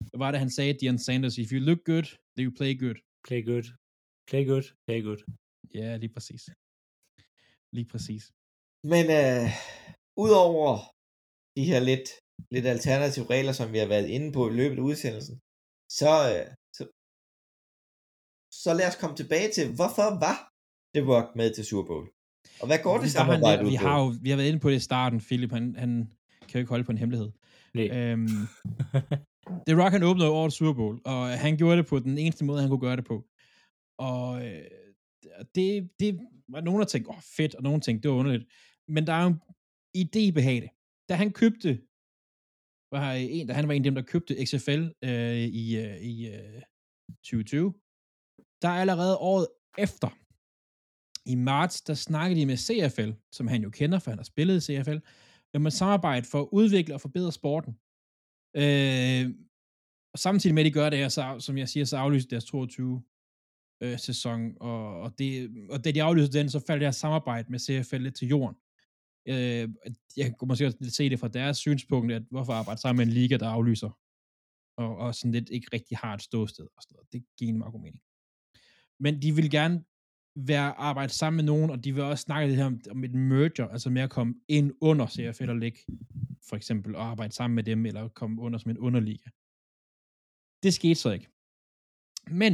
hvad 0.09 0.19
var 0.23 0.31
det, 0.31 0.39
han 0.39 0.51
sagde, 0.57 0.73
Dion 0.73 0.99
Sanders, 1.05 1.37
if 1.37 1.51
you 1.53 1.59
look 1.69 1.81
good, 1.91 2.07
then 2.35 2.45
you 2.47 2.53
play 2.59 2.73
good. 2.83 2.97
Play 3.27 3.41
good. 3.51 3.65
Play 4.29 4.43
good. 4.51 4.65
Play 4.87 4.99
good. 5.07 5.21
Ja, 5.79 5.87
lige 6.01 6.13
præcis. 6.15 6.43
Lige 7.75 7.89
præcis. 7.93 8.23
Men 8.93 9.05
øh, 9.21 9.47
udover 10.23 10.69
de 11.57 11.63
her 11.69 11.79
lidt, 11.89 12.07
lidt 12.55 12.67
alternative 12.75 13.25
regler, 13.33 13.53
som 13.59 13.67
vi 13.73 13.77
har 13.83 13.89
været 13.95 14.07
inde 14.15 14.29
på 14.37 14.41
i 14.49 14.53
løbet 14.59 14.77
af 14.77 14.87
udsendelsen, 14.89 15.35
så, 15.99 16.11
øh, 16.33 16.45
så, 18.63 18.69
lad 18.79 18.87
os 18.91 18.95
komme 19.01 19.15
tilbage 19.15 19.49
til, 19.55 19.65
hvorfor 19.75 20.07
var 20.25 20.37
The 20.95 21.03
Rock 21.11 21.35
med 21.35 21.53
til 21.55 21.65
Super 21.65 21.87
Bowl? 21.87 22.05
Og 22.61 22.67
hvad 22.67 22.79
går 22.83 22.93
det 22.97 23.03
Vi- 23.05 23.09
der 23.09 23.19
har 23.19 23.25
samarbejde 23.25 23.65
ud 23.65 23.69
vi 23.69 23.75
har 23.75 23.97
jo 24.03 24.07
vi 24.21 24.29
har 24.29 24.37
været 24.37 24.47
inde 24.51 24.59
på 24.59 24.69
det 24.69 24.75
i 24.75 24.87
starten, 24.89 25.19
Philip, 25.19 25.51
han, 25.51 25.75
han 25.75 25.91
kan 26.47 26.53
jo 26.53 26.59
ikke 26.59 26.69
holde 26.69 26.83
på 26.83 26.91
en 26.91 26.97
hemmelighed. 26.97 27.31
Nej. 27.73 27.87
Øhm, 27.97 28.27
The 29.67 29.75
Rock, 29.81 29.91
han 29.91 30.03
åbnede 30.03 30.29
årets 30.29 30.55
Super 30.55 30.73
Bowl, 30.73 31.01
og 31.05 31.39
han 31.45 31.57
gjorde 31.57 31.77
det 31.77 31.87
på 31.87 31.99
den 31.99 32.17
eneste 32.17 32.45
måde, 32.45 32.61
han 32.61 32.69
kunne 32.69 32.85
gøre 32.87 32.95
det 32.95 33.05
på. 33.05 33.17
Og 33.99 34.45
øh, 34.45 34.63
det, 35.55 35.89
det 35.99 36.19
var 36.49 36.61
nogen, 36.61 36.79
der 36.79 36.85
tænkte, 36.87 37.09
åh, 37.09 37.17
oh, 37.17 37.21
fedt, 37.37 37.55
og 37.55 37.63
nogen 37.63 37.81
tænkte, 37.81 38.03
det 38.03 38.11
var 38.11 38.17
underligt. 38.17 38.45
Men 38.87 39.07
der 39.07 39.13
er 39.13 39.23
jo 39.23 39.29
en 39.29 39.39
idé 40.01 40.23
bag 40.33 40.55
det. 40.61 40.69
Da 41.09 41.13
han 41.15 41.31
købte, 41.31 41.69
var 42.91 43.13
en, 43.13 43.47
da 43.47 43.53
han 43.53 43.67
var 43.67 43.73
en 43.73 43.81
af 43.81 43.83
dem, 43.83 43.95
der 43.95 44.01
købte 44.01 44.45
XFL 44.45 44.83
øh, 45.03 45.37
i, 45.63 45.77
øh, 45.77 45.97
i 46.01 46.27
øh, 46.27 46.61
2020, 47.23 47.73
der 48.61 48.69
er 48.69 48.81
allerede 48.81 49.17
året 49.17 49.47
efter, 49.77 50.09
i 51.25 51.35
marts, 51.35 51.81
der 51.81 51.93
snakkede 51.93 52.39
de 52.39 52.45
med 52.45 52.57
CFL, 52.57 53.11
som 53.31 53.47
han 53.47 53.63
jo 53.63 53.69
kender, 53.69 53.99
for 53.99 54.11
han 54.11 54.17
har 54.19 54.23
spillet 54.23 54.69
i 54.69 54.83
CFL, 54.83 54.97
om 55.53 55.65
et 55.65 55.73
samarbejde 55.73 56.25
for 56.25 56.41
at 56.41 56.47
udvikle 56.51 56.93
og 56.93 57.01
forbedre 57.01 57.31
sporten. 57.31 57.73
Øh, 58.55 59.35
og 60.13 60.19
samtidig 60.19 60.53
med, 60.53 60.63
at 60.63 60.65
de 60.65 60.71
gør 60.71 60.89
det 60.89 60.99
her, 60.99 61.09
så, 61.09 61.39
som 61.39 61.57
jeg 61.57 61.69
siger, 61.69 61.85
så 61.85 61.97
aflyste 61.97 62.29
deres 62.29 62.45
22 62.45 63.03
øh, 63.83 63.99
sæson, 63.99 64.57
og, 64.59 65.01
og, 65.01 65.19
det, 65.19 65.49
og 65.69 65.85
da 65.85 65.91
de 65.91 66.03
aflyste 66.03 66.39
den, 66.39 66.49
så 66.49 66.59
faldt 66.67 66.81
deres 66.81 66.95
samarbejde 66.95 67.51
med 67.51 67.59
CFL 67.59 68.01
lidt 68.01 68.15
til 68.15 68.27
jorden. 68.27 68.55
Øh, 69.27 69.69
jeg 70.17 70.33
kunne 70.37 70.47
måske 70.47 70.65
også 70.65 70.77
lidt 70.81 70.93
se 70.93 71.09
det 71.09 71.19
fra 71.19 71.27
deres 71.27 71.57
synspunkt, 71.57 72.11
at 72.11 72.23
hvorfor 72.31 72.53
arbejde 72.53 72.81
sammen 72.81 72.97
med 72.97 73.05
en 73.07 73.21
liga, 73.21 73.37
der 73.37 73.49
aflyser, 73.49 73.99
og, 74.77 74.97
og 74.97 75.15
sådan 75.15 75.31
lidt 75.31 75.49
ikke 75.49 75.67
rigtig 75.73 75.97
har 75.97 76.13
et 76.13 76.21
ståsted 76.21 76.67
og 76.75 76.81
sådan 76.83 76.95
noget. 76.95 77.13
Det 77.13 77.23
giver 77.37 77.51
en 77.51 77.57
meget 77.57 77.71
god 77.71 77.81
mening. 77.81 78.03
Men 78.99 79.21
de 79.21 79.35
vil 79.35 79.51
gerne 79.51 79.83
være 80.35 80.73
arbejde 80.73 81.13
sammen 81.13 81.37
med 81.37 81.53
nogen, 81.53 81.69
og 81.71 81.83
de 81.83 81.93
vil 81.93 82.03
også 82.03 82.21
snakke 82.21 82.47
lidt 82.47 82.61
om, 82.61 82.81
om 82.91 83.03
et 83.03 83.13
merger, 83.13 83.67
altså 83.67 83.89
med 83.89 84.01
at 84.01 84.09
komme 84.09 84.35
ind 84.47 84.71
under 84.81 85.07
CFL 85.07 85.49
og 85.49 85.57
ligge, 85.57 85.79
for 86.49 86.55
eksempel, 86.55 86.95
og 86.95 87.03
arbejde 87.03 87.33
sammen 87.33 87.55
med 87.55 87.63
dem, 87.63 87.85
eller 87.85 88.07
komme 88.07 88.41
under 88.41 88.59
som 88.59 88.71
en 88.71 88.77
underliga. 88.77 89.29
Det 90.63 90.73
skete 90.73 90.95
så 90.95 91.11
ikke. 91.11 91.29
Men 92.41 92.53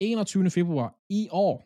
21. 0.00 0.50
februar 0.50 0.98
i 1.10 1.28
år, 1.30 1.56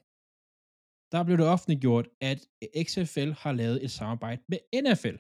der 1.13 1.25
blev 1.25 1.37
det 1.39 1.47
offentliggjort, 1.47 2.09
at 2.21 2.41
XFL 2.87 3.31
har 3.43 3.53
lavet 3.53 3.85
et 3.85 3.91
samarbejde 3.91 4.43
med 4.49 4.59
NFL. 4.83 5.17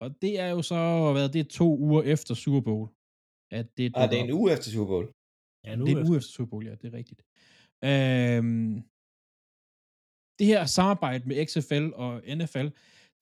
Og 0.00 0.22
det 0.22 0.40
er 0.40 0.48
jo 0.48 0.62
så, 0.62 1.12
hvad 1.12 1.28
det 1.28 1.40
er 1.40 1.50
to 1.60 1.78
uger 1.78 2.02
efter 2.02 2.34
Super 2.34 2.60
Bowl. 2.60 2.88
At 3.50 3.66
det, 3.76 3.92
Ah, 3.96 4.10
det 4.10 4.18
er 4.20 4.24
en 4.24 4.32
uge 4.32 4.52
efter 4.52 4.70
Super 4.70 4.86
Bowl. 4.86 5.06
Ja, 5.66 5.76
nu 5.76 5.86
det 5.86 5.92
er 5.92 6.00
en 6.00 6.08
uge 6.08 6.16
efter 6.16 6.30
Super 6.30 6.50
Bowl, 6.50 6.66
ja, 6.66 6.74
det 6.74 6.84
er 6.84 6.92
rigtigt. 6.92 7.22
Øhm, 7.84 8.82
det 10.38 10.46
her 10.46 10.66
samarbejde 10.66 11.28
med 11.28 11.46
XFL 11.46 11.94
og 11.94 12.22
NFL, 12.36 12.68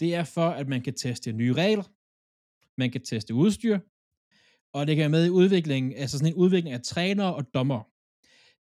det 0.01 0.15
er 0.15 0.25
for, 0.25 0.49
at 0.49 0.69
man 0.69 0.83
kan 0.83 0.95
teste 0.95 1.33
nye 1.33 1.53
regler, 1.53 1.85
man 2.79 2.91
kan 2.91 3.05
teste 3.05 3.35
udstyr, 3.35 3.79
og 4.73 4.87
det 4.87 4.97
kan 4.97 5.01
være 5.01 5.09
med 5.09 5.27
i 5.27 5.31
udviklingen, 5.31 5.93
altså 5.93 6.19
sådan 6.19 6.33
en 6.33 6.39
udvikling 6.39 6.75
af 6.75 6.83
trænere 6.83 7.35
og 7.35 7.55
dommer. 7.55 7.91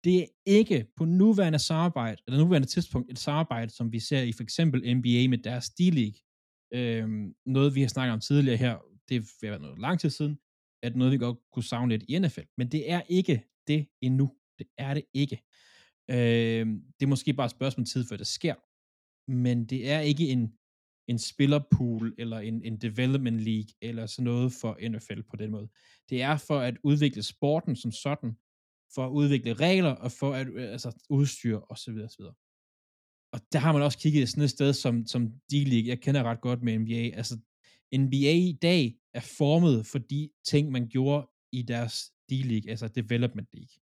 Det 0.05 0.18
er 0.22 0.27
ikke 0.47 0.87
på 0.97 1.05
nuværende 1.05 1.59
samarbejde, 1.59 2.22
eller 2.27 2.41
nuværende 2.41 2.68
tidspunkt, 2.68 3.11
et 3.11 3.18
samarbejde, 3.18 3.70
som 3.70 3.93
vi 3.93 4.01
ser 4.01 4.22
i 4.22 4.33
for 4.33 4.43
eksempel 4.43 4.97
NBA 4.97 5.29
med 5.29 5.39
deres 5.39 5.70
D-League. 5.81 6.22
Øhm, 6.74 7.35
noget, 7.47 7.74
vi 7.74 7.81
har 7.81 7.89
snakket 7.89 8.12
om 8.12 8.20
tidligere 8.20 8.57
her, 8.57 8.79
det 9.09 9.16
har 9.16 9.27
været 9.43 9.61
noget 9.61 9.79
lang 9.79 10.01
tid 10.01 10.11
siden, 10.11 10.39
at 10.83 10.97
noget, 10.97 11.12
vi 11.12 11.18
godt 11.18 11.39
kunne 11.53 11.64
savne 11.64 11.89
lidt 11.89 12.05
i 12.09 12.18
NFL. 12.18 12.41
Men 12.57 12.72
det 12.72 12.91
er 12.91 13.03
ikke 13.09 13.43
det 13.66 13.88
endnu. 14.02 14.32
Det 14.58 14.66
er 14.78 14.94
det 14.94 15.04
ikke. 15.14 15.42
Øh, 16.10 16.66
det 16.66 17.02
er 17.02 17.06
måske 17.06 17.32
bare 17.32 17.44
et 17.44 17.50
spørgsmål 17.50 17.86
tid, 17.86 18.04
før 18.08 18.16
det 18.16 18.26
sker. 18.26 18.54
Men 19.30 19.64
det 19.66 19.90
er 19.90 20.00
ikke 20.00 20.28
en, 20.28 20.52
en 21.08 21.18
spillerpool, 21.18 22.14
eller 22.18 22.38
en, 22.38 22.62
en 22.62 22.76
development 22.76 23.40
league, 23.40 23.70
eller 23.82 24.06
sådan 24.06 24.24
noget 24.24 24.52
for 24.52 24.88
NFL 24.88 25.22
på 25.30 25.36
den 25.36 25.50
måde. 25.50 25.68
Det 26.10 26.22
er 26.22 26.36
for 26.36 26.58
at 26.58 26.76
udvikle 26.84 27.22
sporten 27.22 27.76
som 27.76 27.92
sådan, 27.92 28.36
for 28.94 29.06
at 29.06 29.10
udvikle 29.10 29.54
regler, 29.54 29.90
og 29.90 30.12
for 30.12 30.34
at 30.34 30.48
øh, 30.48 30.72
altså, 30.72 31.04
udstyr, 31.10 31.60
osv. 31.70 31.92
osv. 31.92 32.24
Og 33.32 33.40
der 33.52 33.58
har 33.58 33.72
man 33.72 33.82
også 33.82 33.98
kigget 33.98 34.28
sådan 34.28 34.44
et 34.44 34.50
sted 34.50 34.72
som, 34.72 35.06
som 35.06 35.26
D-League. 35.52 35.88
Jeg 35.88 36.00
kender 36.00 36.22
ret 36.22 36.40
godt 36.40 36.62
med 36.62 36.78
NBA. 36.78 37.16
Altså, 37.16 37.38
NBA 37.94 38.32
i 38.32 38.58
dag 38.62 38.94
er 39.14 39.20
formet 39.20 39.86
for 39.86 39.98
de 39.98 40.30
ting, 40.44 40.70
man 40.70 40.88
gjorde 40.88 41.28
i 41.52 41.62
deres 41.62 42.12
D-League, 42.33 42.70
altså 42.70 42.89
Development 42.89 43.49
League. 43.53 43.77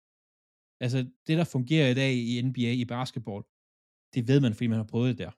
Altså, 0.80 0.98
det 1.28 1.38
der 1.38 1.44
fungerer 1.44 1.90
i 1.90 1.94
dag 1.94 2.14
i 2.14 2.42
NBA 2.42 2.72
i 2.72 2.86
basketball, 2.86 3.44
det 4.14 4.28
ved 4.28 4.40
man, 4.40 4.54
fordi 4.54 4.68
man 4.68 4.78
har 4.78 4.90
prøvet 4.94 5.10
det 5.10 5.18
der. 5.18 5.32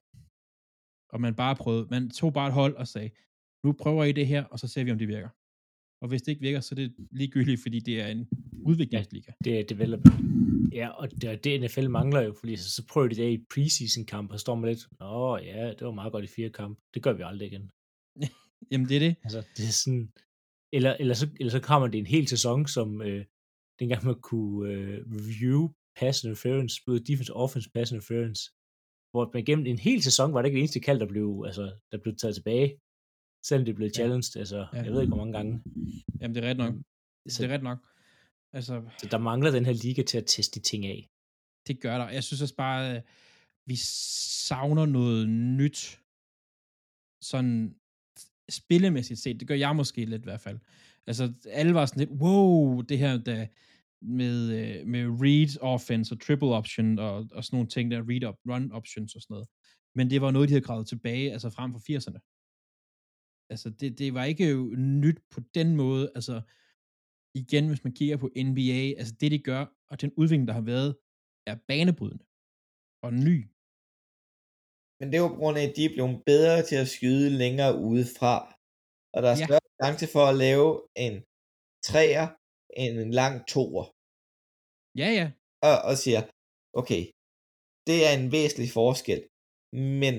Og 1.14 1.22
man 1.22 1.36
bare 1.36 1.56
prøvede, 1.56 1.88
man 1.91 2.10
tog 2.10 2.34
bare 2.34 2.47
et 2.47 2.53
hold 2.53 2.76
og 2.76 2.88
sagde, 2.88 3.10
nu 3.64 3.72
prøver 3.72 4.03
I 4.03 4.12
det 4.12 4.28
her, 4.28 4.43
og 4.43 4.60
så 4.60 4.68
ser 4.68 4.84
vi, 4.84 4.91
om 4.91 4.97
det 4.97 5.08
virker. 5.08 5.30
Og 6.01 6.08
hvis 6.08 6.22
det 6.22 6.32
ikke 6.32 6.41
virker, 6.41 6.60
så 6.60 6.76
er 6.76 6.76
det 6.76 6.95
ligegyldigt, 7.12 7.62
fordi 7.62 7.80
det 7.80 8.01
er 8.01 8.08
en 8.08 8.28
udviklingsliga. 8.64 9.32
Det 9.43 9.60
er 9.60 9.64
development. 9.64 10.16
Ja, 10.74 10.89
og 10.89 11.12
det, 11.22 11.43
det 11.43 11.62
NFL 11.62 11.89
mangler 11.89 12.22
jo, 12.22 12.34
fordi 12.39 12.56
så, 12.56 12.70
så 12.70 12.88
prøver 12.88 13.08
de 13.08 13.16
det 13.16 13.32
i 13.32 13.45
preseason 13.53 14.06
kamp, 14.06 14.32
og 14.32 14.39
står 14.39 14.56
man 14.56 14.70
lidt, 14.70 14.88
åh 15.01 15.39
ja, 15.45 15.70
det 15.70 15.82
var 15.82 15.91
meget 15.91 16.12
godt 16.12 16.24
i 16.24 16.28
fire 16.28 16.49
kamp. 16.49 16.80
Det 16.93 17.03
gør 17.03 17.14
vi 17.14 17.24
aldrig 17.26 17.47
igen. 17.51 17.72
Jamen, 18.72 18.89
det 18.89 18.95
er 18.95 18.99
det. 18.99 19.16
Altså, 19.24 19.43
det 19.58 19.64
er 19.68 19.72
sådan, 19.72 20.12
eller, 20.76 20.93
eller, 20.99 21.13
så, 21.13 21.28
eller 21.39 21.51
så 21.51 21.59
kommer 21.59 21.88
det 21.88 21.97
en 21.97 22.05
hel 22.15 22.28
sæson, 22.28 22.67
som 22.67 23.01
øh, 23.01 23.26
dengang 23.80 24.05
man 24.05 24.15
kunne 24.21 24.71
øh, 24.73 24.97
review 25.17 25.69
pass 25.99 26.23
interference, 26.23 26.82
både 26.86 26.99
defense 27.09 27.34
og 27.34 27.43
offense 27.43 27.69
pass 27.76 27.91
interference, 27.91 28.41
hvor 29.11 29.32
man 29.34 29.45
gennem 29.45 29.65
en 29.65 29.80
hel 29.80 30.03
sæson 30.03 30.34
var 30.34 30.41
det 30.41 30.47
ikke 30.49 30.55
det 30.55 30.59
eneste 30.61 30.80
kald, 30.80 30.99
der 30.99 31.07
blev, 31.07 31.43
altså, 31.45 31.65
der 31.91 31.97
blev 32.03 32.15
taget 32.15 32.36
tilbage, 32.36 32.69
selvom 33.47 33.65
det 33.65 33.76
blev 33.76 33.89
challenged, 33.89 34.32
ja. 34.36 34.39
altså, 34.39 34.67
Ja. 34.73 34.82
jeg 34.84 34.91
ved 34.91 35.01
ikke, 35.01 35.13
hvor 35.15 35.23
mange 35.26 35.34
gange. 35.38 35.51
Jamen, 36.21 36.36
det 36.36 36.43
er 36.43 36.49
ret 36.49 36.57
nok. 36.57 36.73
Så, 37.30 37.43
Det 37.43 37.49
er 37.49 37.53
ret 37.53 37.63
nok. 37.63 37.80
Altså, 38.53 38.89
så 38.99 39.07
der 39.11 39.17
mangler 39.17 39.51
den 39.51 39.65
her 39.65 39.73
liga 39.73 40.01
til 40.03 40.17
at 40.17 40.28
teste 40.28 40.59
de 40.59 40.65
ting 40.65 40.86
af. 40.86 41.09
det 41.67 41.82
gør 41.82 41.97
der. 41.97 42.09
Jeg 42.09 42.23
synes 42.23 42.41
også 42.41 42.55
bare, 42.55 42.95
øh, 42.95 43.01
vi 43.67 43.76
savner 44.47 44.86
noget 44.86 45.30
nyt. 45.30 45.99
Sådan 47.21 47.76
spillemæssigt 48.49 49.19
set. 49.19 49.39
Det 49.39 49.47
gør 49.47 49.55
jeg 49.55 49.75
måske 49.75 50.05
lidt 50.05 50.21
i 50.21 50.23
hvert 50.23 50.41
fald. 50.41 50.59
Altså, 51.07 51.33
alle 51.49 51.73
var 51.73 51.85
sådan 51.85 51.99
lidt, 51.99 52.21
wow, 52.21 52.81
det 52.81 52.97
her 52.97 53.17
der 53.17 53.47
med, 54.01 54.37
øh, 54.59 54.87
med 54.87 55.05
read 55.07 55.61
offense 55.61 56.15
og 56.15 56.21
triple 56.21 56.47
option 56.47 56.99
og, 56.99 57.27
og 57.31 57.43
sådan 57.43 57.57
nogle 57.57 57.69
ting 57.69 57.91
der, 57.91 58.09
read 58.09 58.23
up, 58.29 58.35
run 58.49 58.71
options 58.71 59.15
og 59.15 59.21
sådan 59.21 59.33
noget. 59.33 59.47
Men 59.95 60.09
det 60.09 60.21
var 60.21 60.31
noget, 60.31 60.49
de 60.49 60.53
havde 60.53 60.65
gravet 60.65 60.87
tilbage, 60.87 61.31
altså 61.31 61.49
frem 61.49 61.71
for 61.73 61.79
80'erne. 61.79 62.19
Altså, 63.49 63.69
det, 63.69 63.99
det 63.99 64.13
var 64.13 64.23
ikke 64.23 64.49
jo 64.49 64.75
nyt 64.77 65.19
på 65.31 65.41
den 65.53 65.75
måde. 65.75 66.11
Altså, 66.15 66.41
igen, 67.35 67.67
hvis 67.67 67.83
man 67.83 67.93
kigger 67.93 68.17
på 68.17 68.29
NBA, 68.37 68.99
altså 68.99 69.15
det, 69.19 69.31
de 69.31 69.39
gør, 69.39 69.65
og 69.89 70.01
den 70.01 70.11
udvikling, 70.17 70.47
der 70.47 70.53
har 70.53 70.61
været, 70.61 70.95
er 71.47 71.55
banebrydende 71.67 72.25
og 73.03 73.13
ny. 73.13 73.47
Men 74.99 75.05
det 75.09 75.15
er 75.17 75.23
jo 75.25 75.31
på 75.33 75.41
grund 75.41 75.57
af, 75.59 75.63
at 75.67 75.75
de 75.77 75.83
er 75.85 75.93
blevet 75.95 76.15
bedre 76.31 76.57
til 76.69 76.77
at 76.83 76.91
skyde 76.95 77.29
længere 77.43 77.73
udefra. 77.89 78.35
Og 79.15 79.19
der 79.23 79.29
er 79.31 79.39
Ja. 79.41 79.45
større 79.47 79.69
chance 79.81 80.05
for 80.15 80.23
at 80.31 80.37
lave 80.45 80.67
en 81.05 81.15
træer 81.89 82.27
end 82.81 82.93
en 83.05 83.11
lang 83.21 83.35
toer. 83.53 83.85
Ja, 85.01 85.09
ja. 85.19 85.27
Og, 85.69 85.75
og 85.89 85.93
siger, 86.03 86.21
okay, 86.81 87.03
det 87.87 87.97
er 88.07 88.11
en 88.19 88.27
væsentlig 88.35 88.69
forskel. 88.79 89.19
Men, 90.01 90.15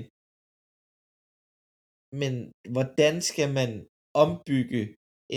men 2.22 2.32
hvordan 2.74 3.14
skal 3.28 3.48
man 3.58 3.70
ombygge 4.24 4.82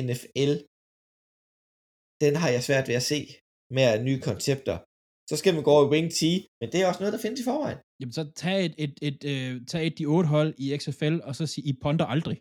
NFL? 0.08 0.54
Den 2.24 2.34
har 2.42 2.50
jeg 2.56 2.62
svært 2.68 2.88
ved 2.90 2.98
at 3.02 3.08
se 3.12 3.20
med 3.76 3.86
nye 4.08 4.22
koncepter. 4.30 4.78
Så 5.30 5.36
skal 5.36 5.54
man 5.54 5.64
gå 5.64 5.72
over 5.72 5.86
i 5.88 5.90
Wing 5.94 6.12
T, 6.18 6.22
men 6.62 6.68
det 6.72 6.78
er 6.82 6.88
også 6.88 7.00
noget, 7.00 7.14
der 7.14 7.22
findes 7.26 7.40
i 7.40 7.44
forvejen. 7.44 7.78
Jamen, 8.00 8.14
så 8.14 8.32
tag 8.36 8.66
et, 8.66 8.76
et, 8.78 8.96
et, 9.02 9.20
øh, 9.34 9.66
tag 9.66 9.88
et 9.88 9.98
de 9.98 10.06
otte 10.06 10.30
hold 10.30 10.54
i 10.58 10.78
XFL, 10.78 11.20
og 11.24 11.36
så 11.36 11.48
sig, 11.48 11.68
I 11.68 11.74
ponder 11.84 12.06
aldrig, 12.06 12.38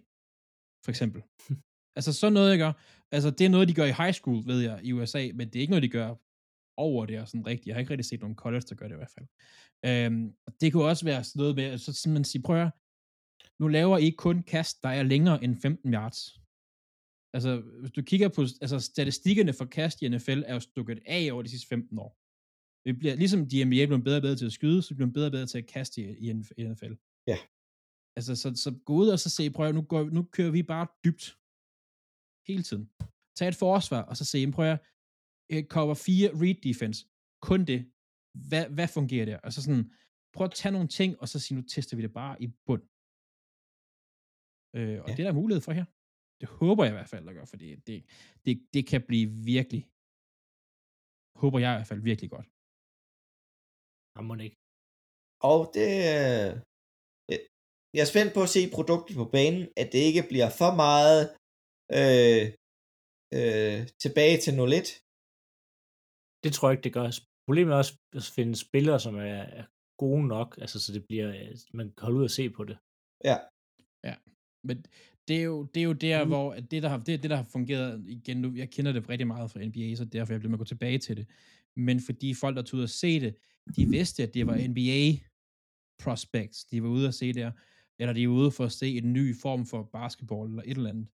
for 0.85 0.91
eksempel. 0.91 1.23
altså, 1.97 2.13
sådan 2.13 2.33
noget, 2.33 2.51
jeg 2.51 2.59
gør. 2.59 2.73
Altså, 3.13 3.31
det 3.31 3.45
er 3.45 3.49
noget, 3.49 3.69
de 3.69 3.75
gør 3.75 3.85
i 3.85 3.99
high 4.03 4.15
school, 4.19 4.47
ved 4.47 4.61
jeg, 4.61 4.81
i 4.85 4.93
USA, 4.93 5.23
men 5.35 5.47
det 5.49 5.57
er 5.57 5.61
ikke 5.61 5.71
noget, 5.71 5.83
de 5.83 5.97
gør 5.99 6.09
over 6.77 7.07
det, 7.07 7.29
sådan 7.29 7.47
rigtigt. 7.47 7.67
Jeg 7.67 7.75
har 7.75 7.81
ikke 7.81 7.91
rigtig 7.91 8.09
set 8.11 8.21
nogen 8.21 8.37
college, 8.37 8.67
der 8.69 8.75
gør 8.75 8.89
det 8.89 8.95
i 8.95 9.03
hvert 9.03 9.17
fald. 9.17 9.27
Øhm, 9.89 10.35
det 10.61 10.73
kunne 10.73 10.85
også 10.85 11.05
være 11.05 11.25
sådan 11.25 11.41
noget 11.41 11.57
med, 11.57 11.79
så 11.79 11.93
så 11.93 12.09
man 12.09 12.25
siger, 12.25 12.43
prøv 12.43 12.63
at 12.63 12.71
nu 13.61 13.69
laver 13.69 13.99
I 13.99 14.05
ikke 14.05 14.17
kun 14.17 14.43
kast, 14.43 14.83
der 14.83 14.89
er 14.89 15.03
længere 15.03 15.45
end 15.45 15.57
15 15.57 15.95
yards. 15.95 16.21
Altså, 17.35 17.51
hvis 17.81 17.93
du 17.97 18.03
kigger 18.03 18.29
på, 18.29 18.41
altså 18.65 18.81
statistikkerne 18.81 19.53
for 19.53 19.65
kast 19.65 20.03
i 20.03 20.09
NFL 20.09 20.43
er 20.47 20.55
jo 20.55 20.61
stukket 20.61 20.99
af 21.07 21.29
over 21.33 21.43
de 21.43 21.49
sidste 21.49 21.69
15 21.69 21.99
år. 21.99 22.13
Vi 22.85 22.93
bliver, 22.93 23.15
ligesom 23.23 23.41
de 23.49 23.65
NBA 23.65 23.87
bliver 23.87 24.05
bedre 24.09 24.19
og 24.19 24.23
bedre 24.23 24.37
til 24.37 24.47
at 24.47 24.53
skyde, 24.53 24.83
så 24.83 24.95
bliver 24.95 25.07
de 25.07 25.13
bedre 25.13 25.29
og 25.29 25.33
bedre 25.33 25.47
til 25.47 25.59
at 25.59 25.67
kaste 25.67 25.97
i, 26.03 26.29
i 26.59 26.63
NFL. 26.69 26.95
Ja. 27.27 27.39
Altså, 28.17 28.33
så, 28.43 28.49
så 28.65 28.71
gå 28.87 28.93
ud 29.03 29.09
og 29.09 29.19
så 29.19 29.31
se, 29.31 29.51
prøv 29.51 29.73
nu, 29.73 29.83
går, 29.83 30.05
nu 30.17 30.23
kører 30.23 30.51
vi 30.51 30.63
bare 30.63 30.87
dybt. 31.05 31.25
Hele 32.49 32.63
tiden. 32.69 32.85
Tag 33.37 33.49
et 33.49 33.55
forsvar, 33.67 34.03
og 34.03 34.17
så 34.17 34.25
se, 34.25 34.53
prøv 34.53 34.67
at 34.73 34.79
øh, 35.53 35.65
cover 35.75 35.95
4 35.95 36.31
read 36.43 36.59
defense. 36.69 36.99
Kun 37.49 37.61
det. 37.65 37.81
Hvad, 38.49 38.65
hvad 38.77 38.89
fungerer 38.89 39.27
der? 39.31 39.39
Og 39.47 39.53
så 39.53 39.63
sådan, 39.63 39.85
prøv 40.35 40.45
at 40.45 40.53
tage 40.61 40.73
nogle 40.73 40.89
ting, 40.89 41.21
og 41.21 41.29
så 41.29 41.39
sige, 41.39 41.57
nu 41.59 41.63
tester 41.63 41.97
vi 41.97 42.03
det 42.03 42.13
bare 42.13 42.43
i 42.43 42.47
bund. 42.67 42.85
Øh, 44.77 44.99
og 45.03 45.07
Ja. 45.07 45.11
ja. 45.11 45.17
det 45.17 45.23
er 45.23 45.29
der 45.29 45.41
mulighed 45.43 45.63
for 45.67 45.73
her. 45.73 45.85
Det 46.41 46.49
håber 46.49 46.85
jeg 46.85 46.93
i 46.93 46.99
hvert 46.99 47.09
fald, 47.09 47.25
der 47.27 47.33
gør, 47.33 47.45
fordi 47.45 47.77
det, 47.77 48.05
det, 48.45 48.55
det 48.75 48.87
kan 48.87 49.03
blive 49.11 49.29
virkelig, 49.55 49.83
håber 51.43 51.59
jeg 51.59 51.71
i 51.73 51.77
hvert 51.79 51.87
fald 51.87 52.03
virkelig 52.11 52.31
godt. 52.31 52.49
Har 54.19 54.25
man 54.31 54.41
ikke. 54.47 54.57
Og 55.51 55.59
det... 55.77 55.89
øh, 56.15 56.51
Jeg 57.97 58.03
er 58.07 58.13
spændt 58.15 58.33
på 58.37 58.43
at 58.47 58.53
se 58.57 58.63
produktet 58.77 59.15
på 59.23 59.27
banen, 59.37 59.63
at 59.83 59.89
det 59.95 60.01
ikke 60.11 60.25
bliver 60.33 60.51
for 60.61 60.71
meget 60.85 61.23
øh, 61.99 62.45
øh, 63.39 63.79
tilbage 64.05 64.37
til 64.45 64.53
0-1. 64.53 64.89
Det 66.45 66.51
tror 66.53 66.65
jeg 66.69 66.75
ikke, 66.75 66.87
det 66.89 66.97
gør. 66.99 67.07
Problemet 67.49 67.71
er 67.73 67.79
også 67.83 67.95
at 68.21 68.27
finde 68.37 68.55
spillere, 68.67 68.99
som 69.07 69.15
er, 69.31 69.43
er 69.61 69.65
gode 70.03 70.25
nok, 70.35 70.49
altså 70.63 70.77
så 70.85 70.89
det 70.97 71.03
bliver, 71.09 71.29
øh, 71.41 71.53
man 71.79 71.87
kan 71.97 72.05
holde 72.07 72.19
ud 72.21 72.25
og 72.31 72.35
se 72.39 72.45
på 72.59 72.63
det. 72.71 72.77
Ja, 74.09 74.15
Men 74.69 74.77
det 75.29 75.37
er 75.41 75.47
jo, 75.53 75.57
det 75.73 75.81
er 75.81 75.89
jo 75.93 75.97
der, 76.07 76.25
Mm. 76.25 76.31
hvor 76.31 76.47
at 76.59 76.65
det, 76.71 76.83
der 76.85 76.89
har, 76.89 76.99
det, 77.07 77.23
det, 77.23 77.31
der 77.31 77.37
har 77.43 77.49
fungeret 77.57 78.05
igen 78.17 78.37
nu. 78.45 78.49
Jeg 78.63 78.69
kender 78.75 78.93
det 78.93 79.09
rigtig 79.09 79.27
meget 79.27 79.51
fra 79.51 79.61
NBA, 79.69 79.95
så 79.97 80.05
derfor 80.05 80.33
jeg 80.33 80.41
bliver 80.41 80.51
med 80.51 80.59
at 80.59 80.65
gå 80.65 80.71
tilbage 80.75 80.99
til 80.99 81.17
det. 81.17 81.27
Men 81.79 82.01
fordi 82.01 82.35
folk, 82.35 82.57
der 82.57 82.63
tog 82.63 82.79
ud 82.79 82.83
og 82.83 82.89
se 82.89 83.21
det, 83.21 83.37
de 83.77 83.87
vidste, 83.87 84.23
at 84.23 84.35
det 84.35 84.47
var 84.47 84.57
NBA 84.69 85.01
prospects, 86.03 86.65
de 86.65 86.83
var 86.83 86.89
ude 86.89 87.09
at 87.09 87.15
se 87.15 87.33
der, 87.33 87.51
eller 88.01 88.13
de 88.13 88.29
var 88.29 88.35
ude 88.35 88.51
for 88.51 88.65
at 88.65 88.73
se 88.73 88.89
en 88.99 89.13
ny 89.13 89.37
form 89.43 89.67
for 89.67 89.83
basketball, 89.83 90.49
eller 90.49 90.63
et 90.63 90.77
eller 90.77 90.91
andet. 90.91 91.09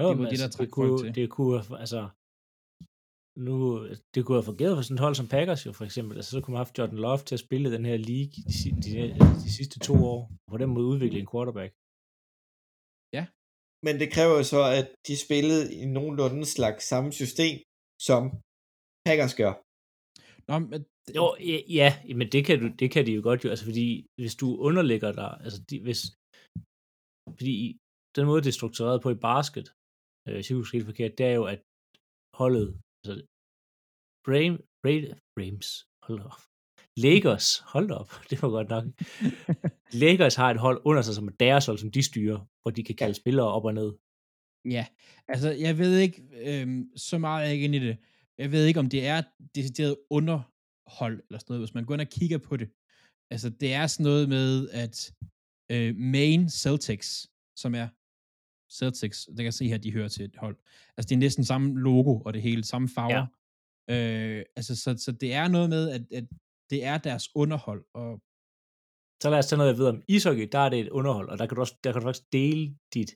Jo, 0.00 0.08
det 0.08 0.16
men 0.16 0.24
var 0.24 0.30
det, 0.30 0.38
der 0.38 0.44
altså, 0.44 0.58
trak 0.58 0.66
det 0.66 0.74
folk 0.74 0.88
kunne, 0.88 1.04
til. 1.04 1.14
det 1.14 1.30
kunne, 1.30 1.78
altså, 1.84 2.08
nu, 3.36 3.56
det 4.14 4.24
kunne 4.24 4.36
have 4.36 4.50
fungeret 4.50 4.76
for 4.76 4.82
sådan 4.82 4.94
et 4.94 5.00
hold 5.00 5.14
som 5.14 5.28
Packers 5.28 5.66
jo, 5.66 5.72
for 5.72 5.84
eksempel. 5.84 6.16
Altså, 6.16 6.30
så 6.30 6.40
kunne 6.40 6.52
man 6.52 6.58
have 6.58 6.66
haft 6.66 6.78
Jordan 6.78 6.98
Love 6.98 7.18
til 7.18 7.34
at 7.34 7.44
spille 7.46 7.72
den 7.72 7.84
her 7.84 7.96
league 7.96 8.36
de, 8.50 8.52
de, 8.84 8.92
de 9.44 9.50
sidste 9.58 9.78
to 9.78 9.94
år, 9.94 10.20
og 10.46 10.50
på 10.52 10.58
den 10.62 10.70
måde 10.74 10.86
udvikle 10.86 11.18
en 11.20 11.30
quarterback. 11.32 11.72
men 13.86 13.94
det 14.00 14.08
kræver 14.14 14.34
jo 14.40 14.44
så, 14.54 14.62
at 14.80 14.86
de 15.06 15.14
spillede 15.24 15.64
i 15.80 15.84
nogenlunde 15.96 16.44
slags 16.56 16.84
samme 16.92 17.12
system, 17.20 17.56
som 18.08 18.22
Packers 19.06 19.34
gør. 19.42 19.52
Nå, 20.52 20.58
men 20.72 20.80
Jo, 21.18 21.36
ja, 21.40 21.58
ja, 21.80 21.90
men 22.20 22.28
det 22.34 22.42
kan, 22.46 22.56
du, 22.62 22.66
det 22.80 22.88
kan 22.90 23.06
de 23.06 23.12
jo 23.18 23.22
godt 23.28 23.44
jo, 23.44 23.48
altså 23.50 23.64
fordi 23.70 24.06
hvis 24.20 24.34
du 24.42 24.46
underlægger 24.66 25.12
dig, 25.12 25.30
altså 25.44 25.58
de, 25.70 25.76
hvis, 25.86 26.00
fordi 27.38 27.56
den 28.16 28.24
måde, 28.26 28.42
det 28.42 28.50
er 28.50 28.60
struktureret 28.60 29.02
på 29.02 29.10
i 29.10 29.22
basket, 29.30 29.66
øh, 30.24 30.34
hvis 30.34 30.48
jeg 30.48 30.56
husker 30.56 30.78
helt 30.78 30.90
forkert, 30.90 31.18
det 31.18 31.26
er 31.26 31.34
jo, 31.40 31.44
at 31.54 31.60
holdet, 32.40 32.68
altså 33.00 33.14
Brame, 34.26 34.58
Brame, 34.82 35.08
Brames, 35.36 35.68
hold 36.06 36.20
op, 36.30 36.42
Lakers, 37.04 37.48
hold 37.74 37.90
op, 38.00 38.10
det 38.30 38.36
var 38.42 38.50
godt 38.58 38.70
nok. 38.74 38.84
Lakers 40.02 40.36
har 40.40 40.48
et 40.50 40.64
hold 40.66 40.78
under 40.88 41.02
sig, 41.02 41.14
som 41.14 41.28
er 41.30 41.36
deres 41.44 41.66
hold, 41.66 41.78
som 41.78 41.90
de 41.96 42.02
styrer, 42.10 42.40
hvor 42.62 42.70
de 42.76 42.82
kan 42.88 42.96
kalde 43.02 43.14
spillere 43.22 43.48
op 43.56 43.64
og 43.68 43.74
ned. 43.80 43.90
Ja, 44.76 44.84
altså 45.32 45.48
jeg 45.66 45.78
ved 45.78 45.92
ikke, 46.04 46.18
øhm, 46.46 46.80
så 46.96 47.18
meget 47.18 47.44
jeg 47.44 47.52
ikke 47.54 47.64
inde 47.68 47.78
i 47.80 47.86
det. 47.88 47.96
Jeg 48.42 48.52
ved 48.52 48.66
ikke, 48.66 48.80
om 48.80 48.88
det 48.88 49.06
er 49.06 49.22
decideret 49.54 49.96
underhold 50.10 51.16
eller 51.26 51.38
sådan 51.38 51.50
noget, 51.52 51.60
hvis 51.60 51.74
man 51.74 51.84
går 51.84 51.94
ind 51.94 52.00
og 52.00 52.14
kigger 52.18 52.38
på 52.38 52.56
det. 52.56 52.68
Altså 53.32 53.48
det 53.50 53.70
er 53.72 53.86
sådan 53.86 54.04
noget 54.04 54.28
med, 54.28 54.68
at 54.82 54.96
øh, 55.72 55.96
Main 55.96 56.50
Celtics, 56.50 57.08
som 57.62 57.74
er 57.74 57.88
Celtics, 58.78 59.18
det 59.36 59.42
kan 59.44 59.52
se 59.52 59.68
her, 59.68 59.78
de 59.78 59.92
hører 59.92 60.08
til 60.08 60.24
et 60.24 60.36
hold. 60.36 60.56
Altså 60.96 61.08
det 61.08 61.14
er 61.14 61.18
næsten 61.26 61.44
samme 61.44 61.80
logo 61.80 62.20
og 62.26 62.32
det 62.34 62.42
hele, 62.42 62.64
samme 62.64 62.88
farver. 62.88 63.26
Ja. 63.88 64.36
Øh, 64.38 64.44
altså 64.56 64.76
så, 64.76 64.96
så 65.04 65.12
det 65.12 65.34
er 65.34 65.48
noget 65.48 65.68
med, 65.68 65.90
at, 65.90 66.02
at 66.12 66.24
det 66.70 66.84
er 66.84 66.98
deres 66.98 67.28
underhold, 67.34 67.84
og 67.94 68.20
Så 69.22 69.30
lad 69.30 69.38
os 69.38 69.46
tage 69.46 69.58
noget, 69.58 69.70
jeg 69.72 69.78
ved 69.78 69.86
om 69.86 70.02
ishockey, 70.08 70.48
der 70.52 70.58
er 70.58 70.68
det 70.68 70.80
et 70.80 70.88
underhold, 70.88 71.28
og 71.28 71.38
der 71.38 71.46
kan 71.46 71.54
du, 71.54 71.60
også, 71.60 71.76
der 71.84 71.92
kan 71.92 72.00
du 72.00 72.06
faktisk 72.06 72.32
dele 72.32 72.78
dit 72.94 73.10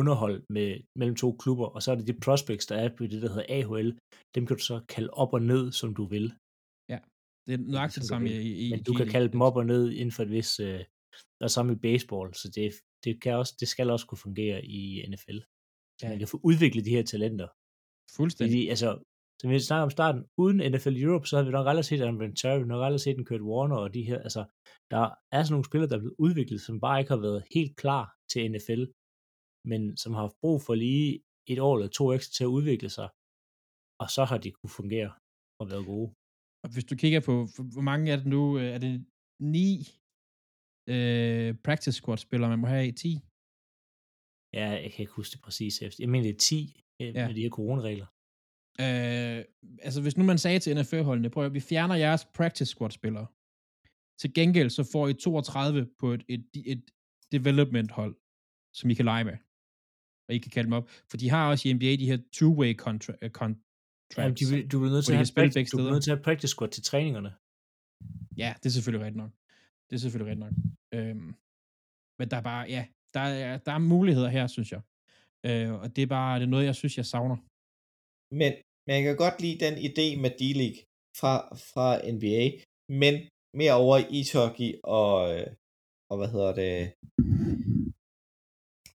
underhold 0.00 0.38
med, 0.56 0.68
mellem 0.98 1.16
to 1.16 1.28
klubber, 1.42 1.66
og 1.74 1.80
så 1.82 1.88
er 1.92 1.96
det 1.96 2.06
de 2.06 2.20
prospects, 2.26 2.66
der 2.66 2.76
er 2.76 2.88
på 2.96 3.02
det, 3.12 3.22
der 3.22 3.28
hedder 3.34 3.52
AHL, 3.56 3.90
dem 4.34 4.46
kan 4.46 4.56
du 4.56 4.64
så 4.70 4.76
kalde 4.94 5.10
op 5.22 5.32
og 5.36 5.42
ned, 5.52 5.64
som 5.80 5.94
du 5.98 6.04
vil. 6.14 6.26
det 7.46 7.54
er 7.54 7.58
nøjagtigt 7.58 8.02
det 8.02 8.08
samme 8.08 8.30
i, 8.30 8.66
i 8.66 8.70
Men 8.70 8.82
du 8.88 8.92
kan 9.00 9.08
kalde 9.14 9.32
dem 9.32 9.42
op 9.48 9.56
og 9.56 9.66
ned 9.66 9.82
inden 10.00 10.12
for 10.16 10.22
et 10.22 10.30
vis, 10.30 10.60
øh, 10.60 10.80
og 11.44 11.50
samme 11.50 11.72
i 11.72 11.76
baseball, 11.88 12.34
så 12.34 12.46
det, 12.56 12.66
det, 13.04 13.12
kan 13.22 13.34
også, 13.42 13.54
det 13.60 13.68
skal 13.68 13.90
også 13.90 14.06
kunne 14.06 14.24
fungere 14.28 14.58
i 14.64 14.80
NFL. 15.10 15.38
Så 15.98 16.02
Ja. 16.02 16.08
man 16.08 16.18
kan 16.18 16.28
få 16.28 16.40
udviklet 16.50 16.84
de 16.84 16.96
her 16.96 17.02
talenter. 17.02 17.48
Fuldstændig. 18.16 18.52
Fordi, 18.52 18.68
altså, 18.74 18.90
som 19.40 19.50
vi 19.50 19.60
snakker 19.60 19.82
om 19.88 19.96
starten, 19.98 20.22
uden 20.42 20.58
NFL 20.72 20.96
Europe, 21.04 21.26
så 21.26 21.36
havde 21.36 21.46
vi 21.46 21.52
nok 21.52 21.68
aldrig 21.70 21.84
set 21.84 22.00
en 22.00 22.20
Venturi, 22.20 22.56
vi 22.56 22.64
har 22.64 22.74
nok 22.74 22.84
aldrig 22.84 23.00
set 23.00 23.18
en 23.18 23.24
Kurt 23.24 23.48
Warner, 23.50 23.76
og 23.76 23.94
de 23.94 24.02
her, 24.02 24.18
altså, 24.28 24.42
der 24.90 25.02
er 25.36 25.42
sådan 25.42 25.52
nogle 25.54 25.68
spillere, 25.70 25.90
der 25.90 25.96
er 25.96 26.04
blevet 26.04 26.22
udviklet, 26.26 26.60
som 26.60 26.80
bare 26.80 27.00
ikke 27.00 27.12
har 27.14 27.22
været 27.26 27.44
helt 27.54 27.76
klar 27.82 28.04
til 28.30 28.50
NFL, 28.52 28.82
men 29.70 29.96
som 30.02 30.12
har 30.14 30.20
haft 30.26 30.40
brug 30.42 30.58
for 30.66 30.74
lige 30.74 31.08
et 31.52 31.58
år 31.66 31.74
eller 31.76 31.88
to 31.98 32.04
ekstra 32.12 32.32
til 32.36 32.44
at 32.44 32.54
udvikle 32.58 32.90
sig, 32.98 33.08
og 34.02 34.08
så 34.16 34.22
har 34.30 34.38
de 34.44 34.50
kunne 34.50 34.70
fungere 34.80 35.10
og 35.60 35.64
været 35.70 35.86
gode. 35.92 36.08
Og 36.64 36.68
hvis 36.74 36.84
du 36.90 36.94
kigger 37.02 37.20
på, 37.28 37.34
hvor- 37.72 37.86
mange 37.90 38.12
er 38.12 38.16
det 38.16 38.26
nu? 38.36 38.42
øh, 38.58 38.64
Er 38.74 38.78
det 38.78 38.92
ni 39.56 39.70
øh, 40.94 41.50
practice 41.66 41.96
squad 42.00 42.18
spillere, 42.26 42.50
man 42.50 42.58
må 42.62 42.66
have 42.74 42.86
i 42.88 42.92
10? 42.92 43.08
Ja, 44.58 44.68
jeg 44.84 44.90
kan 44.92 45.02
ikke 45.02 45.12
huske 45.20 45.32
det 45.34 45.42
præcis. 45.46 45.72
Jeg 46.00 46.08
mener, 46.12 46.22
det 46.28 46.34
er 46.34 46.38
10 46.38 46.80
øh, 47.00 47.14
Ja. 47.14 47.26
med 47.26 47.34
de 47.34 47.42
her 47.46 47.50
coronaregler. 47.58 48.08
Øh, 48.84 49.38
altså 49.86 49.98
hvis 50.02 50.16
nu 50.16 50.24
man 50.24 50.38
sagde 50.44 50.58
til 50.60 50.74
NFL-holdene, 50.80 51.30
prøv 51.30 51.44
at 51.46 51.54
vi 51.54 51.60
fjerner 51.60 51.94
jeres 52.04 52.24
practice 52.38 52.70
squad 52.74 52.90
spillere. 52.90 53.26
Til 54.20 54.30
gengæld 54.38 54.70
så 54.70 54.82
får 54.92 55.08
I 55.08 55.14
32 55.14 55.86
på 56.00 56.06
et, 56.12 56.24
et, 56.34 56.46
et 56.72 56.84
development 57.32 57.90
hold, 57.98 58.14
som 58.78 58.90
I 58.90 58.94
kan 58.94 59.04
lege 59.04 59.24
med. 59.30 59.36
Og 60.28 60.34
I 60.34 60.38
kan 60.38 60.50
kalde 60.50 60.66
dem 60.66 60.72
op. 60.78 60.88
For 61.10 61.16
de 61.16 61.26
har 61.30 61.50
også 61.50 61.68
i 61.68 61.72
NBA 61.72 61.92
de 62.02 62.06
her 62.10 62.18
two-way 62.36 62.70
contra- 62.84 63.18
uh, 63.24 63.30
contracts. 63.40 64.18
Jamen, 64.18 64.34
de, 64.40 64.44
vil- 64.50 64.68
du 64.72 64.76
er 64.84 64.90
nødt 64.94 65.04
til 65.04 65.12
at 65.12 65.20
have 65.22 65.26
spille 65.34 65.50
practice, 65.52 65.76
du 65.76 65.86
er 65.86 65.90
nødt 65.94 66.04
til 66.04 66.10
at 66.10 66.16
have 66.18 66.24
practice 66.28 66.52
squad 66.54 66.70
til 66.76 66.82
træningerne. 66.90 67.30
Ja, 68.42 68.50
det 68.60 68.66
er 68.70 68.74
selvfølgelig 68.76 69.04
rigtigt 69.06 69.22
nok. 69.24 69.32
Det 69.88 69.94
er 69.96 70.00
selvfølgelig 70.04 70.28
rigtigt 70.32 70.44
nok. 70.46 70.54
Øhm, 70.96 71.30
men 72.18 72.26
der 72.30 72.36
er 72.42 72.46
bare, 72.52 72.62
ja, 72.74 72.82
der 73.14 73.20
er, 73.20 73.58
der 73.66 73.72
er 73.72 73.78
muligheder 73.94 74.28
her, 74.36 74.46
synes 74.46 74.70
jeg. 74.74 74.82
Øh, 75.48 75.72
og 75.82 75.86
det 75.96 76.02
er 76.02 76.06
bare 76.18 76.38
det 76.40 76.46
er 76.46 76.50
noget, 76.54 76.66
jeg 76.70 76.74
synes, 76.80 76.94
jeg 77.00 77.06
savner. 77.14 77.36
Men 78.40 78.52
men 78.86 78.92
jeg 78.96 79.04
kan 79.04 79.16
godt 79.24 79.38
lide 79.44 79.58
den 79.66 79.74
idé 79.88 80.06
med 80.22 80.30
D-League 80.40 80.80
fra, 81.20 81.32
fra 81.72 81.88
NBA, 82.16 82.44
men 83.02 83.14
mere 83.60 83.74
over 83.84 83.96
i 83.98 84.06
ishockey 84.20 84.70
og, 84.84 85.14
øh, 85.34 85.46
og 86.10 86.16
hvad 86.18 86.28
hedder 86.34 86.52
det, 86.62 86.74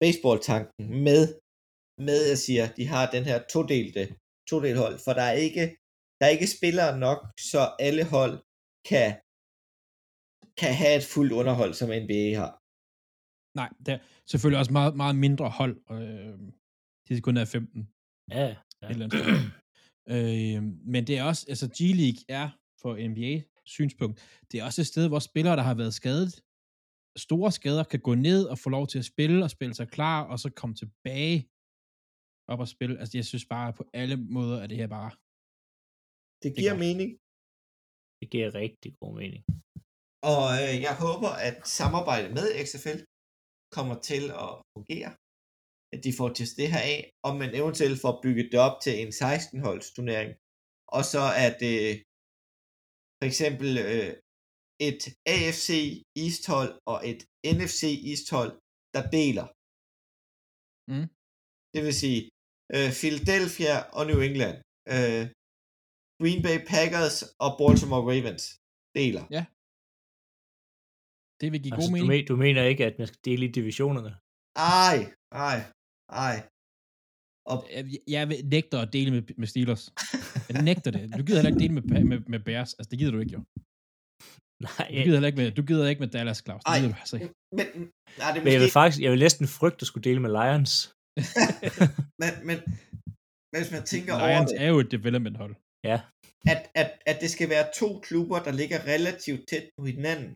baseball-tanken 0.01 0.84
med, 1.09 1.22
med 2.07 2.20
jeg 2.32 2.38
siger, 2.47 2.64
de 2.78 2.84
har 2.92 3.11
den 3.16 3.24
her 3.24 3.38
todelte, 3.55 4.03
todelte 4.51 4.80
hold, 4.84 4.97
for 5.05 5.12
der 5.12 5.26
er 5.32 5.36
ikke, 5.47 5.64
der 6.18 6.24
er 6.26 6.32
ikke 6.36 6.55
spillere 6.59 6.92
nok, 7.07 7.18
så 7.51 7.61
alle 7.86 8.05
hold 8.14 8.34
kan, 8.90 9.09
kan 10.61 10.72
have 10.82 10.97
et 11.01 11.07
fuldt 11.14 11.32
underhold, 11.40 11.72
som 11.80 11.88
NBA 12.03 12.24
har. 12.42 12.53
Nej, 13.61 13.70
det 13.86 13.92
er 13.94 13.99
selvfølgelig 14.30 14.59
også 14.59 14.72
meget, 14.72 14.97
meget 15.03 15.16
mindre 15.16 15.49
hold. 15.61 15.76
Øh, 15.90 16.38
det 17.09 17.22
kun 17.22 17.36
er 17.36 17.44
15. 17.44 17.88
Ja, 18.30 18.47
ja. 18.47 18.86
et 18.86 18.90
eller 18.90 19.05
andet 19.05 19.53
øh, 20.14 20.62
men 20.92 21.07
det 21.07 21.18
er 21.18 21.22
også, 21.30 21.47
altså 21.49 21.66
G-League 21.78 22.24
er 22.28 22.49
for 22.82 23.09
NBA 23.11 23.42
synspunkt, 23.64 24.16
det 24.53 24.61
er 24.61 24.64
også 24.64 24.80
et 24.80 24.86
sted, 24.86 25.09
hvor 25.09 25.18
spillere, 25.18 25.57
der 25.57 25.62
har 25.62 25.74
været 25.74 25.94
skadet, 25.94 26.42
store 27.27 27.51
skader, 27.59 27.85
kan 27.93 28.01
gå 28.09 28.14
ned 28.29 28.41
og 28.53 28.57
få 28.64 28.69
lov 28.77 28.85
til 28.93 28.99
at 29.03 29.09
spille 29.12 29.39
og 29.47 29.51
spille 29.57 29.75
sig 29.81 29.89
klar, 29.97 30.19
og 30.31 30.37
så 30.43 30.49
komme 30.61 30.75
tilbage 30.83 31.39
op 32.53 32.61
og 32.64 32.69
spille. 32.75 32.95
Altså, 33.01 33.14
jeg 33.21 33.27
synes 33.31 33.47
bare, 33.55 33.69
på 33.79 33.85
alle 34.01 34.17
måder 34.37 34.57
er 34.62 34.67
det 34.71 34.77
her 34.83 34.91
bare... 34.99 35.11
Det 36.43 36.51
giver 36.59 36.75
godt. 36.75 36.85
mening, 36.87 37.11
Det 38.21 38.29
giver 38.35 38.49
rigtig 38.62 38.91
god 39.03 39.12
mening. 39.21 39.43
og 40.33 40.45
øh, 40.62 40.75
jeg 40.87 40.95
håber, 41.05 41.31
at 41.49 41.57
samarbejdet 41.81 42.31
med 42.39 42.47
XFL 42.67 43.01
kommer 43.77 43.97
til 44.11 44.25
at 44.45 44.51
fungere, 44.75 45.11
at 45.95 46.01
de 46.05 46.11
får 46.19 46.29
testet 46.39 46.59
det 46.62 46.73
her 46.75 46.85
af, 46.95 47.01
og 47.27 47.33
man 47.43 47.51
eventuelt 47.61 47.99
får 48.05 48.14
bygget 48.25 48.47
det 48.53 48.61
op 48.69 48.77
til 48.85 48.95
en 49.03 49.12
16-holds 49.23 49.89
turnering, 49.97 50.31
og 50.97 51.03
så 51.12 51.23
er 51.45 51.51
det 51.62 51.79
for 53.19 53.27
eksempel 53.31 53.69
øh, 53.87 54.11
et 54.89 55.03
AFC 55.35 55.68
East 56.24 56.43
hold 56.53 56.72
og 56.93 56.99
et 57.11 57.20
NFC 57.59 57.83
East 58.11 58.27
hold, 58.37 58.53
der 58.95 59.03
deler. 59.18 59.47
Mm. 60.93 61.07
Det 61.74 61.81
vil 61.87 61.95
sige 62.03 62.20
øh, 62.77 62.89
Philadelphia 63.01 63.74
og 63.97 64.03
New 64.11 64.20
England, 64.29 64.57
øh, 64.95 65.22
Green 66.20 66.41
Bay 66.47 66.59
Packers 66.72 67.16
og 67.45 67.51
Baltimore 67.61 68.05
Ravens 68.11 68.45
deler. 68.99 69.24
Det 71.41 71.47
vil 71.53 71.61
give 71.64 71.74
Altså, 71.74 71.83
god 71.85 71.91
du, 71.91 71.95
mening. 71.97 72.09
men, 72.12 72.27
du 72.31 72.37
mener 72.45 72.62
ikke, 72.72 72.83
at 72.91 72.95
man 73.01 73.07
skal 73.11 73.20
dele 73.29 73.43
i 73.49 73.53
divisionerne? 73.59 74.12
Ej, 74.87 74.97
ej, 75.49 75.59
ej. 76.27 76.37
Jeg- 77.77 78.01
Jeg 78.16 78.24
vil- 78.29 78.45
nægter 78.55 78.79
at 78.85 78.91
dele 78.97 79.11
med, 79.16 79.22
med 79.43 79.47
Steelers. 79.53 79.83
Jeg 80.49 80.62
nægter 80.70 80.91
det. 80.97 81.03
Du 81.18 81.22
gider 81.27 81.39
heller 81.39 81.53
ikke 81.53 81.62
dele 81.64 81.74
med, 81.79 81.83
med, 82.11 82.18
med 82.33 82.41
Bears. 82.49 82.70
Altså, 82.79 82.89
det 82.91 82.99
gider 82.99 83.12
du 83.16 83.20
ikke, 83.24 83.33
jo. 83.39 83.43
Nej, 84.63 84.87
Du 84.89 84.95
gider 85.05 85.17
heller 85.19 85.27
ikke 85.33 85.41
med, 85.43 85.51
du 85.59 85.63
gider 85.71 85.87
ikke 85.89 86.01
med 86.05 86.11
Dallas, 86.17 86.39
Claus. 86.47 86.63
Det 86.65 86.71
Ej. 86.71 86.79
gider 86.79 86.93
du 86.93 86.99
altså 87.05 87.17
ikke. 87.17 87.31
Men, 87.59 87.67
nej, 88.21 88.29
det 88.33 88.39
er 88.41 88.45
men 88.45 88.53
jeg 88.55 88.61
vil 88.63 88.69
måske, 88.69 88.79
faktisk, 88.81 88.99
jeg 89.05 89.11
vil 89.13 89.21
næsten 89.27 89.47
frygte 89.59 89.83
at 89.85 89.89
skulle 89.91 90.05
dele 90.09 90.21
med 90.25 90.31
Lions. 90.39 90.73
men, 92.23 92.33
men, 92.49 92.57
men 93.53 93.59
hvis 93.61 93.73
man 93.77 93.85
tænker 93.93 94.11
over 94.15 94.27
Lions 94.29 94.53
er 94.65 94.69
jo 94.73 94.79
et 94.85 94.91
development 94.97 95.37
hold. 95.43 95.55
Ja, 95.91 95.99
at, 96.53 96.61
at, 96.81 96.89
at 97.11 97.17
det 97.23 97.31
skal 97.35 97.49
være 97.55 97.67
to 97.81 97.89
klubber, 98.07 98.39
der 98.47 98.53
ligger 98.61 98.79
relativt 98.95 99.43
tæt 99.51 99.67
på 99.79 99.83
hinanden, 99.93 100.31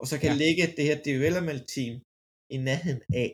og 0.00 0.06
så 0.10 0.14
kan 0.22 0.30
Ja. 0.32 0.36
ligge 0.44 0.62
det 0.76 0.84
her 0.88 0.98
development 1.12 1.62
team 1.74 1.94
i 2.54 2.56
nærheden 2.68 3.02
af. 3.22 3.28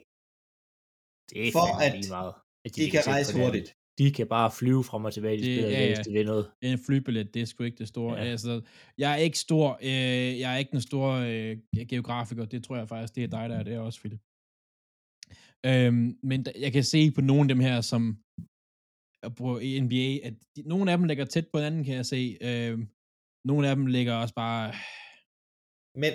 det 1.30 1.38
er 1.48 1.52
For 1.58 1.68
at 1.84 1.90
lige 1.98 2.10
meget. 2.18 2.34
At 2.64 2.70
De 2.74 2.80
ligger 2.80 3.02
kan 3.02 3.12
rejse 3.14 3.32
hurtigt. 3.42 3.68
De 3.98 4.12
kan 4.12 4.26
bare 4.26 4.50
flyve 4.50 4.84
frem 4.84 5.04
og 5.04 5.12
tilbage, 5.14 5.36
de 5.38 5.42
Det- 5.42 5.54
spiller 5.56 5.70
ja, 5.70 5.80
ja, 5.86 5.94
hvis 5.94 6.06
de 6.06 6.12
vil 6.12 6.26
noget. 6.26 6.50
En 6.62 6.78
flybillet, 6.78 7.34
det 7.34 7.42
er 7.42 7.46
sgu 7.46 7.64
ikke 7.64 7.78
det 7.78 7.88
store. 7.88 8.14
Ja. 8.16 8.24
Altså, 8.24 8.62
jeg 8.98 9.12
er 9.12 9.16
ikke 9.16 9.38
stor, 9.38 9.78
øh, 9.82 10.38
jeg 10.40 10.54
er 10.54 10.58
ikke 10.58 10.70
den 10.72 10.80
store 10.80 11.14
øh, 11.32 11.58
geografiker, 11.88 12.44
det 12.44 12.64
tror 12.64 12.76
jeg 12.76 12.88
faktisk, 12.88 13.14
det 13.14 13.22
er 13.24 13.28
dig, 13.28 13.48
der 13.50 13.56
er 13.56 13.62
det 13.62 13.72
er 13.74 13.80
også, 13.80 14.00
Philip. 14.00 14.20
Øhm, 15.66 16.18
men 16.22 16.44
der, 16.44 16.52
jeg 16.58 16.72
kan 16.72 16.84
se 16.84 17.10
på 17.10 17.20
nogle 17.20 17.42
af 17.42 17.48
dem 17.48 17.60
her, 17.60 17.80
som 17.80 18.18
på 19.36 19.58
i 19.58 19.80
NBA, 19.80 20.26
at 20.28 20.34
de, 20.56 20.62
nogle 20.68 20.92
af 20.92 20.98
dem 20.98 21.06
ligger 21.06 21.24
tæt 21.24 21.46
på 21.52 21.58
hinanden, 21.58 21.84
kan 21.84 21.94
jeg 21.94 22.06
se. 22.06 22.38
Øhm, 22.40 22.88
nogle 23.44 23.68
af 23.68 23.76
dem 23.76 23.86
ligger 23.86 24.14
også 24.14 24.34
bare 24.34 24.72
Men, 26.02 26.12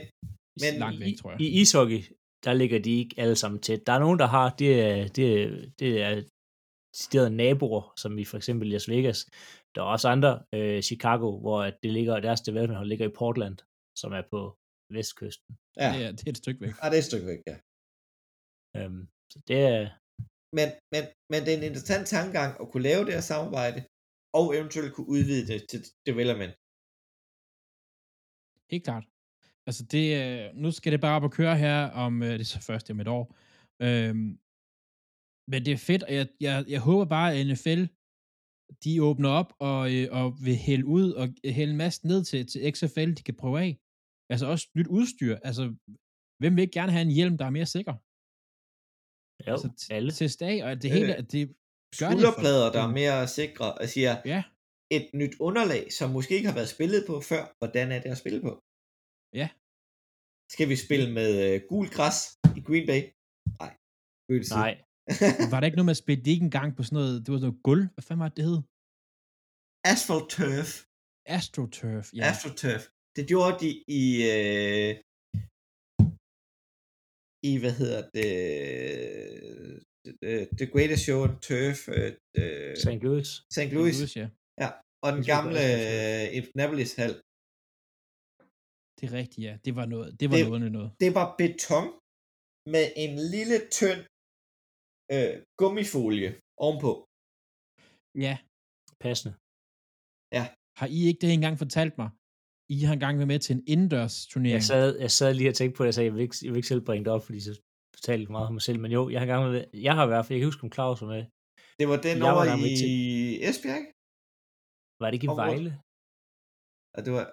men 0.62 0.80
langt 0.80 1.00
væk, 1.00 1.16
tror 1.18 1.32
jeg. 1.32 1.42
I 1.42 1.62
ishockey, 1.62 2.00
der 2.46 2.54
ligger 2.54 2.80
de 2.80 2.92
ikke 2.92 3.16
alle 3.18 3.36
sammen 3.36 3.62
tæt. 3.62 3.88
Der 3.88 3.94
er 3.94 4.00
nogen, 4.00 4.20
der 4.20 4.26
har, 4.28 4.50
det 4.60 4.82
er, 4.82 5.08
det 5.08 5.26
er, 5.44 5.66
det 5.80 6.02
er 6.02 6.24
deciderede 6.94 7.30
naboer, 7.30 7.94
som 7.98 8.18
i 8.18 8.26
for 8.26 8.38
eksempel 8.38 8.68
Las 8.68 8.90
Vegas. 8.90 9.20
Der 9.76 9.82
er 9.82 9.86
også 9.86 10.08
andre, 10.16 10.44
øh, 10.54 10.82
Chicago, 10.82 11.40
hvor 11.40 11.64
at 11.64 11.76
det 11.84 11.92
ligger, 11.94 12.20
deres 12.20 12.42
development 12.42 12.78
hold 12.78 12.90
ligger 12.90 13.06
i 13.10 13.14
Portland, 13.22 13.58
som 14.02 14.12
er 14.20 14.24
på 14.34 14.58
vestkysten. 14.96 15.58
ja, 15.78 15.90
Det, 15.94 16.06
er, 16.06 16.12
det 16.12 16.26
er 16.28 16.32
et 16.32 16.38
stykke 16.38 16.62
væk. 16.62 16.74
ah, 16.82 16.88
det 16.92 16.98
er 16.98 17.04
et 17.06 17.10
stykke 17.12 17.28
væk, 17.32 17.42
ja. 17.52 17.58
Øhm, 18.78 19.04
så 19.32 19.38
det 19.48 19.60
er, 19.74 19.80
Men, 20.60 20.68
men, 20.94 21.04
men 21.32 21.40
det 21.44 21.52
er 21.54 21.58
en 21.58 21.70
interessant 21.70 22.06
tankegang 22.16 22.52
at 22.62 22.68
kunne 22.72 22.84
lave 22.90 23.06
det 23.06 23.14
her 23.18 23.26
samarbejde, 23.34 23.80
og 24.40 24.46
eventuelt 24.58 24.94
kunne 24.96 25.10
udvide 25.16 25.46
det 25.52 25.60
til 25.72 25.80
development. 26.10 26.54
Helt 28.72 28.86
klart. 28.90 29.06
Altså, 29.68 29.84
det, 29.94 30.06
øh, 30.22 30.46
nu 30.64 30.72
skal 30.72 30.92
det 30.94 31.02
bare 31.06 31.16
op 31.18 31.24
at 31.30 31.36
køre 31.40 31.56
her 31.66 31.78
om, 32.06 32.14
øh, 32.24 32.34
det 32.40 32.46
er 32.48 32.54
så 32.56 32.62
først 32.70 32.92
om 32.92 33.00
et 33.00 33.08
år. 33.18 33.26
Øhm, 33.86 34.30
men 35.48 35.66
det 35.66 35.72
er 35.74 35.78
fedt, 35.78 36.04
og 36.04 36.14
jeg, 36.14 36.28
jeg, 36.40 36.66
jeg 36.68 36.80
håber 36.80 37.06
bare, 37.06 37.34
at 37.36 37.48
NFL, 37.48 37.82
de 38.84 39.04
åbner 39.04 39.30
op 39.30 39.54
og, 39.60 39.82
øh, 39.96 40.08
og 40.12 40.26
vil 40.46 40.56
hælde 40.56 40.86
ud 40.86 41.12
og 41.20 41.28
hælde 41.58 41.72
en 41.72 41.78
masse 41.78 42.08
ned 42.08 42.24
til, 42.30 42.48
til 42.52 42.60
XFL, 42.76 43.12
de 43.18 43.24
kan 43.24 43.36
prøve 43.36 43.58
af. 43.62 43.80
Altså 44.32 44.46
også 44.54 44.66
nyt 44.78 44.88
udstyr. 44.88 45.36
Altså, 45.48 45.64
hvem 46.42 46.56
vil 46.56 46.62
ikke 46.62 46.80
gerne 46.80 46.92
have 46.92 47.02
en 47.10 47.16
hjelm, 47.18 47.38
der 47.38 47.46
er 47.46 47.50
mere 47.58 47.66
sikker? 47.78 47.94
Jo, 49.48 49.52
altså, 49.56 49.68
t- 49.80 49.88
alle. 49.98 50.12
Test 50.12 50.42
af, 50.42 50.58
og 50.66 50.82
det 50.82 50.90
hele, 50.98 51.12
Øh, 51.18 51.24
det 51.32 51.42
gør 51.48 51.48
det 51.48 51.56
for- 52.00 52.12
Skulderplader, 52.12 52.68
der 52.76 52.82
er 52.88 52.92
mere 53.02 53.28
sikre, 53.40 53.68
og 53.82 53.86
siger, 53.96 54.14
Ja, 54.34 54.44
et 54.98 55.06
nyt 55.22 55.36
underlag, 55.48 55.84
som 55.98 56.08
måske 56.18 56.36
ikke 56.38 56.50
har 56.52 56.58
været 56.60 56.70
spillet 56.76 57.02
på 57.10 57.16
før. 57.32 57.44
Hvordan 57.60 57.88
er 57.96 58.00
det 58.04 58.10
at 58.16 58.18
spille 58.24 58.42
på? 58.48 58.52
Ja. 59.42 59.48
Skal 60.56 60.68
vi 60.72 60.76
spille 60.86 61.08
med 61.20 61.30
øh, 61.48 61.62
gul 61.70 61.88
græs 61.98 62.18
i 62.58 62.62
Green 62.68 62.86
Bay? 62.92 63.02
Nej. 63.62 63.72
Følelse. 64.30 64.54
Nej, 64.64 64.74
var 65.52 65.58
der 65.60 65.66
ikke 65.68 65.80
noget 65.80 65.90
med 65.92 65.98
at 65.98 66.04
spille 66.04 66.22
det 66.26 66.32
ikke 66.36 66.48
engang 66.52 66.70
på 66.78 66.82
sådan 66.84 66.96
noget, 67.00 67.16
det 67.24 67.30
var 67.32 67.38
sådan 67.40 67.50
noget 67.50 67.64
gulv, 67.70 67.84
hvad 67.94 68.04
fanden 68.08 68.24
var 68.24 68.30
det, 68.30 68.38
det 68.38 68.46
hed? 68.50 68.60
Asphalt 69.94 70.28
turf. 70.36 70.72
AstroTurf, 71.38 72.06
ja. 72.14 72.18
Ja. 72.20 72.30
AstroTurf. 72.32 72.84
Det 73.16 73.24
gjorde 73.32 73.56
de 73.64 73.70
i, 74.02 74.06
øh, 74.36 74.92
i 77.50 77.52
hvad 77.62 77.74
hedder 77.82 78.02
det, 78.18 78.32
øh, 80.28 80.44
The 80.60 80.68
Greatest 80.74 81.04
Show 81.06 81.20
on 81.26 81.34
Turf, 81.48 81.80
øh, 81.96 82.10
øh, 82.42 82.74
St. 82.84 83.00
Louis. 83.06 83.28
St. 83.56 83.72
Louis, 83.78 83.98
ja. 84.64 84.70
og 85.06 85.10
den 85.18 85.24
gamle 85.34 85.60
AstroTurf. 85.60 86.30
øh, 86.30 86.38
Indianapolis 86.38 86.92
hal. 87.00 87.14
Det 88.98 89.04
er 89.10 89.14
rigtigt, 89.22 89.44
ja. 89.48 89.54
Det 89.66 89.74
var 89.80 89.86
noget, 89.94 90.08
det 90.20 90.26
var 90.32 90.38
Det- 90.38 90.48
noget 90.48 90.72
noget. 90.80 90.90
Det 91.04 91.12
var 91.20 91.28
beton 91.42 91.88
med 92.74 92.86
en 93.04 93.14
lille 93.34 93.58
tynd 93.80 94.02
øh, 95.16 95.34
gummifolie 95.60 96.30
ovenpå. 96.66 96.92
Ja. 98.26 98.36
Passende. 99.06 99.34
Har 100.80 100.88
I 100.98 101.00
ikke 101.10 101.22
det 101.24 101.32
engang 101.38 101.56
fortalt 101.64 101.96
mig? 102.02 102.10
I 102.76 102.78
har 102.88 102.94
engang 102.98 103.16
været 103.20 103.32
med 103.34 103.40
til 103.46 103.54
en 103.58 103.64
indendørs 103.74 104.16
turnering. 104.32 104.54
Jeg 104.60 104.64
sad, 104.72 104.88
jeg 105.06 105.12
sad 105.20 105.32
lige 105.40 105.50
og 105.52 105.56
tænkte 105.60 105.76
på 105.78 105.82
det, 105.84 105.88
jeg 105.92 105.98
sagde, 105.98 106.08
jeg 106.10 106.16
vil 106.16 106.24
ikke, 106.28 106.38
jeg 106.44 106.50
vil 106.52 106.60
ikke 106.62 106.72
selv 106.74 106.86
bringe 106.88 107.04
det 107.06 107.14
op, 107.16 107.24
fordi 107.28 107.40
så 107.48 107.52
fortalte 107.96 108.24
jeg 108.26 108.32
meget 108.38 108.48
om 108.50 108.54
mig 108.58 108.66
selv, 108.68 108.80
men 108.84 108.92
jo, 108.98 109.02
jeg 109.12 109.18
har 109.20 109.26
engang 109.28 109.44
med, 109.56 109.62
jeg 109.88 109.94
har 109.98 110.04
i 110.08 110.12
hvert 110.12 110.24
fald, 110.26 110.36
jeg 110.36 110.42
kan 110.42 110.50
huske, 110.52 110.66
om 110.68 110.72
Claus 110.76 110.98
var 111.04 111.10
med. 111.16 111.24
Det 111.80 111.86
var 111.92 111.98
den 112.08 112.16
Jeg 112.18 112.26
var 112.28 112.34
over 112.36 112.46
der 112.50 112.58
med 112.64 112.72
i 112.76 112.78
til- 112.82 113.40
Esbjerg, 113.50 113.78
ikke? 113.82 113.92
Var 115.02 115.08
det 115.08 115.16
ikke 115.18 115.28
i 115.30 115.34
Og 115.34 115.38
Vejle? 115.44 115.72
Og 116.96 117.00
det 117.06 117.12
var... 117.18 117.26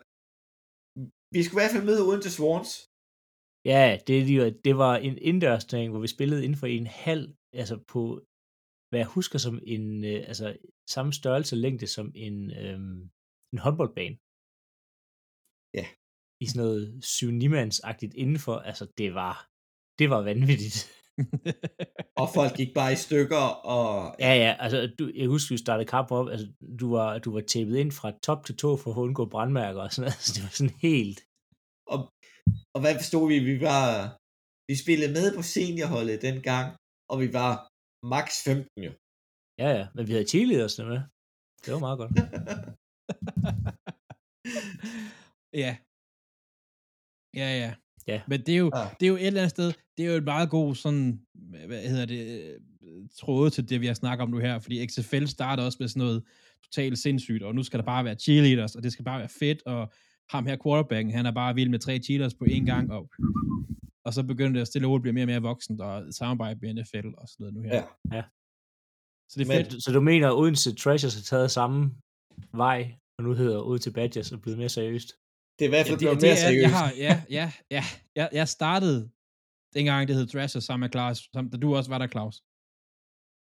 Vi 1.35 1.41
skulle 1.43 1.59
i 1.59 1.63
hvert 1.63 1.75
fald 1.77 1.89
møde 1.91 2.03
uden 2.09 2.23
til 2.25 2.33
Swans. 2.39 2.71
Ja, 3.73 3.85
det, 4.07 4.17
det 4.67 4.75
var 4.85 4.95
en 4.97 5.19
indendørsturnering, 5.29 5.91
hvor 5.91 6.01
vi 6.01 6.15
spillede 6.17 6.45
inden 6.45 6.59
for 6.59 6.67
en 6.67 6.87
halv, 6.87 7.25
altså 7.61 7.77
på, 7.93 8.01
hvad 8.89 9.01
jeg 9.03 9.15
husker 9.17 9.39
som 9.47 9.57
en, 9.75 9.85
øh, 10.05 10.21
altså 10.31 10.47
samme 10.95 11.13
størrelse 11.13 11.57
længde 11.57 11.87
som 11.87 12.07
en, 12.27 12.37
øhm, 12.63 13.01
en 13.53 13.59
håndboldbane. 13.65 14.17
Ja. 15.79 15.87
I 16.43 16.45
sådan 16.47 16.63
noget 16.65 16.83
7-9-mandsagtigt 17.05 18.15
indenfor, 18.23 18.57
altså 18.71 18.85
det 18.99 19.15
var, 19.21 19.35
det 19.99 20.07
var 20.13 20.21
vanvittigt. 20.31 20.79
Og 22.23 22.27
folk 22.37 22.53
gik 22.61 22.73
bare 22.75 22.93
i 22.93 23.03
stykker, 23.07 23.45
og... 23.77 23.89
Ja, 24.27 24.33
ja, 24.45 24.51
altså 24.65 24.79
du, 24.99 25.05
jeg 25.15 25.29
husker, 25.29 25.55
vi 25.55 25.59
startede 25.59 25.89
kamp 25.95 26.11
op, 26.11 26.29
altså 26.29 26.47
du 26.81 26.87
var, 26.97 27.19
du 27.19 27.31
var 27.33 27.41
tæppet 27.41 27.77
ind 27.77 27.93
fra 27.93 28.19
top 28.27 28.41
til 28.45 28.57
tå 28.57 28.77
for 28.77 28.91
at 28.91 28.97
undgå 28.97 29.25
brandmærker 29.35 29.81
og 29.83 29.93
sådan 29.93 30.03
noget, 30.05 30.19
altså 30.21 30.33
det 30.35 30.43
var 30.47 30.55
sådan 30.59 30.77
helt, 30.89 31.21
Og, 31.93 32.01
og 32.75 32.79
hvad 32.83 32.95
forstod 33.01 33.27
vi? 33.33 33.39
Vi 33.51 33.57
var... 33.61 33.85
Vi 34.71 34.75
spillede 34.85 35.13
med 35.19 35.27
på 35.37 35.43
seniorholdet 35.43 36.23
dengang, 36.29 36.69
og 37.11 37.17
vi 37.23 37.29
var 37.41 37.53
max 38.15 38.27
15 38.45 38.85
jo. 38.87 38.93
ja 39.63 39.69
ja, 39.79 39.85
men 39.95 40.03
vi 40.07 40.13
havde 40.13 40.29
cheerleaders 40.33 40.79
med, 40.79 41.01
det 41.65 41.71
var 41.75 41.79
meget 41.87 41.99
godt. 42.03 42.13
ja. 45.65 45.73
Ja, 47.41 47.49
ja. 47.63 47.75
Ja. 48.07 48.21
Men 48.29 48.41
det 48.47 48.55
er, 48.55 48.59
jo, 48.59 48.71
Ah. 48.75 48.91
det 49.01 49.07
er 49.07 49.11
jo 49.11 49.17
et 49.17 49.27
eller 49.27 49.41
andet 49.41 49.51
sted, 49.51 49.73
det 49.97 50.07
er 50.07 50.11
jo 50.11 50.17
et 50.17 50.25
meget 50.25 50.51
god 50.51 50.75
sådan, 50.75 51.21
hvad 51.67 51.89
hedder 51.89 52.07
det, 52.07 52.59
tråde 53.19 53.51
til 53.51 53.69
det, 53.69 53.81
vi 53.81 53.87
har 53.87 53.95
snakket 53.95 54.23
om 54.23 54.31
nu 54.31 54.39
her, 54.39 54.59
fordi 54.59 54.87
XFL 54.87 55.25
starter 55.27 55.63
også 55.65 55.77
med 55.81 55.89
sådan 55.89 56.01
noget 56.01 56.25
totalt 56.65 56.99
sindssygt, 56.99 57.43
og 57.43 57.55
nu 57.55 57.63
skal 57.63 57.79
der 57.79 57.85
bare 57.85 58.05
være 58.05 58.15
cheerleaders, 58.15 58.77
og 58.77 58.83
det 58.83 58.93
skal 58.93 59.05
bare 59.05 59.19
være 59.19 59.29
fedt, 59.29 59.63
og 59.67 59.93
ham 60.31 60.47
her 60.47 60.57
quarterbacken, 60.65 61.13
han 61.15 61.27
er 61.27 61.31
bare 61.33 61.55
vild 61.55 61.71
med 61.71 61.79
tre 61.79 61.99
cheerleaders 61.99 62.35
på 62.35 62.45
én 62.45 62.65
gang, 62.65 62.93
og, 62.93 63.11
og 64.05 64.15
så 64.15 64.23
begynder 64.23 64.53
det 64.53 64.61
at 64.61 64.67
stille 64.67 64.87
og 64.87 64.91
roligt 64.91 65.03
blive 65.03 65.13
mere 65.13 65.25
og 65.25 65.27
mere 65.27 65.43
voksent, 65.43 65.81
og 65.81 66.15
samarbejde 66.15 66.59
med 66.61 66.75
NFL 66.75 67.07
og 67.19 67.29
sådan 67.29 67.41
noget 67.45 67.55
nu 67.55 67.61
her. 67.63 67.75
Ja. 67.77 68.17
Ja. 68.17 68.23
Så 69.31 69.35
det 69.41 69.45
er 69.51 69.55
Men- 69.59 69.65
fedt. 69.71 69.83
Så 69.85 69.93
du 69.93 70.01
mener, 70.01 70.29
at 70.29 70.37
Odense 70.41 70.75
Treasures 70.75 71.15
har 71.15 71.23
taget 71.23 71.51
samme 71.51 71.95
vej, 72.53 72.95
og 73.19 73.25
nu 73.25 73.33
hedder 73.33 73.63
Odense 73.63 73.93
Badgers 73.93 74.33
og 74.33 74.41
blevet 74.43 74.59
mere 74.59 74.69
seriøst? 74.69 75.09
Det 75.59 75.65
er 75.65 75.69
i 75.69 75.75
hvert 75.75 75.87
Ja, 75.87 75.91
fald 75.91 75.99
det, 75.99 76.05
blevet 76.07 76.17
det 76.21 76.27
mere 76.29 76.33
er, 76.33 76.47
seriøst. 76.47 76.63
jeg 76.63 76.79
har, 76.79 76.93
ja, 77.07 77.15
ja, 77.39 77.53
ja, 77.71 77.83
jeg, 78.15 78.29
jeg 78.33 78.49
startede 78.49 79.11
dengang 79.75 80.09
det 80.09 80.17
hed 80.17 80.27
Thrasher 80.27 80.61
sammen 80.61 80.85
med 80.85 80.93
Claus, 80.95 81.19
sammen, 81.35 81.51
da 81.53 81.57
du 81.57 81.77
også 81.77 81.91
var 81.91 81.99
der, 81.99 82.09
Claus. 82.09 82.37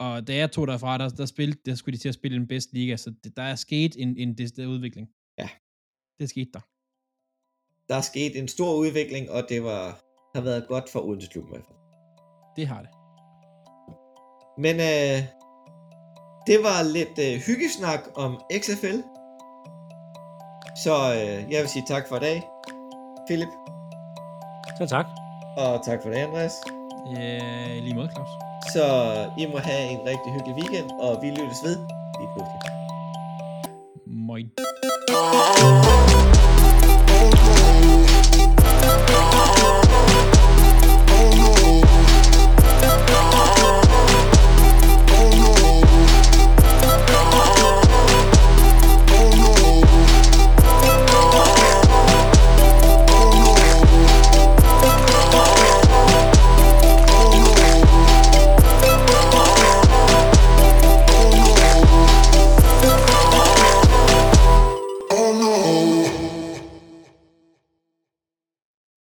Og 0.07 0.27
da 0.27 0.33
jeg 0.37 0.53
tog 0.53 0.67
derfra, 0.67 0.99
der, 0.99 1.09
der, 1.09 1.27
spilte, 1.27 1.59
der 1.67 1.75
skulle 1.75 1.97
de 1.97 2.03
til 2.03 2.09
at 2.09 2.15
spille 2.15 2.37
i 2.37 2.39
den 2.39 2.49
bedste 2.49 2.75
liga, 2.75 2.97
så 2.97 3.11
det, 3.25 3.37
der 3.37 3.43
er 3.43 3.55
sket 3.55 3.93
en, 3.99 4.17
en 4.17 4.39
decideret 4.39 4.67
udvikling. 4.67 5.07
Ja. 5.39 5.49
Det 6.21 6.29
skete 6.31 6.51
der. 6.57 6.61
Der 7.93 7.99
er 7.99 8.03
sket 8.03 8.39
en 8.39 8.49
stor 8.49 8.75
udvikling, 8.75 9.31
og 9.31 9.43
det 9.49 9.65
var, 9.65 9.85
har 10.35 10.43
været 10.43 10.65
godt 10.69 10.91
for 10.93 11.01
Odense 11.01 11.29
Klub 11.29 11.45
i 11.45 11.49
hvert 11.51 11.65
fald. 11.67 11.79
Det 12.57 12.67
har 12.67 12.81
det. 12.81 12.91
Men 14.59 14.75
øh, 14.75 15.19
det 16.47 16.59
var 16.69 16.83
lidt 16.97 17.17
øh, 17.27 17.41
hyggesnak 17.47 18.01
om 18.15 18.41
XFL. 18.63 18.99
Så 20.85 20.95
øh, 21.19 21.53
jeg 21.53 21.61
vil 21.61 21.69
sige 21.69 21.85
tak 21.89 22.09
for 22.09 22.17
i 22.17 22.21
dag, 22.21 22.43
Philip. 23.27 23.53
Så 24.79 24.87
tak. 24.87 25.07
Og 25.57 25.85
tak 25.85 26.03
for 26.03 26.09
det, 26.11 26.17
Andreas. 26.17 26.55
Ja, 27.17 27.79
lige 27.79 27.95
måde, 27.95 28.11
Claus. 28.15 28.29
Så 28.73 28.85
I 29.39 29.47
må 29.53 29.59
have 29.59 29.91
en 29.91 30.01
rigtig 30.11 30.33
hyggelig 30.33 30.55
weekend, 30.55 30.91
og 31.01 31.23
vi 31.23 31.29
lyttes 31.31 31.61
ved 31.65 31.77
lige 32.21 32.31
pludselig. 32.35 32.61
Moin. 34.07 34.51